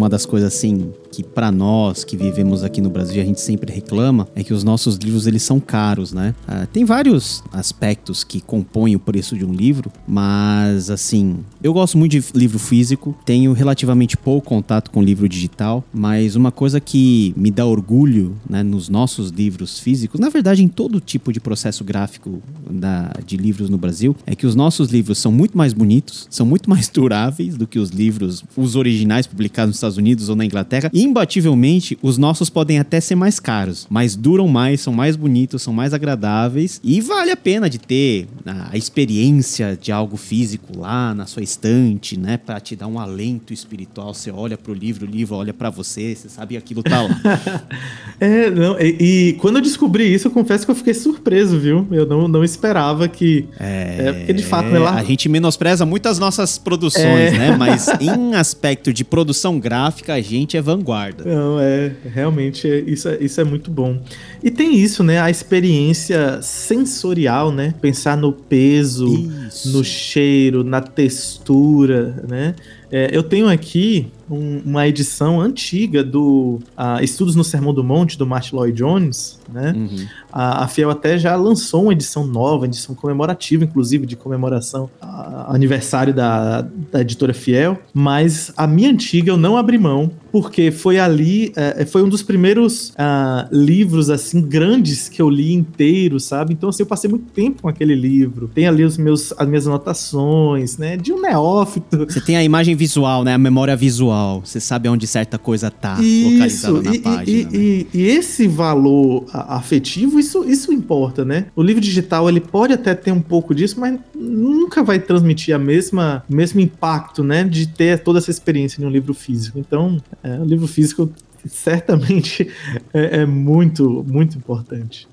Uma 0.00 0.08
das 0.08 0.24
coisas 0.24 0.54
assim 0.54 0.92
que 1.10 1.22
para 1.22 1.50
nós 1.50 2.04
que 2.04 2.16
vivemos 2.16 2.62
aqui 2.62 2.80
no 2.80 2.88
Brasil 2.88 3.20
a 3.20 3.24
gente 3.24 3.40
sempre 3.40 3.72
reclama 3.72 4.28
é 4.34 4.42
que 4.42 4.54
os 4.54 4.64
nossos 4.64 4.96
livros 4.96 5.26
eles 5.26 5.42
são 5.42 5.58
caros, 5.60 6.12
né? 6.12 6.34
Ah, 6.46 6.66
tem 6.72 6.84
vários 6.84 7.42
aspectos 7.52 8.24
que 8.24 8.40
compõem 8.40 8.94
o 8.96 8.98
preço 8.98 9.36
de 9.36 9.44
um 9.44 9.52
livro, 9.52 9.90
mas 10.06 10.90
assim 10.90 11.38
Eu 11.62 11.72
gosto 11.72 11.98
muito 11.98 12.12
de 12.12 12.24
livro 12.34 12.58
físico, 12.58 13.14
tenho 13.24 13.52
relativamente 13.52 14.16
pouco 14.16 14.48
contato 14.48 14.90
com 14.90 15.02
livro 15.02 15.28
digital, 15.28 15.84
mas 15.92 16.36
uma 16.36 16.50
coisa 16.50 16.80
que 16.80 17.34
me 17.36 17.50
dá 17.50 17.66
orgulho 17.66 18.36
né, 18.48 18.62
nos 18.62 18.88
nossos 18.88 19.30
livros 19.30 19.78
físicos, 19.78 20.20
na 20.20 20.28
verdade 20.28 20.62
em 20.62 20.68
todo 20.68 21.00
tipo 21.00 21.32
de 21.32 21.40
processo 21.40 21.84
gráfico 21.84 22.40
da, 22.70 23.12
de 23.26 23.36
livros 23.36 23.68
no 23.68 23.76
Brasil, 23.76 24.16
é 24.26 24.34
que 24.34 24.46
os 24.46 24.54
nossos 24.54 24.90
livros 24.90 25.18
são 25.18 25.32
muito 25.32 25.58
mais 25.58 25.72
bonitos, 25.72 26.26
são 26.30 26.46
muito 26.46 26.70
mais 26.70 26.88
duráveis 26.92 27.56
do 27.56 27.66
que 27.66 27.78
os 27.78 27.90
livros, 27.90 28.44
os 28.56 28.76
originais 28.76 29.26
publicados 29.26 29.70
nos 29.70 29.76
Estados 29.76 29.89
Unidos 29.96 30.28
ou 30.28 30.36
na 30.36 30.44
Inglaterra. 30.44 30.90
Imbativelmente, 30.92 31.98
os 32.02 32.18
nossos 32.18 32.50
podem 32.50 32.78
até 32.78 33.00
ser 33.00 33.14
mais 33.14 33.40
caros, 33.40 33.86
mas 33.90 34.16
duram 34.16 34.48
mais, 34.48 34.80
são 34.80 34.92
mais 34.92 35.16
bonitos, 35.16 35.62
são 35.62 35.72
mais 35.72 35.94
agradáveis 35.94 36.80
e 36.82 37.00
vale 37.00 37.30
a 37.30 37.36
pena 37.36 37.68
de 37.68 37.78
ter 37.78 38.28
a 38.70 38.76
experiência 38.76 39.78
de 39.80 39.92
algo 39.92 40.16
físico 40.16 40.78
lá 40.78 41.14
na 41.14 41.26
sua 41.26 41.42
estante, 41.42 42.18
né, 42.18 42.36
para 42.36 42.60
te 42.60 42.76
dar 42.76 42.86
um 42.86 42.98
alento 42.98 43.52
espiritual. 43.52 44.14
Você 44.14 44.30
olha 44.30 44.56
pro 44.56 44.72
livro, 44.72 45.06
o 45.06 45.10
livro 45.10 45.36
olha 45.36 45.52
para 45.52 45.70
você, 45.70 46.14
você 46.14 46.28
sabe 46.28 46.56
aquilo 46.56 46.82
tá 46.82 47.02
lá. 47.02 47.20
é, 48.20 48.50
não, 48.50 48.78
e, 48.80 48.96
e, 49.00 49.32
quando 49.34 49.56
eu 49.56 49.62
descobri 49.62 50.12
isso, 50.12 50.28
eu 50.28 50.30
confesso 50.30 50.64
que 50.64 50.70
eu 50.70 50.74
fiquei 50.74 50.94
surpreso, 50.94 51.58
viu? 51.58 51.86
Eu 51.90 52.06
não, 52.06 52.28
não 52.28 52.44
esperava 52.44 53.08
que. 53.08 53.46
É, 53.58 53.96
é 53.98 54.12
porque 54.12 54.32
de 54.32 54.42
fato, 54.42 54.68
né, 54.68 54.78
lá... 54.78 54.94
a 54.94 55.04
gente 55.04 55.28
menospreza 55.28 55.84
muitas 55.86 56.18
nossas 56.18 56.58
produções, 56.58 57.32
é. 57.32 57.38
né? 57.38 57.56
Mas 57.56 57.88
em 58.00 58.34
aspecto 58.34 58.92
de 58.92 59.04
produção 59.04 59.58
gráfica, 59.58 59.79
a 59.86 60.20
gente 60.20 60.56
é 60.56 60.62
vanguarda. 60.62 61.24
Não, 61.24 61.58
é, 61.60 61.92
realmente, 62.04 62.68
é, 62.68 62.80
isso, 62.80 63.08
é, 63.08 63.18
isso 63.20 63.40
é 63.40 63.44
muito 63.44 63.70
bom. 63.70 64.00
E 64.42 64.50
tem 64.50 64.76
isso, 64.76 65.02
né? 65.02 65.20
A 65.20 65.30
experiência 65.30 66.40
sensorial, 66.42 67.52
né? 67.52 67.74
Pensar 67.80 68.16
no 68.16 68.32
peso, 68.32 69.06
isso. 69.48 69.70
no 69.70 69.84
cheiro, 69.84 70.64
na 70.64 70.80
textura, 70.80 72.24
né? 72.28 72.54
É, 72.92 73.08
eu 73.12 73.22
tenho 73.22 73.48
aqui 73.48 74.08
um, 74.28 74.62
uma 74.64 74.88
edição 74.88 75.40
antiga 75.40 76.02
do 76.02 76.58
uh, 76.76 77.02
Estudos 77.02 77.36
no 77.36 77.44
Sermão 77.44 77.72
do 77.72 77.84
Monte, 77.84 78.18
do 78.18 78.26
Martin 78.26 78.56
Lloyd 78.56 78.76
Jones, 78.76 79.38
né? 79.52 79.72
Uhum. 79.76 80.06
A, 80.32 80.64
a, 80.64 80.68
Fiel 80.68 80.90
até 80.90 81.18
já 81.18 81.34
lançou 81.36 81.84
uma 81.84 81.92
edição 81.92 82.26
nova, 82.26 82.66
edição 82.66 82.94
comemorativa, 82.94 83.64
inclusive, 83.64 84.06
de 84.06 84.16
comemoração 84.16 84.90
ao 85.00 85.54
aniversário 85.54 86.14
da, 86.14 86.62
da 86.62 87.00
editora 87.00 87.34
Fiel, 87.34 87.78
mas 87.92 88.52
a 88.56 88.66
minha 88.66 88.90
antiga 88.90 89.30
eu 89.30 89.36
não 89.36 89.56
abri 89.56 89.78
mão, 89.78 90.10
porque 90.30 90.70
foi 90.70 90.98
ali, 90.98 91.52
é, 91.56 91.84
foi 91.84 92.02
um 92.02 92.08
dos 92.08 92.22
primeiros 92.22 92.90
uh, 92.90 93.48
livros, 93.50 94.10
assim, 94.10 94.40
grandes 94.40 95.08
que 95.08 95.20
eu 95.20 95.28
li 95.28 95.52
inteiro, 95.52 96.20
sabe? 96.20 96.52
Então, 96.52 96.68
assim, 96.68 96.82
eu 96.82 96.86
passei 96.86 97.10
muito 97.10 97.26
tempo 97.32 97.62
com 97.62 97.68
aquele 97.68 97.94
livro. 97.94 98.48
Tem 98.48 98.66
ali 98.68 98.84
os 98.84 98.96
meus, 98.96 99.32
as 99.36 99.48
minhas 99.48 99.66
anotações, 99.66 100.78
né? 100.78 100.96
De 100.96 101.12
um 101.12 101.20
neófito. 101.20 102.06
Você 102.08 102.20
tem 102.20 102.36
a 102.36 102.44
imagem 102.44 102.76
visual, 102.76 103.24
né? 103.24 103.34
A 103.34 103.38
memória 103.38 103.74
visual. 103.76 104.42
Você 104.44 104.60
sabe 104.60 104.88
onde 104.88 105.06
certa 105.06 105.38
coisa 105.38 105.70
tá 105.70 106.00
isso, 106.00 106.30
localizada 106.30 106.82
na 106.82 106.94
e, 106.94 106.98
página. 107.00 107.24
E, 107.26 107.44
né? 107.44 107.50
e, 107.52 107.86
e, 107.94 108.02
esse 108.06 108.46
valor 108.46 109.26
afetivo, 109.32 110.19
isso, 110.20 110.44
isso 110.44 110.72
importa, 110.72 111.24
né? 111.24 111.46
O 111.56 111.62
livro 111.62 111.80
digital, 111.80 112.28
ele 112.28 112.40
pode 112.40 112.72
até 112.72 112.94
ter 112.94 113.10
um 113.12 113.20
pouco 113.20 113.54
disso, 113.54 113.80
mas 113.80 113.98
nunca 114.14 114.82
vai 114.82 114.98
transmitir 114.98 115.54
a 115.54 115.58
mesma 115.58 116.22
mesmo 116.28 116.60
impacto, 116.60 117.24
né? 117.24 117.42
De 117.44 117.66
ter 117.66 117.98
toda 117.98 118.18
essa 118.18 118.30
experiência 118.30 118.80
em 118.80 118.86
um 118.86 118.90
livro 118.90 119.12
físico. 119.12 119.58
Então, 119.58 120.00
é, 120.22 120.38
o 120.38 120.44
livro 120.44 120.66
físico 120.66 121.10
certamente 121.46 122.48
é, 122.94 123.20
é 123.20 123.26
muito, 123.26 124.04
muito 124.06 124.36
importante. 124.36 125.08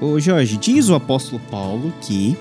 Ô 0.00 0.20
Jorge, 0.20 0.56
diz 0.56 0.88
o 0.88 0.94
apóstolo 0.94 1.40
Paulo 1.50 1.92
que 2.00 2.36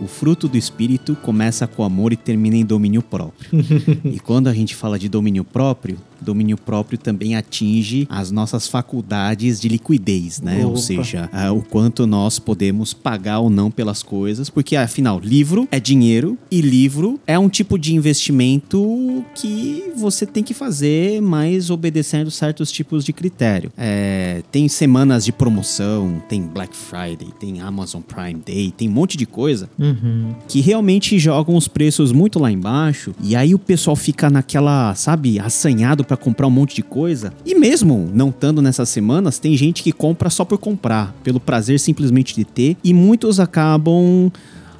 o 0.00 0.06
fruto 0.06 0.48
do 0.48 0.56
espírito 0.56 1.16
começa 1.16 1.66
com 1.66 1.82
amor 1.82 2.12
e 2.12 2.16
termina 2.16 2.56
em 2.56 2.64
domínio 2.64 3.02
próprio. 3.02 3.50
e 4.04 4.18
quando 4.20 4.48
a 4.48 4.54
gente 4.54 4.74
fala 4.74 4.98
de 4.98 5.08
domínio 5.08 5.44
próprio, 5.44 5.98
domínio 6.20 6.56
próprio 6.56 6.98
também 6.98 7.36
atinge 7.36 8.06
as 8.10 8.30
nossas 8.30 8.66
faculdades 8.66 9.60
de 9.60 9.68
liquidez, 9.68 10.40
né? 10.40 10.58
Opa. 10.58 10.68
Ou 10.68 10.76
seja, 10.76 11.30
uh, 11.32 11.56
o 11.56 11.62
quanto 11.62 12.06
nós 12.06 12.38
podemos 12.38 12.92
pagar 12.92 13.38
ou 13.40 13.50
não 13.50 13.70
pelas 13.70 14.02
coisas, 14.02 14.50
porque 14.50 14.76
afinal, 14.76 15.20
livro 15.20 15.68
é 15.70 15.80
dinheiro 15.80 16.36
e 16.50 16.60
livro 16.60 17.20
é 17.26 17.38
um 17.38 17.48
tipo 17.48 17.78
de 17.78 17.94
investimento 17.94 19.24
que 19.34 19.92
você 19.96 20.26
tem 20.26 20.42
que 20.42 20.54
fazer, 20.54 21.20
mas 21.20 21.70
obedecendo 21.70 22.30
certos 22.30 22.70
tipos 22.70 23.04
de 23.04 23.12
critério. 23.12 23.72
É, 23.76 24.42
tem 24.50 24.68
semanas 24.68 25.24
de 25.24 25.32
promoção, 25.32 26.22
tem 26.28 26.42
Black 26.42 26.76
Friday, 26.76 27.28
tem 27.38 27.60
Amazon 27.60 28.02
Prime 28.02 28.40
Day, 28.44 28.72
tem 28.76 28.88
um 28.88 28.92
monte 28.92 29.16
de 29.16 29.26
coisa 29.26 29.68
uhum. 29.90 30.34
que 30.46 30.60
realmente 30.60 31.18
jogam 31.18 31.56
os 31.56 31.68
preços 31.68 32.12
muito 32.12 32.38
lá 32.38 32.50
embaixo 32.50 33.14
e 33.22 33.34
aí 33.34 33.54
o 33.54 33.58
pessoal 33.58 33.96
fica 33.96 34.30
naquela, 34.30 34.94
sabe, 34.94 35.38
assanhado 35.38 36.04
para 36.04 36.16
comprar 36.16 36.46
um 36.46 36.50
monte 36.50 36.76
de 36.76 36.82
coisa. 36.82 37.32
E 37.44 37.54
mesmo 37.54 38.10
não 38.12 38.28
estando 38.28 38.62
nessas 38.62 38.88
semanas, 38.88 39.38
tem 39.38 39.56
gente 39.56 39.82
que 39.82 39.92
compra 39.92 40.30
só 40.30 40.44
por 40.44 40.58
comprar, 40.58 41.14
pelo 41.22 41.40
prazer 41.40 41.80
simplesmente 41.80 42.34
de 42.34 42.44
ter, 42.44 42.76
e 42.82 42.92
muitos 42.92 43.40
acabam 43.40 44.30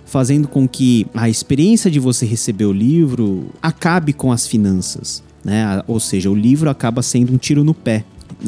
fazendo 0.09 0.49
com 0.49 0.67
que 0.67 1.07
a 1.15 1.29
experiência 1.29 1.91
de 1.91 2.01
você 2.01 2.25
receber 2.25 2.65
o 2.65 2.73
livro 2.73 3.51
acabe 3.63 4.13
com 4.13 4.33
as 4.33 4.47
finanças. 4.47 5.23
Né? 5.45 5.83
Ou 5.87 6.01
seja, 6.01 6.31
o 6.31 6.35
livro 6.35 6.69
acaba 6.71 7.03
sendo 7.03 7.33
um 7.33 7.37
tiro 7.37 7.63
no 7.63 7.75
pé. 7.75 8.05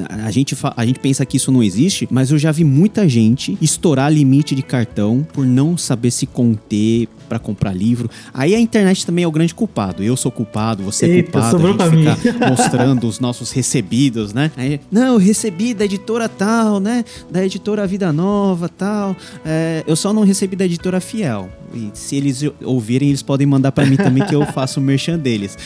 A 0.08 0.30
gente, 0.30 0.56
a 0.76 0.86
gente 0.86 1.00
pensa 1.00 1.26
que 1.26 1.36
isso 1.36 1.50
não 1.50 1.62
existe, 1.62 2.06
mas 2.10 2.30
eu 2.30 2.38
já 2.38 2.52
vi 2.52 2.64
muita 2.64 3.08
gente 3.08 3.58
estourar 3.60 4.12
limite 4.12 4.54
de 4.54 4.62
cartão 4.62 5.26
por 5.32 5.44
não 5.44 5.76
saber 5.76 6.10
se 6.10 6.26
conter 6.26 7.08
para 7.28 7.38
comprar 7.38 7.72
livro. 7.72 8.10
Aí 8.34 8.56
a 8.56 8.60
internet 8.60 9.06
também 9.06 9.24
é 9.24 9.28
o 9.28 9.30
grande 9.30 9.54
culpado. 9.54 10.02
Eu 10.02 10.16
sou 10.16 10.32
culpado, 10.32 10.82
você 10.82 11.06
é 11.06 11.08
Eita, 11.08 11.38
é 11.38 11.50
culpado. 11.50 11.82
A 11.82 11.88
gente 11.88 12.16
fica 12.16 12.38
mostrando 12.50 13.06
os 13.06 13.20
nossos 13.20 13.52
recebidos, 13.52 14.32
né? 14.32 14.50
Aí, 14.56 14.80
não, 14.90 15.14
eu 15.14 15.16
recebi 15.16 15.72
da 15.72 15.84
editora 15.84 16.28
tal, 16.28 16.80
né? 16.80 17.04
Da 17.30 17.44
editora 17.44 17.86
Vida 17.86 18.12
Nova 18.12 18.68
tal. 18.68 19.16
É, 19.44 19.84
eu 19.86 19.94
só 19.94 20.12
não 20.12 20.24
recebi 20.24 20.56
da 20.56 20.64
editora 20.64 21.00
Fiel. 21.00 21.48
E 21.72 21.90
se 21.94 22.16
eles 22.16 22.42
ouvirem, 22.64 23.08
eles 23.08 23.22
podem 23.22 23.46
mandar 23.46 23.70
para 23.70 23.86
mim 23.86 23.96
também 23.96 24.24
que 24.26 24.34
eu 24.34 24.44
faço 24.52 24.80
o 24.80 24.82
merchan 24.82 25.16
deles. 25.16 25.56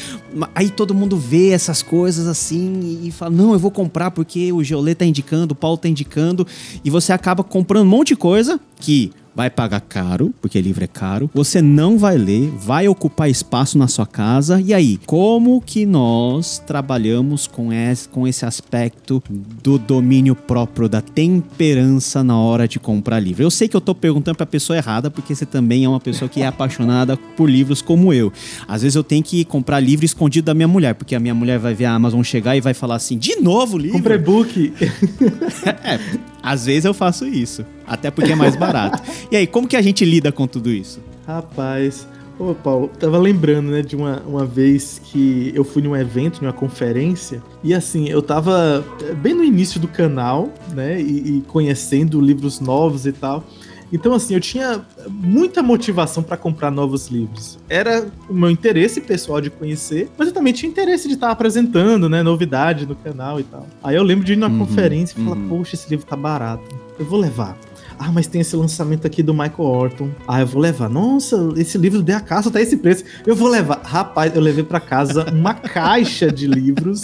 Aí 0.54 0.68
todo 0.68 0.94
mundo 0.94 1.16
vê 1.16 1.50
essas 1.50 1.82
coisas 1.82 2.26
assim 2.26 3.00
e 3.02 3.10
fala: 3.10 3.34
não, 3.34 3.52
eu 3.54 3.58
vou 3.58 3.70
comprar 3.70 4.10
porque 4.14 4.52
o 4.52 4.62
Geolê 4.62 4.94
tá 4.94 5.04
indicando, 5.04 5.52
o 5.52 5.56
Paulo 5.56 5.76
tá 5.76 5.88
indicando. 5.88 6.46
E 6.84 6.90
você 6.90 7.12
acaba 7.12 7.42
comprando 7.42 7.84
um 7.84 7.90
monte 7.90 8.08
de 8.08 8.16
coisa 8.16 8.60
que 8.80 9.12
vai 9.34 9.50
pagar 9.50 9.80
caro, 9.80 10.32
porque 10.40 10.60
livro 10.60 10.84
é 10.84 10.86
caro. 10.86 11.28
Você 11.34 11.60
não 11.60 11.98
vai 11.98 12.16
ler, 12.16 12.50
vai 12.50 12.86
ocupar 12.86 13.28
espaço 13.28 13.76
na 13.76 13.88
sua 13.88 14.06
casa. 14.06 14.60
E 14.60 14.72
aí, 14.72 14.98
como 15.06 15.60
que 15.60 15.84
nós 15.84 16.62
trabalhamos 16.64 17.46
com 17.46 17.72
esse, 17.72 18.08
com 18.08 18.28
esse 18.28 18.46
aspecto 18.46 19.22
do 19.62 19.78
domínio 19.78 20.34
próprio, 20.34 20.88
da 20.88 21.00
temperança 21.00 22.22
na 22.22 22.38
hora 22.38 22.68
de 22.68 22.78
comprar 22.78 23.18
livro? 23.18 23.42
Eu 23.42 23.50
sei 23.50 23.66
que 23.66 23.76
eu 23.76 23.80
tô 23.80 23.94
perguntando 23.94 24.36
pra 24.36 24.46
pessoa 24.46 24.76
errada, 24.76 25.10
porque 25.10 25.34
você 25.34 25.44
também 25.44 25.84
é 25.84 25.88
uma 25.88 26.00
pessoa 26.00 26.28
que 26.28 26.42
é 26.42 26.46
apaixonada 26.46 27.16
por 27.16 27.50
livros 27.50 27.82
como 27.82 28.12
eu. 28.12 28.32
Às 28.68 28.82
vezes 28.82 28.94
eu 28.94 29.04
tenho 29.04 29.22
que 29.22 29.44
comprar 29.44 29.80
livro 29.80 30.04
escondido 30.04 30.44
da 30.44 30.54
minha 30.54 30.68
mulher, 30.68 30.94
porque 30.94 31.14
a 31.14 31.20
minha 31.20 31.34
mulher 31.34 31.58
vai 31.58 31.74
ver 31.74 31.86
a 31.86 31.92
Amazon 31.92 32.22
chegar 32.22 32.56
e 32.56 32.60
vai 32.60 32.74
falar 32.74 32.96
assim: 32.96 33.18
de 33.18 33.36
novo 33.36 33.76
livro? 33.76 33.98
Compre 33.98 34.18
book. 34.18 34.72
é, 35.82 35.98
às 36.42 36.66
vezes 36.66 36.84
eu 36.84 36.94
faço 36.94 37.26
isso. 37.26 37.64
Até 37.86 38.10
porque 38.10 38.32
é 38.32 38.36
mais 38.36 38.56
barato. 38.56 39.02
e 39.30 39.36
aí, 39.36 39.46
como 39.46 39.68
que 39.68 39.76
a 39.76 39.82
gente 39.82 40.04
lida 40.04 40.32
com 40.32 40.46
tudo 40.46 40.70
isso? 40.70 41.00
Rapaz, 41.26 42.06
Ô, 42.38 42.52
Paulo, 42.52 42.88
tava 42.98 43.16
lembrando, 43.16 43.70
né, 43.70 43.80
de 43.80 43.94
uma, 43.94 44.20
uma 44.26 44.44
vez 44.44 45.00
que 45.04 45.52
eu 45.54 45.62
fui 45.62 45.80
num 45.80 45.94
evento, 45.94 46.42
numa 46.42 46.52
conferência, 46.52 47.40
e 47.62 47.72
assim, 47.72 48.08
eu 48.08 48.20
tava 48.20 48.84
bem 49.22 49.32
no 49.34 49.44
início 49.44 49.78
do 49.78 49.86
canal, 49.86 50.52
né, 50.72 51.00
e, 51.00 51.38
e 51.38 51.40
conhecendo 51.42 52.20
livros 52.20 52.58
novos 52.58 53.06
e 53.06 53.12
tal. 53.12 53.44
Então, 53.92 54.12
assim, 54.12 54.34
eu 54.34 54.40
tinha 54.40 54.84
muita 55.08 55.62
motivação 55.62 56.20
para 56.24 56.36
comprar 56.36 56.72
novos 56.72 57.06
livros. 57.06 57.56
Era 57.68 58.08
o 58.28 58.34
meu 58.34 58.50
interesse 58.50 59.00
pessoal 59.00 59.40
de 59.40 59.50
conhecer, 59.50 60.10
mas 60.18 60.26
eu 60.26 60.34
também 60.34 60.52
tinha 60.52 60.68
interesse 60.68 61.06
de 61.06 61.14
estar 61.14 61.30
apresentando, 61.30 62.08
né, 62.08 62.20
novidade 62.20 62.84
no 62.84 62.96
canal 62.96 63.38
e 63.38 63.44
tal. 63.44 63.64
Aí 63.80 63.94
eu 63.94 64.02
lembro 64.02 64.24
de 64.24 64.32
ir 64.32 64.36
numa 64.36 64.48
uhum, 64.48 64.66
conferência 64.66 65.14
e 65.16 65.22
falar, 65.22 65.36
uhum. 65.36 65.48
poxa, 65.48 65.76
esse 65.76 65.88
livro 65.88 66.04
tá 66.04 66.16
barato, 66.16 66.64
eu 66.98 67.06
vou 67.06 67.20
levar. 67.20 67.56
Ah, 67.98 68.10
mas 68.12 68.26
tem 68.26 68.40
esse 68.40 68.54
lançamento 68.56 69.06
aqui 69.06 69.22
do 69.22 69.32
Michael 69.32 69.54
Orton. 69.60 70.10
Ah, 70.26 70.40
eu 70.40 70.46
vou 70.46 70.60
levar. 70.60 70.88
Nossa, 70.88 71.36
esse 71.56 71.78
livro 71.78 72.02
de 72.02 72.12
acaso 72.12 72.50
tá 72.50 72.60
esse 72.60 72.76
preço. 72.76 73.04
Eu 73.26 73.34
vou 73.34 73.48
levar. 73.48 73.80
Rapaz, 73.82 74.34
eu 74.34 74.40
levei 74.40 74.64
para 74.64 74.80
casa 74.80 75.30
uma 75.30 75.54
caixa 75.54 76.30
de 76.30 76.46
livros 76.46 77.02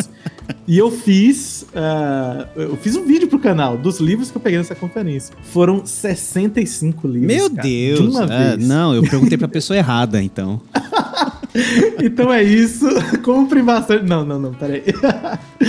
e 0.67 0.79
eu 0.79 0.91
fiz. 0.91 1.67
Uh, 1.71 2.61
eu 2.61 2.77
fiz 2.77 2.97
um 2.97 3.05
vídeo 3.05 3.29
pro 3.29 3.39
canal 3.39 3.77
dos 3.77 4.01
livros 4.01 4.31
que 4.31 4.37
eu 4.37 4.41
peguei 4.41 4.59
nessa 4.59 4.75
conferência. 4.75 5.35
Foram 5.43 5.85
65 5.85 7.07
livros. 7.07 7.35
Meu 7.35 7.51
cara, 7.51 7.63
Deus! 7.63 8.01
De 8.01 8.07
uma 8.07 8.25
é, 8.25 8.57
vez. 8.57 8.69
Não, 8.69 8.95
eu 8.95 9.03
perguntei 9.03 9.39
pra 9.39 9.49
pessoa 9.49 9.77
errada, 9.77 10.23
então. 10.23 10.61
então 12.03 12.33
é 12.33 12.43
isso. 12.43 12.87
Compre 13.23 13.63
bastante. 13.63 14.05
Não, 14.05 14.25
não, 14.25 14.39
não, 14.39 14.53
peraí. 14.53 14.83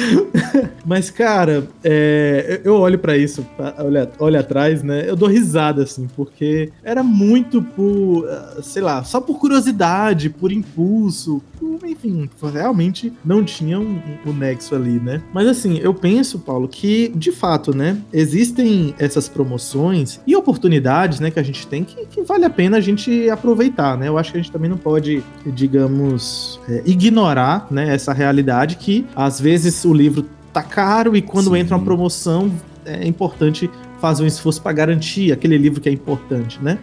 Mas, 0.86 1.10
cara, 1.10 1.68
é, 1.84 2.62
eu 2.64 2.76
olho 2.76 2.97
para 2.97 3.18
isso, 3.18 3.45
olha, 3.78 4.10
olha 4.20 4.39
atrás, 4.39 4.84
né? 4.84 5.08
Eu 5.08 5.16
dou 5.16 5.30
risada, 5.30 5.84
assim, 5.84 6.08
porque 6.16 6.72
era 6.84 7.04
muito 7.04 7.62
por, 7.62 8.28
sei 8.64 8.82
lá, 8.82 9.04
só 9.04 9.22
por 9.22 9.39
curiosidade, 9.39 10.30
por 10.30 10.52
impulso, 10.52 11.41
enfim, 11.86 12.30
realmente 12.53 13.13
não 13.24 13.43
tinha 13.43 13.80
um, 13.80 13.99
um, 14.26 14.34
nexo 14.34 14.76
ali, 14.76 14.99
né? 14.99 15.22
Mas, 15.34 15.47
assim, 15.47 15.78
eu 15.80 15.93
penso, 15.93 16.39
Paulo, 16.39 16.67
que 16.67 17.09
de 17.15 17.32
fato, 17.32 17.76
né, 17.76 17.97
existem 18.11 18.93
essas 18.97 19.28
promoções 19.28 20.19
e 20.26 20.36
oportunidades, 20.36 21.19
né, 21.19 21.32
que 21.32 21.39
a 21.39 21.43
gente 21.43 21.67
tem 21.67 21.84
que, 21.84 22.05
que 22.07 22.22
vale 22.22 22.45
a 22.45 22.49
pena 22.49 22.78
a 22.78 22.82
gente 22.82 23.30
aproveitar, 23.30 23.97
né? 23.97 24.07
Eu 24.07 24.17
acho 24.17 24.32
que 24.32 24.38
a 24.38 24.41
gente 24.41 24.51
também 24.51 24.69
não 24.69 24.78
pode, 24.78 25.24
digamos, 25.45 26.59
é, 26.67 26.84
ignorar, 26.86 27.67
né, 27.69 27.93
essa 27.93 28.13
realidade 28.13 28.76
que 28.76 29.05
às 29.15 29.39
vezes 29.39 29.84
o 29.86 29.93
livro 29.93 30.26
tá 30.51 30.61
caro 30.61 31.15
e 31.15 31.22
quando 31.22 31.51
Sim. 31.51 31.57
entra 31.57 31.76
uma 31.76 31.84
promoção 31.84 32.51
é 32.86 33.07
importante 33.07 33.69
fazer 33.99 34.24
um 34.24 34.28
esforço 34.28 34.61
para 34.61 34.74
garantir 34.74 35.32
aquele 35.32 35.57
livro 35.57 35.80
que 35.80 35.88
é 35.88 35.91
importante, 35.91 36.59
né? 36.61 36.80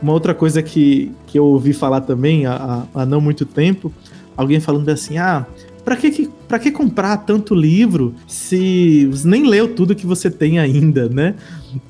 Uma 0.00 0.12
outra 0.12 0.34
coisa 0.34 0.62
que, 0.62 1.12
que 1.26 1.38
eu 1.38 1.44
ouvi 1.44 1.72
falar 1.72 2.02
também 2.02 2.46
há, 2.46 2.84
há 2.94 3.06
não 3.06 3.20
muito 3.20 3.44
tempo, 3.44 3.92
alguém 4.36 4.60
falando 4.60 4.88
assim, 4.88 5.18
ah, 5.18 5.46
para 5.84 5.96
que, 5.96 6.28
pra 6.48 6.58
que 6.58 6.70
comprar 6.70 7.16
tanto 7.18 7.54
livro 7.54 8.12
se 8.26 9.06
você 9.06 9.28
nem 9.28 9.48
leu 9.48 9.74
tudo 9.74 9.94
que 9.94 10.04
você 10.04 10.28
tem 10.28 10.58
ainda, 10.58 11.08
né? 11.08 11.36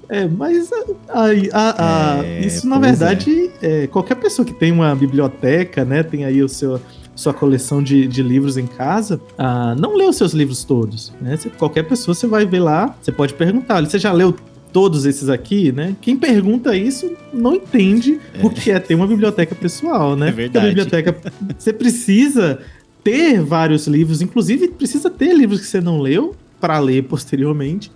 É, 0.08 0.28
mas 0.28 0.70
a, 0.72 1.24
a, 1.52 2.18
a, 2.18 2.24
é, 2.24 2.46
isso 2.46 2.68
na 2.68 2.78
verdade, 2.78 3.50
é. 3.62 3.84
É, 3.84 3.86
qualquer 3.86 4.16
pessoa 4.16 4.44
que 4.44 4.52
tem 4.52 4.70
uma 4.70 4.94
biblioteca, 4.94 5.84
né, 5.84 6.02
tem 6.02 6.24
aí 6.24 6.42
o 6.42 6.48
seu 6.48 6.80
sua 7.16 7.32
coleção 7.32 7.82
de, 7.82 8.06
de 8.06 8.22
livros 8.22 8.58
em 8.58 8.66
casa, 8.66 9.18
ah, 9.38 9.74
não 9.74 9.96
lê 9.96 10.04
os 10.04 10.16
seus 10.16 10.32
livros 10.32 10.64
todos, 10.64 11.14
né? 11.18 11.34
Você, 11.34 11.48
qualquer 11.48 11.84
pessoa 11.84 12.14
você 12.14 12.26
vai 12.26 12.44
ver 12.44 12.60
lá, 12.60 12.94
você 13.00 13.10
pode 13.10 13.32
perguntar, 13.32 13.80
você 13.82 13.98
já 13.98 14.12
leu 14.12 14.36
todos 14.76 15.06
esses 15.06 15.30
aqui, 15.30 15.72
né? 15.72 15.96
Quem 16.02 16.18
pergunta 16.18 16.76
isso 16.76 17.10
não 17.32 17.54
entende 17.54 18.20
é. 18.34 18.44
o 18.44 18.50
que 18.50 18.70
é 18.70 18.78
ter 18.78 18.94
uma 18.94 19.06
biblioteca 19.06 19.54
pessoal, 19.54 20.14
né? 20.14 20.28
É 20.28 20.32
verdade. 20.32 20.50
Porque 20.52 20.58
a 20.58 20.84
biblioteca, 20.84 21.32
você 21.56 21.72
precisa 21.72 22.58
ter 23.02 23.40
vários 23.40 23.86
livros, 23.86 24.20
inclusive 24.20 24.68
precisa 24.68 25.08
ter 25.08 25.32
livros 25.32 25.60
que 25.60 25.66
você 25.66 25.80
não 25.80 25.98
leu 25.98 26.36
para 26.60 26.78
ler 26.78 27.04
posteriormente. 27.04 27.90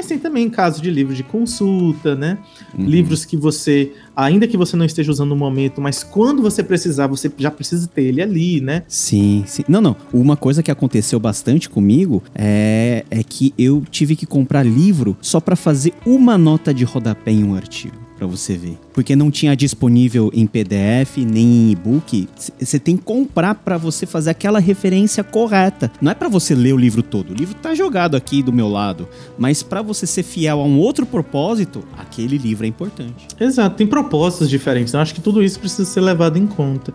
Mas 0.00 0.06
tem 0.06 0.18
também 0.18 0.48
casos 0.48 0.80
de 0.80 0.90
livros 0.90 1.14
de 1.14 1.22
consulta, 1.22 2.14
né? 2.14 2.38
Uhum. 2.72 2.86
Livros 2.86 3.26
que 3.26 3.36
você, 3.36 3.92
ainda 4.16 4.48
que 4.48 4.56
você 4.56 4.74
não 4.74 4.86
esteja 4.86 5.12
usando 5.12 5.28
no 5.28 5.36
momento, 5.36 5.78
mas 5.78 6.02
quando 6.02 6.40
você 6.40 6.62
precisar, 6.62 7.06
você 7.06 7.30
já 7.36 7.50
precisa 7.50 7.86
ter 7.86 8.04
ele 8.04 8.22
ali, 8.22 8.62
né? 8.62 8.82
Sim, 8.88 9.44
sim. 9.46 9.62
Não, 9.68 9.82
não. 9.82 9.94
Uma 10.10 10.38
coisa 10.38 10.62
que 10.62 10.70
aconteceu 10.70 11.20
bastante 11.20 11.68
comigo 11.68 12.22
é, 12.34 13.04
é 13.10 13.22
que 13.22 13.52
eu 13.58 13.82
tive 13.90 14.16
que 14.16 14.24
comprar 14.24 14.62
livro 14.62 15.14
só 15.20 15.38
para 15.38 15.54
fazer 15.54 15.92
uma 16.06 16.38
nota 16.38 16.72
de 16.72 16.82
rodapé 16.82 17.32
em 17.32 17.44
um 17.44 17.54
artigo 17.54 18.09
para 18.20 18.26
você 18.26 18.54
ver. 18.54 18.78
Porque 18.92 19.16
não 19.16 19.30
tinha 19.30 19.56
disponível 19.56 20.30
em 20.34 20.46
PDF 20.46 21.16
nem 21.16 21.46
em 21.46 21.70
e-book. 21.70 22.28
Você 22.58 22.78
tem 22.78 22.94
que 22.94 23.02
comprar 23.02 23.54
para 23.54 23.78
você 23.78 24.04
fazer 24.04 24.28
aquela 24.28 24.60
referência 24.60 25.24
correta. 25.24 25.90
Não 26.02 26.12
é 26.12 26.14
para 26.14 26.28
você 26.28 26.54
ler 26.54 26.74
o 26.74 26.76
livro 26.76 27.02
todo. 27.02 27.30
O 27.30 27.34
livro 27.34 27.54
tá 27.54 27.74
jogado 27.74 28.18
aqui 28.18 28.42
do 28.42 28.52
meu 28.52 28.68
lado, 28.68 29.08
mas 29.38 29.62
para 29.62 29.80
você 29.80 30.06
ser 30.06 30.22
fiel 30.22 30.60
a 30.60 30.64
um 30.64 30.78
outro 30.78 31.06
propósito, 31.06 31.82
aquele 31.96 32.36
livro 32.36 32.66
é 32.66 32.68
importante. 32.68 33.26
Exato, 33.40 33.76
tem 33.76 33.86
propósitos 33.86 34.50
diferentes. 34.50 34.92
Eu 34.92 35.00
acho 35.00 35.14
que 35.14 35.20
tudo 35.22 35.42
isso 35.42 35.58
precisa 35.58 35.88
ser 35.88 36.02
levado 36.02 36.36
em 36.36 36.46
conta. 36.46 36.92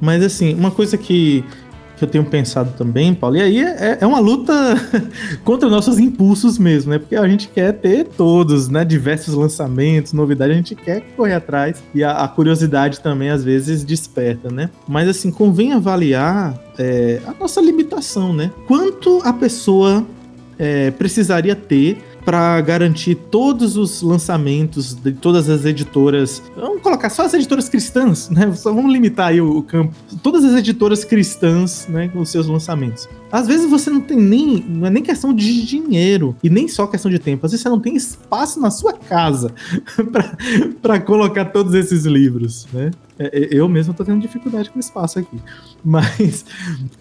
Mas 0.00 0.24
assim, 0.24 0.54
uma 0.54 0.70
coisa 0.70 0.96
que 0.96 1.44
que 1.96 2.04
eu 2.04 2.08
tenho 2.08 2.24
pensado 2.24 2.72
também, 2.76 3.14
Paulo, 3.14 3.36
e 3.36 3.42
aí 3.42 3.58
é, 3.60 3.98
é 4.00 4.06
uma 4.06 4.18
luta 4.18 4.52
contra 5.44 5.68
nossos 5.68 5.98
impulsos 5.98 6.58
mesmo, 6.58 6.90
né? 6.90 6.98
Porque 6.98 7.16
a 7.16 7.28
gente 7.28 7.48
quer 7.48 7.72
ter 7.72 8.04
todos, 8.04 8.68
né? 8.68 8.84
Diversos 8.84 9.34
lançamentos, 9.34 10.12
novidades, 10.12 10.54
a 10.54 10.56
gente 10.56 10.74
quer 10.74 11.02
correr 11.16 11.34
atrás 11.34 11.82
e 11.94 12.02
a, 12.02 12.24
a 12.24 12.28
curiosidade 12.28 13.00
também 13.00 13.30
às 13.30 13.44
vezes 13.44 13.84
desperta, 13.84 14.50
né? 14.50 14.70
Mas 14.88 15.08
assim, 15.08 15.30
convém 15.30 15.72
avaliar 15.72 16.58
é, 16.78 17.20
a 17.26 17.34
nossa 17.38 17.60
limitação, 17.60 18.32
né? 18.32 18.50
Quanto 18.66 19.20
a 19.24 19.32
pessoa 19.32 20.04
é, 20.58 20.90
precisaria 20.90 21.54
ter 21.54 21.98
para 22.24 22.60
garantir 22.60 23.14
todos 23.14 23.76
os 23.76 24.02
lançamentos 24.02 24.94
de 24.94 25.12
todas 25.12 25.48
as 25.48 25.64
editoras. 25.64 26.42
Vamos 26.56 26.82
colocar 26.82 27.10
só 27.10 27.24
as 27.24 27.34
editoras 27.34 27.68
cristãs, 27.68 28.30
né? 28.30 28.52
Só 28.54 28.72
vamos 28.72 28.92
limitar 28.92 29.28
aí 29.28 29.40
o, 29.40 29.62
campo. 29.62 29.94
Todas 30.22 30.44
as 30.44 30.54
editoras 30.54 31.04
cristãs, 31.04 31.86
né, 31.88 32.08
com 32.08 32.24
seus 32.24 32.46
lançamentos. 32.46 33.08
Às 33.32 33.48
vezes 33.48 33.68
você 33.68 33.88
não 33.88 34.02
tem 34.02 34.18
nem. 34.18 34.62
Não 34.68 34.86
é 34.86 34.90
nem 34.90 35.02
questão 35.02 35.32
de 35.32 35.64
dinheiro 35.64 36.36
e 36.42 36.50
nem 36.50 36.68
só 36.68 36.86
questão 36.86 37.10
de 37.10 37.18
tempo. 37.18 37.46
Às 37.46 37.52
vezes 37.52 37.62
você 37.62 37.68
não 37.70 37.80
tem 37.80 37.96
espaço 37.96 38.60
na 38.60 38.70
sua 38.70 38.92
casa 38.92 39.54
para 40.82 41.00
colocar 41.00 41.46
todos 41.46 41.72
esses 41.72 42.04
livros, 42.04 42.66
né? 42.72 42.90
É, 43.18 43.26
é, 43.26 43.48
eu 43.52 43.68
mesmo 43.68 43.94
tô 43.94 44.04
tendo 44.04 44.20
dificuldade 44.20 44.70
com 44.70 44.80
espaço 44.80 45.18
aqui. 45.18 45.36
Mas. 45.84 46.44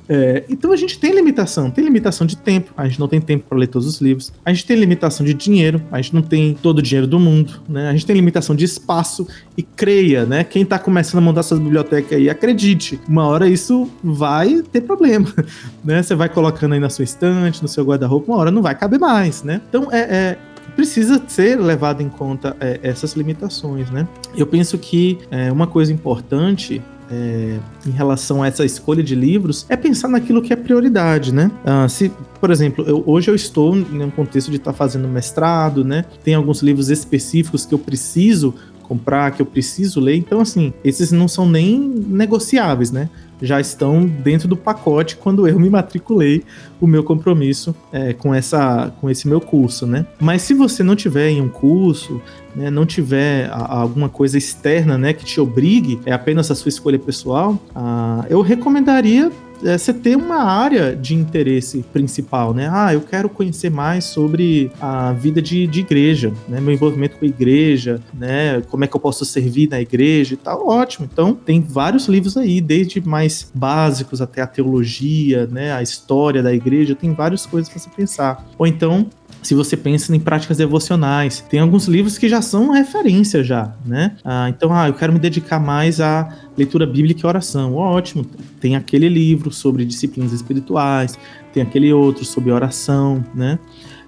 É, 0.08 0.44
então 0.50 0.72
a 0.72 0.76
gente 0.76 1.00
tem 1.00 1.14
limitação. 1.14 1.72
Tem 1.72 1.84
limitação 1.84 2.28
de 2.28 2.38
tempo. 2.38 2.72
A 2.78 2.88
gente 2.88 3.00
não 3.00 3.08
tem 3.08 3.20
tempo 3.20 3.46
para 3.48 3.58
ler 3.58 3.68
todos 3.68 3.88
os 3.88 4.00
livros. 4.02 4.32
A 4.46 4.54
gente 4.54 4.66
tem 4.66 4.78
limitação 4.78 5.26
de 5.26 5.34
dinheiro. 5.34 5.82
A 5.92 6.02
gente 6.02 6.14
não 6.14 6.22
tem 6.22 6.54
todo 6.54 6.80
o 6.80 6.82
dinheiro 6.82 7.08
do 7.08 7.20
mundo. 7.20 7.62
Né? 7.68 7.90
A 7.90 7.92
gente 7.92 8.06
tem 8.06 8.16
limitação 8.16 8.56
de 8.56 8.66
espaço. 8.66 9.28
E 9.58 9.64
creia, 9.64 10.26
né? 10.26 10.44
Quem 10.44 10.66
tá 10.66 10.78
começando 10.78 11.20
a 11.20 11.22
montar 11.22 11.44
suas 11.44 11.60
bibliotecas 11.60 12.18
aí, 12.18 12.30
acredite. 12.30 13.00
Uma 13.08 13.26
hora 13.26 13.48
isso 13.48 13.90
vai 14.04 14.62
ter 14.62 14.82
problema. 14.82 15.32
Né? 15.84 16.04
Você 16.04 16.14
vai 16.22 16.30
colocando 16.30 16.74
aí 16.74 16.80
na 16.80 16.90
sua 16.90 17.04
estante, 17.04 17.64
no 17.64 17.68
seu 17.68 17.84
guarda-roupa, 17.84 18.32
uma 18.32 18.38
hora 18.40 18.52
não 18.52 18.62
vai 18.62 18.76
caber 18.76 19.00
mais, 19.00 19.42
né? 19.42 19.60
Então 19.68 19.88
é, 19.92 20.00
é 20.00 20.38
precisa 20.76 21.22
ser 21.28 21.60
levado 21.60 22.02
em 22.02 22.10
conta 22.10 22.56
é, 22.60 22.80
essas 22.84 23.14
limitações, 23.14 23.90
né? 23.90 24.08
Eu 24.36 24.46
penso 24.46 24.78
que 24.78 25.18
é, 25.32 25.52
uma 25.52 25.66
coisa 25.66 25.92
importante 25.92 26.82
é, 27.12 27.58
em 27.86 27.92
relação 27.92 28.42
a 28.42 28.48
essa 28.48 28.64
escolha 28.64 29.04
de 29.04 29.16
livros 29.16 29.66
é 29.68 29.76
pensar 29.76 30.08
naquilo 30.08 30.42
que 30.42 30.54
é 30.54 30.56
prioridade, 30.56 31.34
né? 31.34 31.52
Ah, 31.66 31.90
se, 31.90 32.12
por 32.40 32.52
exemplo, 32.52 32.86
eu, 32.88 33.04
hoje 33.06 33.30
eu 33.30 33.36
estou 33.36 33.76
em 33.76 34.02
um 34.02 34.12
contexto 34.12 34.50
de 34.50 34.58
estar 34.58 34.72
tá 34.72 34.78
fazendo 34.78 35.08
mestrado, 35.08 35.84
né? 35.84 36.06
Tem 36.24 36.36
alguns 36.36 36.62
livros 36.62 36.90
específicos 36.90 37.66
que 37.66 37.74
eu 37.74 37.80
preciso 37.80 38.54
comprar, 38.92 39.32
que 39.32 39.42
eu 39.42 39.46
preciso 39.46 40.02
ler, 40.02 40.18
então 40.18 40.42
assim, 40.42 40.74
esses 40.84 41.14
não 41.14 41.26
são 41.26 41.48
nem 41.48 41.80
negociáveis, 41.80 42.92
né? 42.92 43.10
já 43.42 43.60
estão 43.60 44.06
dentro 44.06 44.48
do 44.48 44.56
pacote 44.56 45.16
quando 45.16 45.48
eu 45.48 45.60
me 45.60 45.70
matriculei 45.70 46.44
o 46.80 46.86
meu 46.86 47.04
compromisso 47.04 47.76
é, 47.92 48.14
com, 48.14 48.36
essa, 48.36 48.94
com 49.02 49.10
esse 49.10 49.28
meu 49.28 49.42
curso, 49.42 49.88
né? 49.88 50.06
Mas 50.20 50.44
se 50.44 50.54
você 50.54 50.84
não 50.84 50.96
tiver 50.96 51.30
em 51.30 51.42
um 51.42 51.50
curso, 51.50 52.22
né, 52.56 52.70
não 52.70 52.86
tiver 52.86 53.50
a, 53.50 53.80
alguma 53.80 54.10
coisa 54.10 54.38
externa, 54.38 54.98
né, 54.98 55.12
que 55.14 55.26
te 55.26 55.42
obrigue, 55.42 56.00
é 56.06 56.12
apenas 56.12 56.52
a 56.52 56.56
sua 56.56 56.70
escolha 56.70 57.00
pessoal, 57.00 57.58
ah, 57.74 58.26
eu 58.30 58.42
recomendaria 58.42 59.32
é, 59.64 59.78
você 59.78 59.94
ter 59.94 60.16
uma 60.16 60.44
área 60.44 60.96
de 60.96 61.14
interesse 61.14 61.84
principal, 61.94 62.54
né? 62.54 62.70
Ah, 62.72 62.94
eu 62.94 63.02
quero 63.02 63.30
conhecer 63.30 63.70
mais 63.70 64.06
sobre 64.06 64.72
a 64.80 65.14
vida 65.14 65.42
de, 65.42 65.68
de 65.68 65.82
igreja, 65.82 66.34
né? 66.48 66.60
Meu 66.60 66.74
envolvimento 66.74 67.18
com 67.18 67.26
a 67.26 67.28
igreja, 67.28 68.02
né? 68.14 68.62
Como 68.70 68.84
é 68.84 68.88
que 68.88 68.96
eu 68.96 69.00
posso 69.00 69.26
servir 69.26 69.70
na 69.70 69.82
igreja 69.82 70.34
e 70.34 70.38
tal. 70.38 70.68
Ótimo. 70.68 71.08
Então, 71.12 71.34
tem 71.34 71.62
vários 71.62 72.08
livros 72.08 72.38
aí, 72.38 72.62
desde 72.62 73.02
mais 73.02 73.52
básicos 73.54 74.22
até 74.22 74.42
a 74.42 74.48
teologia, 74.48 75.48
né? 75.48 75.74
A 75.74 75.82
história 75.82 76.42
da 76.42 76.54
igreja, 76.54 76.96
tem 76.96 77.14
várias 77.14 77.46
coisas 77.46 77.70
para 77.70 77.80
você 77.80 77.90
pensar. 77.90 78.46
Ou 78.58 78.68
então, 78.68 79.10
se 79.42 79.56
você 79.56 79.76
pensa 79.76 80.16
em 80.16 80.20
práticas 80.20 80.58
devocionais. 80.58 81.44
Tem 81.50 81.60
alguns 81.60 81.88
livros 81.88 82.18
que 82.18 82.30
já 82.30 82.42
são 82.42 82.72
referência 82.72 83.44
já, 83.44 83.74
né? 83.86 84.16
Ah, 84.24 84.50
então, 84.50 84.74
ah, 84.74 84.88
eu 84.88 84.94
quero 84.94 85.12
me 85.12 85.20
dedicar 85.20 85.60
mais 85.60 86.00
à 86.00 86.30
leitura 86.58 86.86
bíblica 86.86 87.22
e 87.24 87.28
oração. 87.28 87.76
Ótimo, 87.76 88.26
tem 88.60 88.76
aquele 88.76 89.10
livro 89.10 89.52
sobre 89.52 89.84
disciplinas 89.86 90.32
espirituais, 90.32 91.18
tem 91.54 91.64
aquele 91.64 91.92
outro 91.92 92.24
sobre 92.24 92.52
oração, 92.52 93.24
né? 93.34 93.58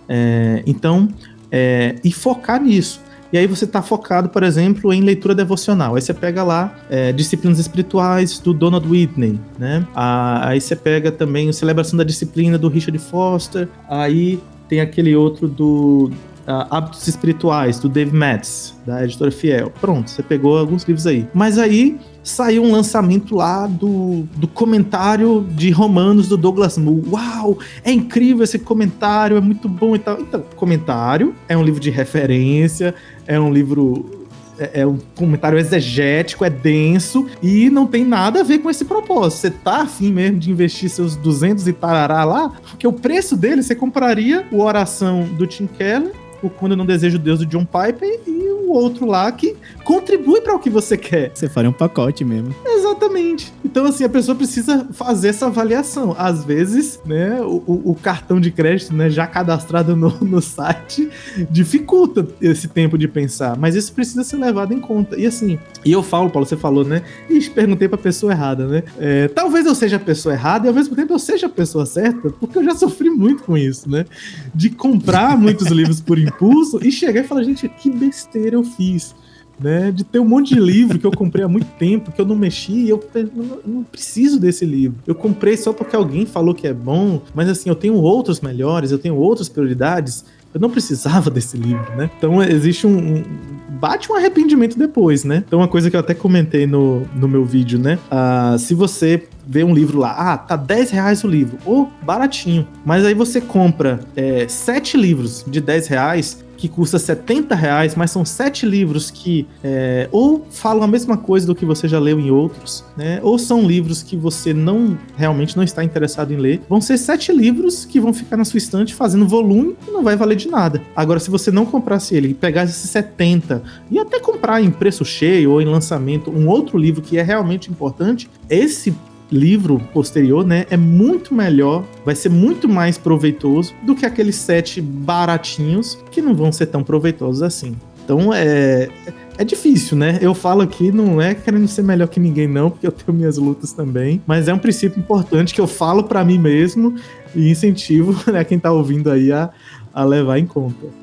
É, 0.08 0.64
então, 0.66 1.08
é, 1.52 1.96
e 2.04 2.12
focar 2.12 2.62
nisso. 2.62 3.02
E 3.32 3.38
aí 3.38 3.48
você 3.48 3.66
está 3.66 3.82
focado, 3.82 4.30
por 4.30 4.44
exemplo, 4.44 4.94
em 4.94 5.02
leitura 5.02 5.34
devocional. 5.34 5.96
Aí 5.96 6.02
você 6.04 6.14
pega 6.14 6.44
lá 6.44 6.76
é, 6.88 7.12
disciplinas 7.12 7.58
espirituais 7.58 8.38
do 8.38 8.54
Donald 8.54 8.88
Whitney, 8.88 9.40
né? 9.58 9.88
Ah, 9.96 10.50
aí 10.50 10.62
você 10.62 10.76
pega 10.76 11.12
também 11.12 11.50
a 11.50 11.54
celebração 11.54 11.98
da 11.98 12.04
disciplina 12.04 12.60
do 12.60 12.70
Richard 12.70 13.00
Foster. 13.00 13.68
Aí 13.90 14.40
tem 14.68 14.82
aquele 14.82 15.16
outro 15.16 15.48
do 15.48 16.12
uh, 16.48 16.68
Hábitos 16.70 17.08
Espirituais, 17.08 17.80
do 17.80 17.90
Dave 17.90 18.16
Matz, 18.16 18.76
da 18.86 19.04
editora 19.04 19.32
Fiel. 19.32 19.72
Pronto, 19.82 20.10
você 20.10 20.24
pegou 20.24 20.58
alguns 20.58 20.84
livros 20.84 21.08
aí. 21.08 21.28
Mas 21.34 21.58
aí 21.58 22.00
saiu 22.24 22.64
um 22.64 22.72
lançamento 22.72 23.36
lá 23.36 23.68
do, 23.68 24.24
do 24.36 24.48
comentário 24.48 25.46
de 25.52 25.70
Romanos 25.72 26.28
do 26.30 26.38
Douglas 26.38 26.78
Moo. 26.78 27.04
Uau, 27.12 27.58
é 27.84 27.92
incrível 27.92 28.44
esse 28.44 28.58
comentário, 28.58 29.36
é 29.36 29.42
muito 29.42 29.68
bom 29.68 29.96
e 29.96 30.00
tal. 30.00 30.20
Então, 30.20 30.44
comentário 30.56 31.36
é 31.50 31.58
um 31.58 31.64
livro 31.64 31.80
de 31.80 31.90
referência, 31.90 32.96
é 33.28 33.40
um 33.40 33.52
livro 33.52 34.23
é, 34.58 34.82
é, 34.82 34.88
um 34.88 34.98
comentário 35.16 35.58
exegético, 35.58 36.46
é 36.46 36.50
denso 36.50 37.28
e 37.42 37.70
não 37.70 37.86
tem 37.86 38.04
nada 38.04 38.42
a 38.42 38.44
ver 38.44 38.60
com 38.60 38.70
esse 38.70 38.86
propósito. 38.86 39.42
Você 39.42 39.52
tá 39.52 39.82
afim 39.82 40.12
mesmo 40.12 40.40
de 40.40 40.52
investir 40.52 40.90
seus 40.90 41.16
200 41.16 41.68
e 41.68 41.74
tarará 41.74 42.24
lá? 42.24 42.50
Porque 42.50 42.88
o 42.88 42.94
preço 42.94 43.36
dele, 43.36 43.64
você 43.64 43.76
compraria 43.76 44.46
o 44.52 44.62
Oração 44.62 45.24
do 45.24 45.48
Tim 45.48 45.68
Keller 45.68 46.23
o 46.44 46.50
Quando 46.50 46.74
Eu 46.74 46.78
Não 46.78 46.86
Desejo 46.86 47.18
Deus 47.18 47.40
do 47.40 47.46
John 47.46 47.66
Piper 47.66 48.20
e 48.28 48.44
o 48.50 48.72
outro 48.72 49.06
lá 49.06 49.32
que 49.32 49.56
contribui 49.84 50.42
para 50.42 50.56
o 50.56 50.60
que 50.60 50.70
você 50.70 50.98
quer. 50.98 51.32
Você 51.34 51.50
faria 51.50 51.70
um 51.70 51.74
pacote 51.74 52.24
mesmo. 52.24 52.54
Exatamente. 52.66 53.54
Então, 53.64 53.86
assim, 53.86 54.04
a 54.04 54.10
pessoa 54.10 54.36
precisa 54.36 54.88
fazer 54.92 55.30
essa 55.30 55.48
avaliação. 55.48 56.16
Às 56.18 56.44
vezes, 56.44 57.00
né, 57.06 57.42
o, 57.42 57.92
o 57.92 57.96
cartão 57.96 58.40
de 58.40 58.52
crédito, 58.52 58.94
né, 58.94 59.10
já 59.10 59.26
cadastrado 59.26 59.96
no, 59.96 60.10
no 60.22 60.42
site, 60.42 61.10
dificulta 61.50 62.28
esse 62.42 62.68
tempo 62.68 62.98
de 62.98 63.08
pensar. 63.08 63.58
Mas 63.58 63.76
isso 63.76 63.94
precisa 63.94 64.24
ser 64.24 64.38
levado 64.38 64.74
em 64.74 64.80
conta. 64.80 65.18
E 65.18 65.26
assim, 65.26 65.58
e 65.86 65.92
eu 65.92 66.04
falo, 66.04 66.30
Paulo, 66.30 66.46
você 66.46 66.58
falou, 66.58 66.84
né? 66.84 67.04
E 67.30 67.40
perguntei 67.50 67.88
pra 67.88 67.98
pessoa 67.98 68.32
errada, 68.32 68.68
né? 68.68 68.84
É, 68.98 69.28
talvez 69.28 69.66
eu 69.66 69.76
seja 69.76 69.98
a 69.98 70.00
pessoa 70.00 70.34
errada 70.34 70.66
e 70.66 70.70
ao 70.70 70.74
mesmo 70.74 70.96
tempo 70.96 71.14
eu 71.14 71.20
seja 71.20 71.48
a 71.48 71.50
pessoa 71.50 71.86
certa, 71.86 72.30
porque 72.30 72.58
eu 72.58 72.64
já 72.64 72.76
sofri 72.76 73.10
muito 73.10 73.44
com 73.44 73.58
isso, 73.58 73.90
né? 73.90 74.06
De 74.54 74.70
comprar 74.70 75.38
muitos 75.38 75.68
livros 75.68 76.02
por 76.02 76.18
impulso 76.36 76.80
e 76.86 76.92
chegar 76.92 77.22
e 77.22 77.28
falar, 77.28 77.44
gente, 77.44 77.68
que 77.68 77.90
besteira 77.90 78.56
eu 78.56 78.64
fiz 78.64 79.16
né? 79.60 79.92
De 79.92 80.04
ter 80.04 80.20
um 80.20 80.26
monte 80.26 80.54
de 80.54 80.60
livro 80.60 81.00
que 81.00 81.06
eu 81.06 81.12
comprei 81.12 81.44
há 81.44 81.48
muito 81.48 81.68
tempo, 81.78 82.12
que 82.12 82.20
eu 82.20 82.26
não 82.26 82.36
mexi, 82.36 82.90
eu 82.90 83.04
não, 83.34 83.60
não, 83.66 83.84
preciso 83.84 84.40
desse 84.40 84.66
livro. 84.66 84.98
Eu 85.06 85.16
comprei 85.16 85.56
só 85.58 85.72
porque 85.72 85.96
alguém 85.96 86.26
falou 86.26 86.54
que 86.54 86.68
é 86.68 86.74
bom, 86.74 87.22
mas 87.34 87.48
assim, 87.50 87.70
eu 87.70 87.76
tenho 87.76 87.96
outros 87.96 88.42
melhores, 88.42 88.92
eu 88.92 89.00
tenho 89.00 89.16
outras 89.16 89.48
prioridades. 89.50 90.26
Eu 90.54 90.60
não 90.60 90.70
precisava 90.70 91.30
desse 91.30 91.58
livro, 91.58 91.96
né? 91.96 92.10
Então 92.18 92.42
existe 92.44 92.86
um, 92.86 92.98
um, 92.98 93.24
bate 93.70 94.12
um 94.12 94.16
arrependimento 94.16 94.78
depois, 94.78 95.24
né? 95.24 95.44
Então 95.46 95.60
uma 95.60 95.68
coisa 95.68 95.90
que 95.90 95.96
eu 95.96 96.00
até 96.00 96.14
comentei 96.14 96.68
no, 96.68 97.02
no 97.16 97.28
meu 97.28 97.44
vídeo, 97.44 97.80
né? 97.80 97.98
Uh, 98.12 98.58
se 98.58 98.74
você 98.74 99.28
vê 99.46 99.64
um 99.64 99.74
livro 99.74 100.00
lá, 100.00 100.12
ah, 100.12 100.38
tá 100.38 100.56
10 100.56 100.92
reais 100.92 101.24
o 101.24 101.28
livro, 101.28 101.58
ou 101.66 101.92
baratinho, 102.02 102.68
mas 102.86 103.06
aí 103.06 103.14
você 103.14 103.42
compra 103.42 104.00
é, 104.16 104.48
sete 104.48 104.96
livros 104.96 105.44
de 105.46 105.60
10 105.60 105.88
reais, 105.88 106.43
que 106.58 106.68
custa 106.68 106.98
70 106.98 107.56
reais, 107.56 107.96
mas 107.96 108.12
são 108.12 108.24
sete 108.24 108.66
livros 108.66 109.12
que 109.12 109.48
é, 109.64 110.08
ou 110.12 110.46
falam 110.50 110.84
a 110.84 110.88
mesma 110.88 111.18
coisa 111.18 111.46
do 111.46 111.56
que 111.56 111.66
você 111.66 111.88
já 111.88 112.00
leu 112.00 112.20
em 112.20 112.32
outros, 112.32 112.84
né? 112.96 113.20
Ou 113.22 113.38
são 113.38 113.66
livros 113.66 114.02
que 114.02 114.16
você 114.16 114.54
não 114.54 114.98
realmente 115.16 115.56
não 115.58 115.64
está 115.64 115.84
interessado 115.84 116.32
em 116.34 116.38
ler. 116.38 116.62
Vão 116.70 116.82
ser 116.82 116.98
sete 116.98 117.32
livros 117.32 117.86
que 117.86 118.00
vão 118.00 118.14
ficar 118.14 118.38
na 118.38 118.46
sua 118.46 118.58
estante 118.58 118.94
fazendo 118.94 119.28
volume 119.28 119.76
e 119.88 119.92
não 119.92 120.04
vai 120.04 120.16
valer 120.16 120.38
de 120.38 120.48
nada. 120.48 120.82
Agora, 120.96 121.20
se 121.20 121.30
você 121.30 121.52
não 121.52 121.66
comprasse 121.66 122.16
ele 122.16 122.30
e 122.30 122.34
pegasse 122.34 122.72
esses 122.72 122.90
70 122.90 123.64
e 123.90 124.00
até 124.00 124.20
comprar 124.20 124.62
em 124.62 124.72
preço 124.72 125.04
cheio 125.04 125.52
ou 125.52 125.62
em 125.62 125.66
lançamento 125.66 126.32
um 126.32 126.48
outro 126.48 126.78
livro 126.78 127.02
que 127.02 127.18
é 127.18 127.22
realmente 127.22 127.70
importante, 127.70 128.30
esse 128.50 128.94
livro 129.34 129.80
posterior, 129.92 130.46
né, 130.46 130.66
é 130.70 130.78
muito 130.78 131.34
melhor, 131.34 131.84
vai 132.06 132.16
ser 132.16 132.30
muito 132.30 132.70
mais 132.70 132.98
proveitoso 132.98 133.74
do 133.84 133.96
que 133.96 134.06
aqueles 134.06 134.36
sete 134.36 134.80
baratinhos 134.80 135.98
que 136.12 136.22
não 136.22 136.36
vão 136.36 136.52
ser 136.52 136.68
tão 136.68 136.84
proveitosos 136.84 137.42
assim. 137.42 137.76
Então 138.04 138.34
é, 138.34 138.90
é 139.38 139.44
difícil, 139.44 139.98
né? 139.98 140.20
Eu 140.22 140.34
falo 140.34 140.62
aqui, 140.62 140.92
não 140.92 141.22
é 141.22 141.34
querendo 141.34 141.68
ser 141.68 141.84
melhor 141.84 142.08
que 142.08 142.20
ninguém, 142.20 142.48
não, 142.48 142.70
porque 142.70 142.86
eu 142.86 142.92
tenho 142.92 143.18
minhas 143.18 143.38
lutas 143.38 143.72
também, 143.72 144.22
mas 144.28 144.48
é 144.48 144.54
um 144.54 144.60
princípio 144.60 145.00
importante 145.00 145.54
que 145.54 145.62
eu 145.62 145.68
falo 145.68 146.04
para 146.04 146.24
mim 146.24 146.38
mesmo 146.38 146.96
e 147.34 147.50
incentivo 147.50 148.16
né, 148.32 148.44
quem 148.44 148.60
tá 148.60 148.72
ouvindo 148.72 149.10
aí 149.10 149.32
a, 149.32 149.50
a 149.94 150.04
levar 150.04 150.38
em 150.38 150.46
conta. 150.46 151.03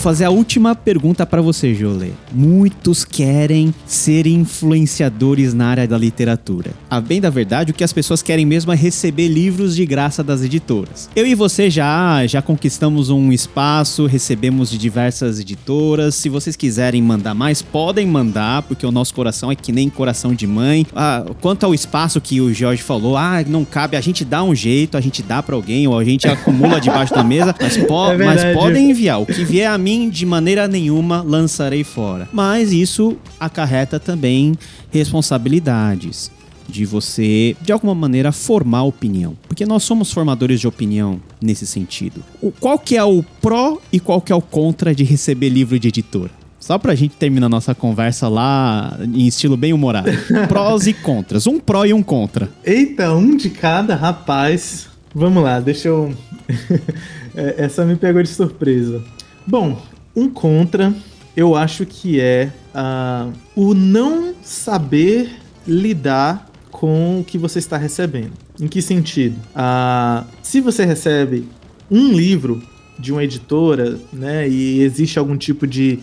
Vou 0.00 0.04
fazer 0.04 0.24
a 0.24 0.30
última 0.30 0.74
pergunta 0.74 1.26
para 1.26 1.42
você, 1.42 1.74
Jolê. 1.74 2.12
Muitos 2.32 3.04
querem 3.04 3.74
ser 3.84 4.26
influenciadores 4.26 5.52
na 5.52 5.66
área 5.66 5.86
da 5.86 5.98
literatura. 5.98 6.70
A 6.88 7.02
bem 7.02 7.20
da 7.20 7.28
verdade, 7.28 7.70
o 7.70 7.74
que 7.74 7.84
as 7.84 7.92
pessoas 7.92 8.22
querem 8.22 8.46
mesmo 8.46 8.72
é 8.72 8.76
receber 8.76 9.28
livros 9.28 9.76
de 9.76 9.84
graça 9.84 10.24
das 10.24 10.42
editoras. 10.42 11.10
Eu 11.14 11.26
e 11.26 11.34
você 11.34 11.68
já 11.68 12.26
já 12.26 12.40
conquistamos 12.40 13.10
um 13.10 13.30
espaço, 13.30 14.06
recebemos 14.06 14.70
de 14.70 14.78
diversas 14.78 15.38
editoras. 15.38 16.14
Se 16.14 16.30
vocês 16.30 16.56
quiserem 16.56 17.02
mandar 17.02 17.34
mais, 17.34 17.60
podem 17.60 18.06
mandar, 18.06 18.62
porque 18.62 18.86
o 18.86 18.90
nosso 18.90 19.12
coração 19.12 19.52
é 19.52 19.54
que 19.54 19.70
nem 19.70 19.90
coração 19.90 20.32
de 20.32 20.46
mãe. 20.46 20.86
Ah, 20.96 21.26
quanto 21.42 21.66
ao 21.66 21.74
espaço 21.74 22.22
que 22.22 22.40
o 22.40 22.54
Jorge 22.54 22.82
falou, 22.82 23.18
ah, 23.18 23.44
não 23.46 23.66
cabe, 23.66 23.98
a 23.98 24.00
gente 24.00 24.24
dá 24.24 24.42
um 24.42 24.54
jeito, 24.54 24.96
a 24.96 25.00
gente 25.02 25.22
dá 25.22 25.42
para 25.42 25.54
alguém 25.54 25.86
ou 25.86 25.98
a 25.98 26.04
gente 26.04 26.26
acumula 26.26 26.80
debaixo 26.80 27.12
da 27.12 27.22
mesa, 27.22 27.54
mas, 27.60 27.76
po 27.76 28.06
é 28.12 28.16
mas 28.16 28.56
podem 28.56 28.90
enviar. 28.90 29.20
O 29.20 29.26
que 29.26 29.44
vier 29.44 29.68
a 29.70 29.76
mim 29.76 29.90
mim 30.00 30.08
de 30.08 30.24
maneira 30.24 30.66
nenhuma 30.66 31.22
lançarei 31.22 31.84
fora. 31.84 32.28
Mas 32.32 32.72
isso 32.72 33.16
acarreta 33.38 34.00
também 34.00 34.54
responsabilidades 34.90 36.30
de 36.66 36.86
você, 36.86 37.56
de 37.60 37.72
alguma 37.72 37.94
maneira, 37.94 38.30
formar 38.30 38.84
opinião. 38.84 39.36
Porque 39.48 39.66
nós 39.66 39.82
somos 39.82 40.12
formadores 40.12 40.60
de 40.60 40.68
opinião 40.68 41.20
nesse 41.40 41.66
sentido. 41.66 42.22
O, 42.40 42.52
qual 42.52 42.78
que 42.78 42.96
é 42.96 43.04
o 43.04 43.24
pró 43.42 43.78
e 43.92 43.98
qual 43.98 44.20
que 44.20 44.32
é 44.32 44.34
o 44.34 44.40
contra 44.40 44.94
de 44.94 45.02
receber 45.02 45.48
livro 45.48 45.78
de 45.78 45.88
editor? 45.88 46.30
Só 46.60 46.78
pra 46.78 46.94
gente 46.94 47.16
terminar 47.16 47.48
nossa 47.48 47.74
conversa 47.74 48.28
lá 48.28 48.96
em 49.02 49.26
estilo 49.26 49.56
bem 49.56 49.72
humorado. 49.72 50.10
Prós 50.46 50.86
e 50.86 50.92
contras. 50.92 51.46
Um 51.46 51.58
pró 51.58 51.86
e 51.86 51.92
um 51.92 52.02
contra. 52.02 52.50
Eita, 52.62 53.12
um 53.14 53.34
de 53.34 53.48
cada, 53.50 53.96
rapaz. 53.96 54.86
Vamos 55.12 55.42
lá, 55.42 55.58
deixa 55.58 55.88
eu. 55.88 56.14
É, 57.32 57.62
essa 57.64 57.84
me 57.84 57.94
pegou 57.94 58.20
de 58.20 58.28
surpresa. 58.28 59.00
Bom, 59.46 59.80
um 60.14 60.28
contra, 60.28 60.94
eu 61.36 61.56
acho 61.56 61.86
que 61.86 62.20
é 62.20 62.52
uh, 62.74 63.32
o 63.56 63.74
não 63.74 64.34
saber 64.42 65.30
lidar 65.66 66.50
com 66.70 67.20
o 67.20 67.24
que 67.24 67.38
você 67.38 67.58
está 67.58 67.76
recebendo. 67.76 68.32
Em 68.60 68.68
que 68.68 68.82
sentido? 68.82 69.36
Uh, 69.50 70.26
se 70.42 70.60
você 70.60 70.84
recebe 70.84 71.48
um 71.90 72.12
livro 72.12 72.62
de 72.98 73.12
uma 73.12 73.24
editora, 73.24 73.98
né, 74.12 74.48
e 74.48 74.82
existe 74.82 75.18
algum 75.18 75.36
tipo 75.36 75.66
de, 75.66 75.98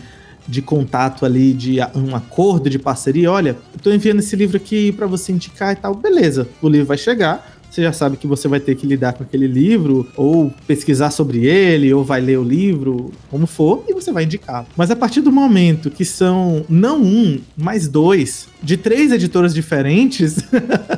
de 0.46 0.60
contato 0.60 1.24
ali, 1.24 1.52
de 1.52 1.78
um 1.94 2.14
acordo 2.14 2.68
de 2.68 2.78
parceria, 2.78 3.30
olha, 3.30 3.56
tô 3.82 3.92
enviando 3.92 4.18
esse 4.18 4.34
livro 4.34 4.56
aqui 4.56 4.90
para 4.90 5.06
você 5.06 5.32
indicar 5.32 5.72
e 5.72 5.76
tal, 5.76 5.94
beleza, 5.94 6.48
o 6.60 6.68
livro 6.68 6.86
vai 6.86 6.98
chegar, 6.98 7.57
você 7.78 7.82
já 7.82 7.92
sabe 7.92 8.16
que 8.16 8.26
você 8.26 8.48
vai 8.48 8.58
ter 8.58 8.74
que 8.74 8.86
lidar 8.86 9.12
com 9.12 9.22
aquele 9.22 9.46
livro, 9.46 10.08
ou 10.16 10.52
pesquisar 10.66 11.10
sobre 11.10 11.46
ele, 11.46 11.94
ou 11.94 12.02
vai 12.02 12.20
ler 12.20 12.36
o 12.36 12.42
livro, 12.42 13.12
como 13.30 13.46
for, 13.46 13.84
e 13.88 13.94
você 13.94 14.10
vai 14.10 14.24
indicar. 14.24 14.66
Mas 14.76 14.90
a 14.90 14.96
partir 14.96 15.20
do 15.20 15.30
momento 15.30 15.88
que 15.88 16.04
são 16.04 16.64
não 16.68 17.00
um, 17.00 17.40
mas 17.56 17.86
dois, 17.86 18.48
de 18.60 18.76
três 18.76 19.12
editoras 19.12 19.54
diferentes, 19.54 20.38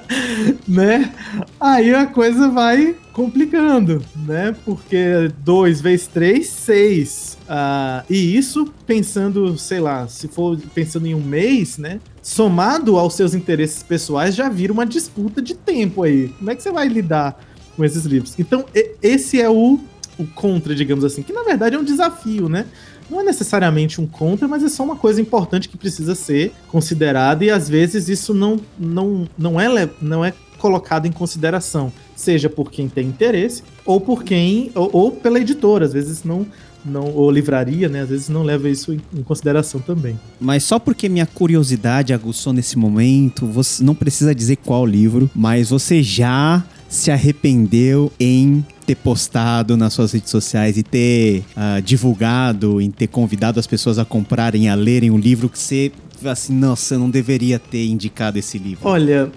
né? 0.67 1.13
Aí 1.61 1.95
a 1.95 2.07
coisa 2.07 2.49
vai 2.49 2.97
complicando, 3.13 4.03
né? 4.27 4.57
Porque 4.65 5.31
dois 5.45 5.81
vezes 5.81 6.07
três, 6.07 6.49
seis. 6.49 7.37
Uh, 7.43 8.05
e 8.09 8.37
isso 8.37 8.73
pensando, 8.87 9.59
sei 9.59 9.81
lá, 9.81 10.09
se 10.09 10.29
for 10.29 10.59
pensando 10.75 11.07
em 11.07 11.15
um 11.15 11.21
mês, 11.21 11.77
né? 11.77 12.01
Somado 12.23 12.99
aos 12.99 13.15
seus 13.15 13.35
interesses 13.35 13.83
pessoais, 13.83 14.35
já 14.35 14.49
vira 14.49 14.73
uma 14.73 14.85
disputa 14.85 15.41
de 15.41 15.55
tempo 15.55 16.03
aí. 16.03 16.29
Como 16.39 16.51
é 16.51 16.55
que 16.55 16.63
você 16.63 16.71
vai 16.71 16.87
lidar 16.87 17.43
com 17.77 17.85
esses 17.85 18.05
livros? 18.05 18.39
Então, 18.39 18.65
esse 19.03 19.41
é 19.41 19.49
o, 19.49 19.81
o 20.19 20.27
contra, 20.27 20.75
digamos 20.75 21.05
assim, 21.05 21.23
que 21.23 21.33
na 21.33 21.43
verdade 21.43 21.77
é 21.77 21.79
um 21.79 21.85
desafio, 21.85 22.49
né? 22.49 22.67
Não 23.09 23.21
é 23.21 23.25
necessariamente 23.25 24.01
um 24.01 24.07
contra, 24.07 24.47
mas 24.47 24.63
é 24.63 24.69
só 24.69 24.85
uma 24.85 24.97
coisa 24.97 25.21
importante 25.21 25.69
que 25.69 25.77
precisa 25.77 26.15
ser 26.15 26.53
considerada 26.69 27.45
e 27.45 27.51
às 27.51 27.69
vezes 27.69 28.09
isso 28.09 28.33
não, 28.33 28.61
não, 28.79 29.29
não, 29.37 29.61
é, 29.61 29.91
não 30.01 30.25
é 30.25 30.33
colocado 30.59 31.07
em 31.07 31.13
consideração, 31.13 31.93
seja 32.15 32.49
por 32.49 32.71
quem 32.71 32.89
tem 32.89 33.09
interesse 33.09 33.65
ou 33.85 34.01
por 34.01 34.23
quem 34.23 34.71
ou, 34.75 34.91
ou 34.93 35.11
pela 35.11 35.41
editora, 35.41 35.87
às 35.87 35.93
vezes 35.93 36.23
não 36.23 36.47
não 36.85 37.13
ou 37.13 37.31
livraria, 37.31 37.89
né? 37.89 38.03
Às 38.03 38.09
vezes 38.09 38.29
não 38.29 38.43
leva 38.43 38.69
isso 38.69 38.93
em, 38.93 39.01
em, 39.15 39.23
consideração 39.23 39.81
também. 39.81 40.19
Mas 40.41 40.65
só 40.65 40.79
porque 40.79 41.09
minha 41.09 41.27
curiosidade 41.27 42.13
aguçou 42.13 42.53
nesse 42.53 42.79
momento, 42.79 43.47
você 43.47 43.83
não 43.83 43.95
precisa 43.95 44.35
dizer 44.35 44.57
qual 44.57 44.87
livro, 44.87 45.31
mas 45.35 45.71
você 45.71 46.03
já 46.03 46.65
se 46.89 47.11
arrependeu 47.11 48.13
em 48.19 48.65
ter 48.85 48.97
postado 48.97 49.77
nas 49.77 49.93
suas 49.93 50.13
redes 50.13 50.31
sociais 50.31 50.77
e 50.77 50.83
ter 50.83 51.45
uh, 51.57 51.81
divulgado, 51.81 52.81
em 52.81 52.91
ter 52.91 53.07
convidado 53.07 53.61
as 53.61 53.67
pessoas 53.67 53.99
a 53.99 54.05
comprarem, 54.05 54.69
a 54.69 54.75
lerem 54.75 55.11
um 55.11 55.19
livro 55.19 55.49
que 55.49 55.59
você 55.59 55.93
assim, 56.29 56.53
nossa, 56.53 56.95
eu 56.95 56.99
não 56.99 57.09
deveria 57.09 57.59
ter 57.59 57.87
indicado 57.87 58.39
esse 58.39 58.59
livro? 58.59 58.87
Olha, 58.87 59.31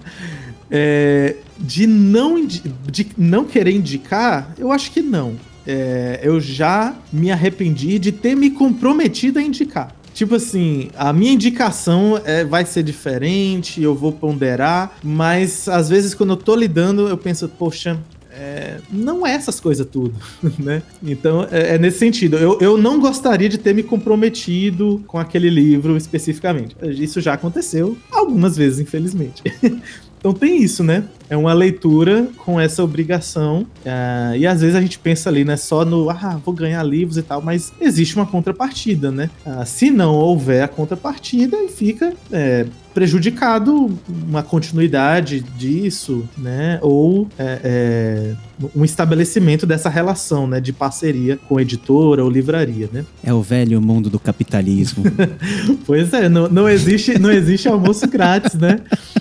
é, 0.70 1.36
de, 1.58 1.86
não, 1.86 2.44
de 2.44 3.06
não 3.16 3.44
querer 3.44 3.72
indicar, 3.72 4.54
eu 4.58 4.72
acho 4.72 4.90
que 4.90 5.00
não. 5.00 5.34
É, 5.68 6.20
eu 6.22 6.40
já 6.40 6.96
me 7.12 7.30
arrependi 7.30 7.98
de 7.98 8.10
ter 8.10 8.34
me 8.34 8.50
comprometido 8.50 9.38
a 9.38 9.42
indicar. 9.42 9.94
Tipo 10.14 10.36
assim, 10.36 10.88
a 10.96 11.12
minha 11.12 11.30
indicação 11.30 12.20
é, 12.24 12.42
vai 12.42 12.64
ser 12.64 12.82
diferente, 12.82 13.80
eu 13.82 13.94
vou 13.94 14.10
ponderar, 14.10 14.98
mas 15.04 15.68
às 15.68 15.88
vezes 15.88 16.14
quando 16.14 16.30
eu 16.30 16.36
tô 16.36 16.56
lidando, 16.56 17.06
eu 17.06 17.18
penso, 17.18 17.46
poxa, 17.48 18.00
é, 18.32 18.78
não 18.90 19.26
é 19.26 19.32
essas 19.32 19.60
coisas 19.60 19.86
tudo, 19.86 20.14
né? 20.58 20.82
Então 21.02 21.46
é, 21.50 21.74
é, 21.74 21.78
nesse 21.78 21.98
sentido. 21.98 22.36
Eu, 22.36 22.58
eu 22.60 22.78
não 22.78 22.98
gostaria 22.98 23.48
de 23.48 23.58
ter 23.58 23.74
me 23.74 23.82
comprometido 23.82 25.04
com 25.06 25.18
aquele 25.18 25.50
livro 25.50 25.96
especificamente. 25.96 26.74
Isso 26.82 27.20
já 27.20 27.34
aconteceu 27.34 27.96
algumas 28.10 28.56
vezes, 28.56 28.80
infelizmente. 28.80 29.42
Então 30.28 30.38
tem 30.38 30.62
isso, 30.62 30.84
né? 30.84 31.04
É 31.30 31.36
uma 31.36 31.54
leitura 31.54 32.28
com 32.36 32.60
essa 32.60 32.84
obrigação. 32.84 33.66
Uh, 33.84 34.36
e 34.36 34.46
às 34.46 34.60
vezes 34.60 34.76
a 34.76 34.80
gente 34.80 34.98
pensa 34.98 35.30
ali, 35.30 35.42
né, 35.42 35.56
só 35.56 35.82
no, 35.84 36.10
ah, 36.10 36.38
vou 36.44 36.54
ganhar 36.54 36.82
livros 36.82 37.16
e 37.16 37.22
tal, 37.22 37.40
mas 37.40 37.72
existe 37.80 38.14
uma 38.14 38.26
contrapartida, 38.26 39.10
né? 39.10 39.30
Uh, 39.46 39.64
se 39.64 39.90
não 39.90 40.14
houver 40.14 40.62
a 40.62 40.68
contrapartida, 40.68 41.56
fica 41.68 42.12
é, 42.30 42.66
prejudicado 42.98 43.96
uma 44.08 44.42
continuidade 44.42 45.40
disso, 45.56 46.28
né? 46.36 46.80
Ou 46.82 47.28
é, 47.38 47.60
é, 47.62 48.34
um 48.74 48.84
estabelecimento 48.84 49.64
dessa 49.64 49.88
relação, 49.88 50.48
né? 50.48 50.60
De 50.60 50.72
parceria 50.72 51.38
com 51.48 51.60
editora 51.60 52.24
ou 52.24 52.28
livraria, 52.28 52.88
né? 52.92 53.04
É 53.22 53.32
o 53.32 53.40
velho 53.40 53.80
mundo 53.80 54.10
do 54.10 54.18
capitalismo. 54.18 55.04
pois 55.86 56.12
é, 56.12 56.28
não, 56.28 56.48
não, 56.48 56.68
existe, 56.68 57.16
não 57.20 57.30
existe 57.30 57.68
almoço 57.68 58.04
grátis, 58.08 58.54
né? 58.54 58.80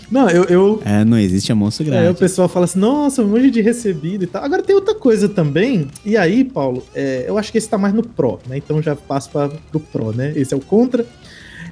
Não, 0.10 0.30
eu, 0.30 0.44
eu... 0.46 0.82
É, 0.86 1.04
não 1.04 1.18
existe 1.18 1.52
almoço 1.52 1.84
grátis. 1.84 2.06
Aí 2.06 2.12
o 2.12 2.16
pessoal 2.16 2.48
fala 2.48 2.66
assim, 2.66 2.80
nossa, 2.80 3.22
um 3.22 3.28
monte 3.28 3.52
de 3.52 3.62
recebido 3.62 4.24
e 4.24 4.28
tal. 4.28 4.44
Agora 4.44 4.64
tem 4.64 4.76
outra 4.76 4.96
coisa 4.96 5.28
também, 5.28 5.88
e 6.06 6.16
aí, 6.16 6.44
Paulo, 6.44 6.84
é, 6.96 7.26
eu 7.28 7.38
acho 7.38 7.52
que 7.52 7.58
esse 7.58 7.68
tá 7.68 7.78
mais 7.78 7.94
no 7.94 8.04
pró, 8.04 8.40
né? 8.48 8.58
Então 8.58 8.82
já 8.82 8.96
passo 8.96 9.30
para 9.30 9.50
pro 9.70 9.80
pró, 9.80 10.12
né? 10.12 10.34
Esse 10.36 10.54
é 10.54 10.58
o 10.58 10.62
contra. 10.62 11.06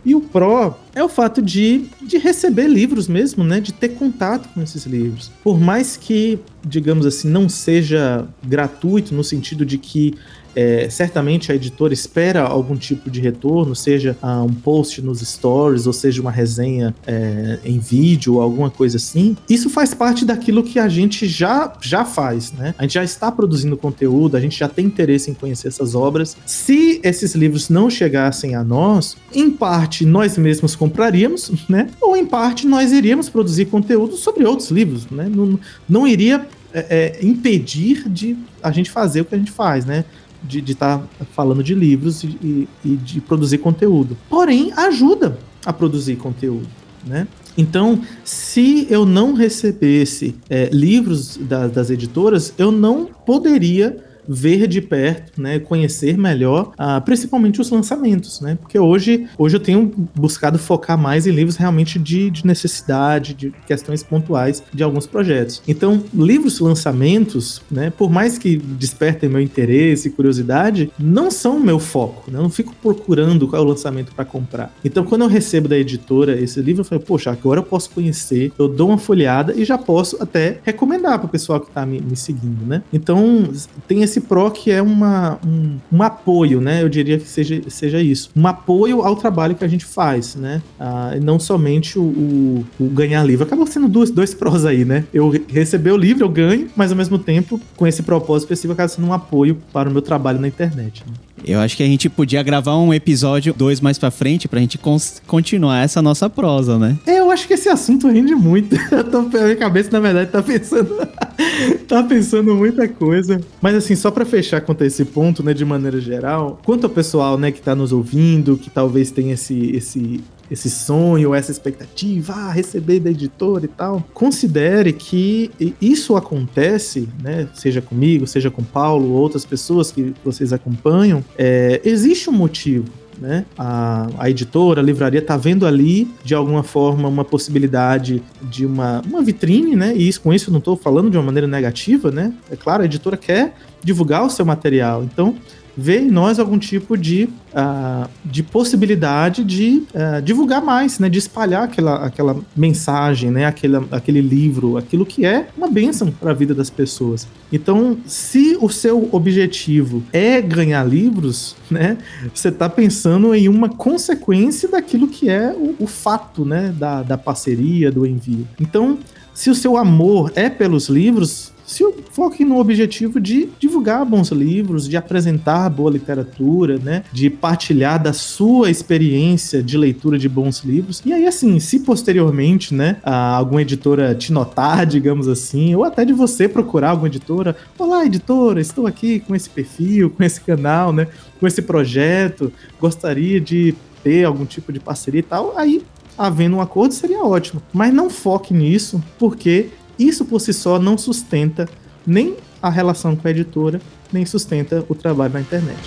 E 0.05 0.13
o 0.13 0.21
pró 0.21 0.77
é 0.93 1.03
o 1.03 1.09
fato 1.09 1.41
de, 1.41 1.85
de 1.99 2.19
receber 2.19 2.67
livros 2.67 3.07
mesmo, 3.07 3.43
né? 3.43 3.59
De 3.59 3.73
ter 3.73 3.89
contato 3.89 4.47
com 4.53 4.61
esses 4.61 4.85
livros. 4.85 5.31
Por 5.43 5.59
mais 5.59 5.97
que, 5.97 6.37
digamos 6.63 7.07
assim, 7.07 7.27
não 7.27 7.49
seja 7.49 8.27
gratuito 8.43 9.15
no 9.15 9.23
sentido 9.23 9.65
de 9.65 9.79
que 9.79 10.13
é, 10.55 10.89
certamente 10.89 11.51
a 11.51 11.55
editora 11.55 11.93
espera 11.93 12.43
algum 12.43 12.75
tipo 12.75 13.09
de 13.09 13.19
retorno, 13.19 13.75
seja 13.75 14.17
ah, 14.21 14.41
um 14.41 14.53
post 14.53 15.01
nos 15.01 15.19
stories, 15.19 15.85
ou 15.85 15.93
seja 15.93 16.21
uma 16.21 16.31
resenha 16.31 16.95
é, 17.05 17.59
em 17.65 17.79
vídeo, 17.79 18.39
alguma 18.39 18.69
coisa 18.69 18.97
assim. 18.97 19.35
Isso 19.49 19.69
faz 19.69 19.93
parte 19.93 20.23
daquilo 20.25 20.63
que 20.63 20.79
a 20.79 20.87
gente 20.87 21.27
já, 21.27 21.73
já 21.81 22.05
faz, 22.05 22.51
né? 22.51 22.73
A 22.77 22.83
gente 22.83 22.93
já 22.93 23.03
está 23.03 23.31
produzindo 23.31 23.75
conteúdo, 23.75 24.37
a 24.37 24.39
gente 24.39 24.57
já 24.57 24.69
tem 24.69 24.85
interesse 24.85 25.29
em 25.29 25.33
conhecer 25.33 25.67
essas 25.67 25.93
obras. 25.95 26.37
Se 26.45 26.99
esses 27.03 27.35
livros 27.35 27.69
não 27.69 27.89
chegassem 27.89 28.55
a 28.55 28.63
nós, 28.63 29.17
em 29.33 29.51
parte 29.51 30.05
nós 30.05 30.37
mesmos 30.37 30.75
compraríamos, 30.75 31.51
né? 31.67 31.87
Ou 32.01 32.15
em 32.15 32.25
parte 32.25 32.65
nós 32.65 32.91
iríamos 32.91 33.29
produzir 33.29 33.65
conteúdo 33.65 34.15
sobre 34.15 34.45
outros 34.45 34.69
livros, 34.71 35.07
né? 35.09 35.29
Não, 35.29 35.59
não 35.87 36.07
iria 36.07 36.47
é, 36.73 37.15
é, 37.21 37.25
impedir 37.25 38.09
de 38.09 38.35
a 38.61 38.69
gente 38.69 38.91
fazer 38.91 39.21
o 39.21 39.25
que 39.25 39.33
a 39.33 39.37
gente 39.37 39.51
faz, 39.51 39.85
né? 39.85 40.03
De 40.45 40.71
estar 40.71 40.99
tá 40.99 41.25
falando 41.33 41.63
de 41.63 41.73
livros 41.73 42.23
e, 42.23 42.67
e, 42.83 42.95
de 42.95 43.21
produzir 43.21 43.57
conteúdo. 43.59 44.17
Porém, 44.29 44.71
ajuda 44.75 45.37
a 45.65 45.73
produzir 45.73 46.15
conteúdo, 46.15 46.67
né? 47.05 47.27
Então, 47.57 48.01
se 48.23 48.85
eu 48.89 49.05
não 49.05 49.33
recebesse 49.33 50.35
é, 50.49 50.69
livros 50.71 51.37
da, 51.37 51.67
das 51.67 51.89
editoras, 51.89 52.53
eu 52.57 52.71
não 52.71 53.05
poderia 53.05 54.04
ver 54.27 54.67
de 54.67 54.81
perto, 54.81 55.41
né, 55.41 55.59
conhecer 55.59 56.17
melhor, 56.17 56.71
uh, 56.79 57.01
principalmente 57.03 57.61
os 57.61 57.69
lançamentos, 57.69 58.41
né, 58.41 58.57
porque 58.61 58.77
hoje, 58.77 59.27
hoje 59.37 59.55
eu 59.55 59.59
tenho 59.59 59.91
buscado 60.15 60.57
focar 60.57 60.97
mais 60.97 61.27
em 61.27 61.31
livros 61.31 61.55
realmente 61.55 61.99
de, 61.99 62.29
de 62.29 62.45
necessidade, 62.45 63.33
de 63.33 63.53
questões 63.67 64.03
pontuais 64.03 64.63
de 64.73 64.83
alguns 64.83 65.05
projetos. 65.05 65.61
Então, 65.67 66.03
livros 66.13 66.59
lançamentos, 66.59 67.61
né, 67.69 67.89
por 67.89 68.09
mais 68.09 68.37
que 68.37 68.57
despertem 68.57 69.29
meu 69.29 69.41
interesse 69.41 70.07
e 70.07 70.11
curiosidade, 70.11 70.91
não 70.99 71.29
são 71.29 71.57
o 71.57 71.63
meu 71.63 71.79
foco, 71.79 72.31
né, 72.31 72.37
eu 72.37 72.43
não 72.43 72.49
fico 72.49 72.73
procurando 72.81 73.47
qual 73.47 73.61
é 73.61 73.65
o 73.65 73.67
lançamento 73.67 74.13
para 74.13 74.25
comprar. 74.25 74.73
Então, 74.83 75.03
quando 75.03 75.21
eu 75.21 75.27
recebo 75.27 75.67
da 75.67 75.77
editora 75.77 76.39
esse 76.39 76.61
livro, 76.61 76.81
eu 76.81 76.85
falo, 76.85 77.01
poxa, 77.01 77.31
agora 77.31 77.59
eu 77.59 77.63
posso 77.63 77.89
conhecer, 77.89 78.51
eu 78.57 78.67
dou 78.67 78.89
uma 78.89 78.97
folheada 78.97 79.53
e 79.55 79.65
já 79.65 79.77
posso 79.77 80.21
até 80.21 80.59
recomendar 80.63 81.19
para 81.19 81.27
o 81.27 81.29
pessoal 81.29 81.59
que 81.59 81.67
está 81.67 81.85
me, 81.85 81.99
me 82.01 82.15
seguindo, 82.15 82.65
né. 82.65 82.83
Então, 82.91 83.49
tem 83.87 84.03
esse 84.03 84.14
esse 84.15 84.21
PROC 84.21 84.67
é 84.71 84.81
uma, 84.81 85.37
um, 85.45 85.77
um, 85.91 86.01
apoio, 86.01 86.61
né? 86.61 86.81
Eu 86.81 86.87
diria 86.87 87.17
que 87.17 87.27
seja, 87.27 87.61
seja 87.67 88.01
isso. 88.01 88.29
Um 88.35 88.47
apoio 88.47 89.01
ao 89.01 89.15
trabalho 89.15 89.55
que 89.55 89.65
a 89.65 89.67
gente 89.67 89.83
faz, 89.83 90.35
né? 90.35 90.61
Ah, 90.79 91.11
não 91.21 91.37
somente 91.37 91.99
o, 91.99 92.03
o, 92.03 92.65
o, 92.79 92.85
ganhar 92.85 93.23
livro. 93.23 93.45
Acabou 93.45 93.67
sendo 93.67 93.89
dois, 93.89 94.09
dois 94.09 94.33
prós 94.33 94.65
aí, 94.65 94.85
né? 94.85 95.03
Eu 95.13 95.29
receber 95.49 95.91
o 95.91 95.97
livro, 95.97 96.23
eu 96.23 96.29
ganho, 96.29 96.69
mas 96.75 96.91
ao 96.91 96.97
mesmo 96.97 97.19
tempo, 97.19 97.59
com 97.75 97.85
esse 97.85 98.03
propósito 98.03 98.45
específico, 98.45 98.73
acaba 98.73 98.87
sendo 98.87 99.07
um 99.07 99.13
apoio 99.13 99.57
para 99.73 99.89
o 99.89 99.91
meu 99.91 100.01
trabalho 100.01 100.39
na 100.39 100.47
internet. 100.47 101.03
Né? 101.05 101.13
Eu 101.45 101.59
acho 101.59 101.77
que 101.77 101.83
a 101.83 101.85
gente 101.85 102.09
podia 102.09 102.41
gravar 102.41 102.75
um 102.77 102.93
episódio 102.93 103.53
dois 103.53 103.79
mais 103.79 103.97
pra 103.97 104.09
frente 104.09 104.47
pra 104.47 104.59
gente 104.59 104.79
continuar 105.27 105.83
essa 105.83 106.01
nossa 106.01 106.29
prosa, 106.29 106.79
né? 106.79 106.97
É, 107.05 107.19
eu 107.19 107.29
acho 107.29 107.47
que 107.47 107.53
esse 107.53 107.69
assunto 107.69 108.07
rende 108.07 108.33
muito. 108.33 108.75
Eu 108.91 109.03
tô, 109.03 109.21
minha 109.21 109.55
cabeça, 109.55 109.89
na 109.91 109.99
verdade, 109.99 110.31
tá 110.31 110.41
pensando. 110.41 110.95
tá 111.87 112.03
pensando 112.03 112.55
muita 112.55 112.87
coisa. 112.87 113.39
Mas 113.61 113.75
assim, 113.75 113.95
só 113.95 114.09
para 114.09 114.25
fechar 114.25 114.61
quanto 114.61 114.83
a 114.83 114.87
esse 114.87 115.05
ponto, 115.05 115.43
né, 115.43 115.53
de 115.53 115.65
maneira 115.65 115.99
geral, 115.99 116.59
quanto 116.65 116.85
ao 116.85 116.89
pessoal, 116.89 117.37
né, 117.37 117.51
que 117.51 117.61
tá 117.61 117.75
nos 117.75 117.91
ouvindo, 117.91 118.57
que 118.57 118.69
talvez 118.69 119.11
tenha 119.11 119.33
esse, 119.33 119.71
esse 119.75 120.23
esse 120.49 120.69
sonho, 120.69 121.33
essa 121.33 121.51
expectativa, 121.51 122.33
ah, 122.33 122.51
receber 122.51 122.99
da 122.99 123.09
editora 123.09 123.65
e 123.65 123.67
tal, 123.67 124.03
considere 124.13 124.93
que 124.93 125.51
isso 125.81 126.15
acontece, 126.15 127.09
né, 127.21 127.47
seja 127.53 127.81
comigo, 127.81 128.27
seja 128.27 128.51
com 128.51 128.63
Paulo, 128.63 129.11
outras 129.11 129.45
pessoas 129.45 129.91
que 129.91 130.13
vocês 130.23 130.53
acompanham, 130.53 131.23
é, 131.37 131.81
existe 131.83 132.29
um 132.29 132.33
motivo. 132.33 132.85
Né? 133.17 133.45
A, 133.57 134.09
a 134.17 134.29
editora, 134.29 134.81
a 134.81 134.83
livraria 134.83 135.19
está 135.19 135.37
vendo 135.37 135.65
ali, 135.65 136.07
de 136.23 136.35
alguma 136.35 136.63
forma, 136.63 137.07
uma 137.07 137.23
possibilidade 137.23 138.21
de 138.41 138.65
uma, 138.65 139.01
uma 139.07 139.21
vitrine, 139.21 139.73
né? 139.75 139.95
E 139.95 140.07
isso, 140.07 140.19
com 140.19 140.33
isso 140.33 140.49
eu 140.49 140.51
não 140.51 140.59
estou 140.59 140.75
falando 140.75 141.09
de 141.09 141.17
uma 141.17 141.23
maneira 141.23 141.47
negativa, 141.47 142.11
né? 142.11 142.33
É 142.51 142.57
claro, 142.57 142.83
a 142.83 142.85
editora 142.85 143.15
quer 143.15 143.55
divulgar 143.81 144.25
o 144.25 144.29
seu 144.29 144.45
material. 144.45 145.03
Então, 145.03 145.35
vê 145.77 145.99
em 145.99 146.09
nós 146.09 146.39
algum 146.39 146.57
tipo 146.57 146.97
de, 146.97 147.25
uh, 147.53 148.09
de 148.23 148.41
possibilidade 148.43 149.43
de 149.43 149.83
uh, 149.93 150.21
divulgar 150.21 150.61
mais, 150.61 150.99
né? 150.99 151.09
De 151.09 151.19
espalhar 151.19 151.63
aquela, 151.63 152.05
aquela 152.05 152.37
mensagem, 152.55 153.31
né? 153.31 153.45
Aquele, 153.45 153.77
aquele 153.91 154.21
livro, 154.21 154.77
aquilo 154.77 155.05
que 155.05 155.25
é 155.25 155.47
uma 155.57 155.67
bênção 155.67 156.11
para 156.11 156.31
a 156.31 156.33
vida 156.33 156.53
das 156.53 156.69
pessoas. 156.69 157.27
Então, 157.51 157.97
se 158.05 158.57
o 158.59 158.69
seu 158.69 159.09
objetivo 159.11 160.03
é 160.11 160.41
ganhar 160.41 160.83
livros, 160.83 161.55
né? 161.69 161.97
Você 162.33 162.49
está 162.49 162.69
pensando 162.69 163.33
em 163.33 163.49
uma 163.49 163.69
consequência 163.69 164.69
daquilo 164.69 165.07
que 165.07 165.29
é 165.29 165.53
o, 165.53 165.75
o 165.79 165.87
fato, 165.87 166.45
né? 166.45 166.73
Da, 166.77 167.03
da 167.03 167.17
parceria, 167.17 167.91
do 167.91 168.05
envio. 168.05 168.47
Então, 168.59 168.97
se 169.33 169.49
o 169.49 169.55
seu 169.55 169.75
amor 169.75 170.31
é 170.35 170.49
pelos 170.49 170.87
livros, 170.87 171.51
se 171.65 171.83
foque 172.11 172.45
no 172.45 172.59
objetivo 172.59 173.19
de 173.19 173.49
divulgar 173.59 174.05
bons 174.05 174.29
livros, 174.29 174.87
de 174.87 174.95
apresentar 174.95 175.69
boa 175.69 175.91
literatura, 175.91 176.77
né? 176.77 177.03
De 177.11 177.29
partilhar 177.29 178.01
da 178.01 178.13
sua 178.13 178.69
experiência 178.69 179.63
de 179.63 179.77
leitura 179.77 180.17
de 180.17 180.29
bons 180.29 180.63
livros. 180.63 181.01
E 181.05 181.11
aí, 181.11 181.25
assim, 181.25 181.59
se 181.59 181.79
posteriormente, 181.79 182.73
né, 182.73 182.97
alguma 183.03 183.61
editora 183.61 184.13
te 184.13 184.31
notar, 184.31 184.85
digamos 184.85 185.27
assim, 185.27 185.73
ou 185.75 185.83
até 185.83 186.05
de 186.05 186.13
você 186.13 186.47
procurar 186.47 186.91
alguma 186.91 187.07
editora, 187.07 187.55
olá, 187.77 188.05
editora, 188.05 188.61
estou 188.61 188.85
aqui 188.85 189.19
com 189.19 189.35
esse 189.35 189.49
perfil, 189.49 190.09
com 190.09 190.23
esse 190.23 190.39
canal, 190.41 190.93
né? 190.93 191.07
Com 191.39 191.47
esse 191.47 191.61
projeto, 191.61 192.51
gostaria 192.79 193.41
de 193.41 193.73
ter 194.03 194.23
algum 194.23 194.45
tipo 194.45 194.71
de 194.71 194.79
parceria 194.79 195.19
e 195.19 195.23
tal, 195.23 195.57
aí 195.57 195.81
havendo 196.17 196.57
um 196.57 196.61
acordo 196.61 196.93
seria 196.93 197.23
ótimo. 197.23 197.61
Mas 197.73 197.93
não 197.93 198.09
foque 198.09 198.53
nisso, 198.53 199.03
porque 199.17 199.69
isso 199.97 200.25
por 200.25 200.39
si 200.41 200.53
só 200.53 200.79
não 200.79 200.97
sustenta 200.97 201.67
nem 202.05 202.35
a 202.61 202.69
relação 202.69 203.15
com 203.15 203.27
a 203.27 203.31
editora, 203.31 203.81
nem 204.11 204.25
sustenta 204.25 204.85
o 204.89 204.95
trabalho 204.95 205.33
na 205.33 205.41
internet. 205.41 205.79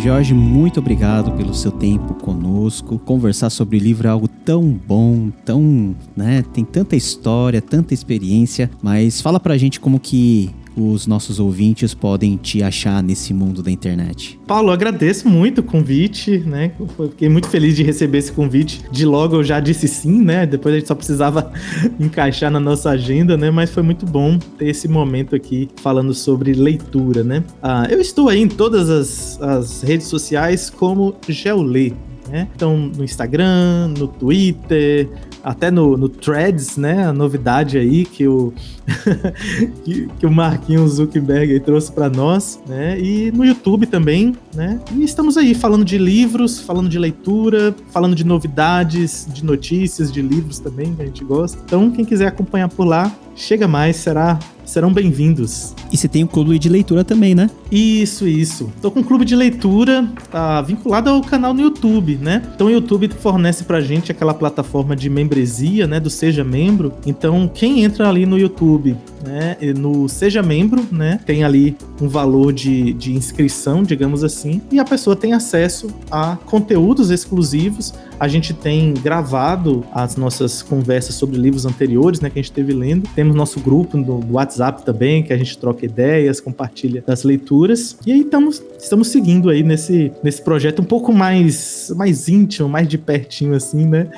Jorge, 0.00 0.32
muito 0.32 0.80
obrigado 0.80 1.30
pelo 1.32 1.54
seu 1.54 1.70
tempo 1.70 2.14
conosco. 2.14 2.98
Conversar 2.98 3.50
sobre 3.50 3.76
o 3.76 3.80
livro 3.80 4.08
é 4.08 4.10
algo 4.10 4.26
tão 4.26 4.64
bom, 4.64 5.30
tão, 5.44 5.94
né, 6.16 6.42
tem 6.54 6.64
tanta 6.64 6.96
história, 6.96 7.60
tanta 7.60 7.92
experiência, 7.92 8.70
mas 8.82 9.20
fala 9.20 9.38
pra 9.38 9.58
gente 9.58 9.78
como 9.78 10.00
que 10.00 10.50
os 10.76 11.06
nossos 11.06 11.38
ouvintes 11.38 11.94
podem 11.94 12.36
te 12.36 12.62
achar 12.62 13.02
nesse 13.02 13.34
mundo 13.34 13.62
da 13.62 13.70
internet? 13.70 14.38
Paulo, 14.46 14.70
agradeço 14.70 15.28
muito 15.28 15.58
o 15.58 15.62
convite, 15.62 16.38
né? 16.38 16.72
Fiquei 17.10 17.28
muito 17.28 17.48
feliz 17.48 17.76
de 17.76 17.82
receber 17.82 18.18
esse 18.18 18.32
convite. 18.32 18.82
De 18.90 19.04
logo 19.04 19.36
eu 19.36 19.44
já 19.44 19.60
disse 19.60 19.88
sim, 19.88 20.20
né? 20.22 20.46
Depois 20.46 20.74
a 20.74 20.78
gente 20.78 20.88
só 20.88 20.94
precisava 20.94 21.52
encaixar 21.98 22.50
na 22.50 22.60
nossa 22.60 22.90
agenda, 22.90 23.36
né? 23.36 23.50
Mas 23.50 23.70
foi 23.70 23.82
muito 23.82 24.06
bom 24.06 24.38
ter 24.58 24.68
esse 24.68 24.88
momento 24.88 25.34
aqui 25.34 25.68
falando 25.76 26.14
sobre 26.14 26.52
leitura, 26.52 27.22
né? 27.22 27.44
Ah, 27.62 27.86
eu 27.90 28.00
estou 28.00 28.28
aí 28.28 28.40
em 28.40 28.48
todas 28.48 28.88
as, 28.88 29.40
as 29.40 29.82
redes 29.82 30.06
sociais 30.06 30.70
como 30.70 31.14
Geolê, 31.28 31.92
né? 32.30 32.48
Então, 32.54 32.76
no 32.76 33.04
Instagram, 33.04 33.88
no 33.98 34.06
Twitter, 34.06 35.08
até 35.42 35.70
no, 35.70 35.96
no 35.96 36.08
Threads, 36.08 36.76
né? 36.76 37.06
A 37.06 37.12
novidade 37.12 37.78
aí 37.78 38.04
que 38.04 38.26
o, 38.26 38.52
que, 39.84 40.08
que, 40.18 40.26
o 40.26 40.30
Marquinhos 40.30 40.92
Zuckerberg 40.92 41.60
trouxe 41.60 41.92
para 41.92 42.08
nós, 42.08 42.60
né? 42.66 42.98
E 43.00 43.30
no 43.32 43.44
YouTube 43.44 43.86
também, 43.86 44.36
né? 44.54 44.80
E 44.94 45.02
estamos 45.02 45.36
aí 45.36 45.54
falando 45.54 45.84
de 45.84 45.98
livros, 45.98 46.60
falando 46.60 46.88
de 46.88 46.98
leitura, 46.98 47.74
falando 47.90 48.14
de 48.14 48.24
novidades, 48.24 49.26
de 49.32 49.44
notícias, 49.44 50.12
de 50.12 50.22
livros 50.22 50.58
também, 50.58 50.94
que 50.94 51.02
a 51.02 51.06
gente 51.06 51.24
gosta. 51.24 51.60
Então, 51.64 51.90
quem 51.90 52.04
quiser 52.04 52.26
acompanhar 52.26 52.68
por 52.68 52.84
lá, 52.84 53.12
chega 53.34 53.66
mais, 53.66 53.96
será 53.96 54.38
serão 54.70 54.92
bem-vindos. 54.92 55.74
E 55.90 55.96
você 55.96 56.06
tem 56.06 56.22
o 56.22 56.26
um 56.26 56.28
clube 56.28 56.56
de 56.56 56.68
leitura 56.68 57.02
também, 57.02 57.34
né? 57.34 57.50
Isso, 57.72 58.28
isso. 58.28 58.72
Tô 58.80 58.88
com 58.88 59.00
um 59.00 59.02
clube 59.02 59.24
de 59.24 59.34
leitura 59.34 60.08
tá, 60.30 60.62
vinculado 60.62 61.10
ao 61.10 61.20
canal 61.22 61.52
no 61.52 61.60
YouTube, 61.60 62.16
né? 62.22 62.40
Então 62.54 62.68
o 62.68 62.70
YouTube 62.70 63.08
fornece 63.08 63.64
pra 63.64 63.80
gente 63.80 64.12
aquela 64.12 64.32
plataforma 64.32 64.94
de 64.94 65.10
membresia, 65.10 65.88
né? 65.88 65.98
Do 65.98 66.08
Seja 66.08 66.44
Membro. 66.44 66.92
Então 67.04 67.50
quem 67.52 67.82
entra 67.82 68.08
ali 68.08 68.24
no 68.24 68.38
YouTube, 68.38 68.96
né? 69.24 69.56
No 69.76 70.08
Seja 70.08 70.40
Membro, 70.40 70.86
né? 70.92 71.18
Tem 71.26 71.42
ali 71.42 71.76
um 72.00 72.08
valor 72.08 72.52
de, 72.52 72.92
de 72.92 73.12
inscrição, 73.12 73.82
digamos 73.82 74.22
assim, 74.22 74.62
e 74.70 74.78
a 74.78 74.84
pessoa 74.84 75.16
tem 75.16 75.32
acesso 75.32 75.88
a 76.08 76.36
conteúdos 76.46 77.10
exclusivos 77.10 77.92
a 78.20 78.28
gente 78.28 78.52
tem 78.52 78.92
gravado 78.92 79.82
as 79.94 80.14
nossas 80.14 80.60
conversas 80.60 81.14
sobre 81.14 81.38
livros 81.38 81.64
anteriores, 81.64 82.20
né, 82.20 82.28
que 82.28 82.38
a 82.38 82.42
gente 82.42 82.50
esteve 82.50 82.74
lendo. 82.74 83.08
Temos 83.14 83.34
nosso 83.34 83.58
grupo 83.58 83.96
no 83.96 84.22
WhatsApp 84.30 84.84
também, 84.84 85.22
que 85.22 85.32
a 85.32 85.38
gente 85.38 85.56
troca 85.56 85.86
ideias, 85.86 86.38
compartilha 86.38 87.02
das 87.06 87.24
leituras. 87.24 87.96
E 88.06 88.12
aí 88.12 88.20
estamos, 88.20 88.62
estamos 88.78 89.08
seguindo 89.08 89.48
aí 89.48 89.62
nesse, 89.62 90.12
nesse 90.22 90.42
projeto 90.42 90.82
um 90.82 90.84
pouco 90.84 91.14
mais, 91.14 91.90
mais 91.96 92.28
íntimo, 92.28 92.68
mais 92.68 92.86
de 92.86 92.98
pertinho, 92.98 93.54
assim, 93.54 93.86
né? 93.86 94.08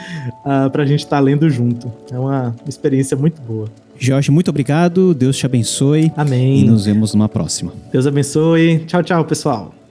Uh, 0.44 0.68
pra 0.68 0.84
gente 0.84 1.04
estar 1.04 1.18
tá 1.18 1.20
lendo 1.20 1.48
junto. 1.48 1.92
É 2.10 2.18
uma 2.18 2.56
experiência 2.66 3.16
muito 3.16 3.40
boa. 3.40 3.68
Jorge, 3.96 4.32
muito 4.32 4.48
obrigado. 4.48 5.14
Deus 5.14 5.36
te 5.36 5.46
abençoe. 5.46 6.12
Amém. 6.16 6.62
E 6.62 6.64
nos 6.64 6.86
vemos 6.86 7.14
numa 7.14 7.28
próxima. 7.28 7.72
Deus 7.92 8.04
abençoe. 8.04 8.80
Tchau, 8.86 9.02
tchau, 9.04 9.24
pessoal. 9.24 9.81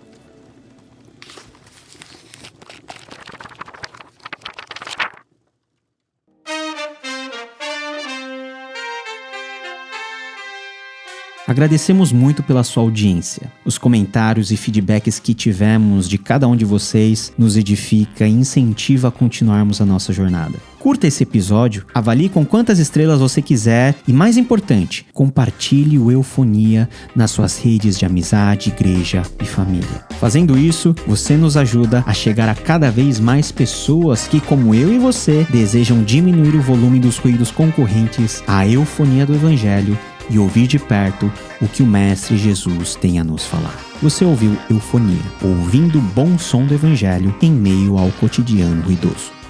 Agradecemos 11.51 12.13
muito 12.13 12.41
pela 12.41 12.63
sua 12.63 12.81
audiência. 12.81 13.51
Os 13.65 13.77
comentários 13.77 14.51
e 14.51 14.55
feedbacks 14.55 15.19
que 15.19 15.33
tivemos 15.33 16.07
de 16.07 16.17
cada 16.17 16.47
um 16.47 16.55
de 16.55 16.63
vocês 16.63 17.33
nos 17.37 17.57
edifica 17.57 18.25
e 18.25 18.31
incentiva 18.31 19.09
a 19.09 19.11
continuarmos 19.11 19.81
a 19.81 19.85
nossa 19.85 20.13
jornada. 20.13 20.57
Curta 20.79 21.07
esse 21.07 21.23
episódio, 21.23 21.85
avalie 21.93 22.29
com 22.29 22.45
quantas 22.45 22.79
estrelas 22.79 23.19
você 23.19 23.41
quiser 23.41 23.95
e, 24.07 24.13
mais 24.13 24.37
importante, 24.37 25.05
compartilhe 25.13 25.99
o 25.99 26.09
Eufonia 26.09 26.89
nas 27.13 27.31
suas 27.31 27.59
redes 27.61 27.99
de 27.99 28.05
amizade, 28.05 28.69
igreja 28.69 29.21
e 29.39 29.45
família. 29.45 30.05
Fazendo 30.21 30.57
isso, 30.57 30.95
você 31.05 31.35
nos 31.35 31.57
ajuda 31.57 32.01
a 32.07 32.13
chegar 32.13 32.47
a 32.47 32.55
cada 32.55 32.89
vez 32.89 33.19
mais 33.19 33.51
pessoas 33.51 34.25
que, 34.25 34.39
como 34.39 34.73
eu 34.73 34.91
e 34.91 34.97
você, 34.97 35.45
desejam 35.51 36.01
diminuir 36.01 36.55
o 36.55 36.61
volume 36.61 36.99
dos 36.99 37.17
ruídos 37.17 37.51
concorrentes 37.51 38.41
à 38.47 38.65
eufonia 38.65 39.25
do 39.25 39.35
Evangelho 39.35 39.99
e 40.31 40.39
ouvir 40.39 40.65
de 40.65 40.79
perto 40.79 41.31
o 41.61 41.67
que 41.67 41.83
o 41.83 41.85
Mestre 41.85 42.37
Jesus 42.37 42.95
tem 42.95 43.19
a 43.19 43.23
nos 43.23 43.45
falar. 43.45 43.77
Você 44.01 44.23
ouviu 44.23 44.57
Eufonia, 44.69 45.21
ouvindo 45.43 45.99
o 45.99 46.01
bom 46.01 46.39
som 46.39 46.65
do 46.65 46.73
Evangelho 46.73 47.35
em 47.41 47.51
meio 47.51 47.97
ao 47.97 48.09
cotidiano 48.13 48.81
ruidoso. 48.81 49.40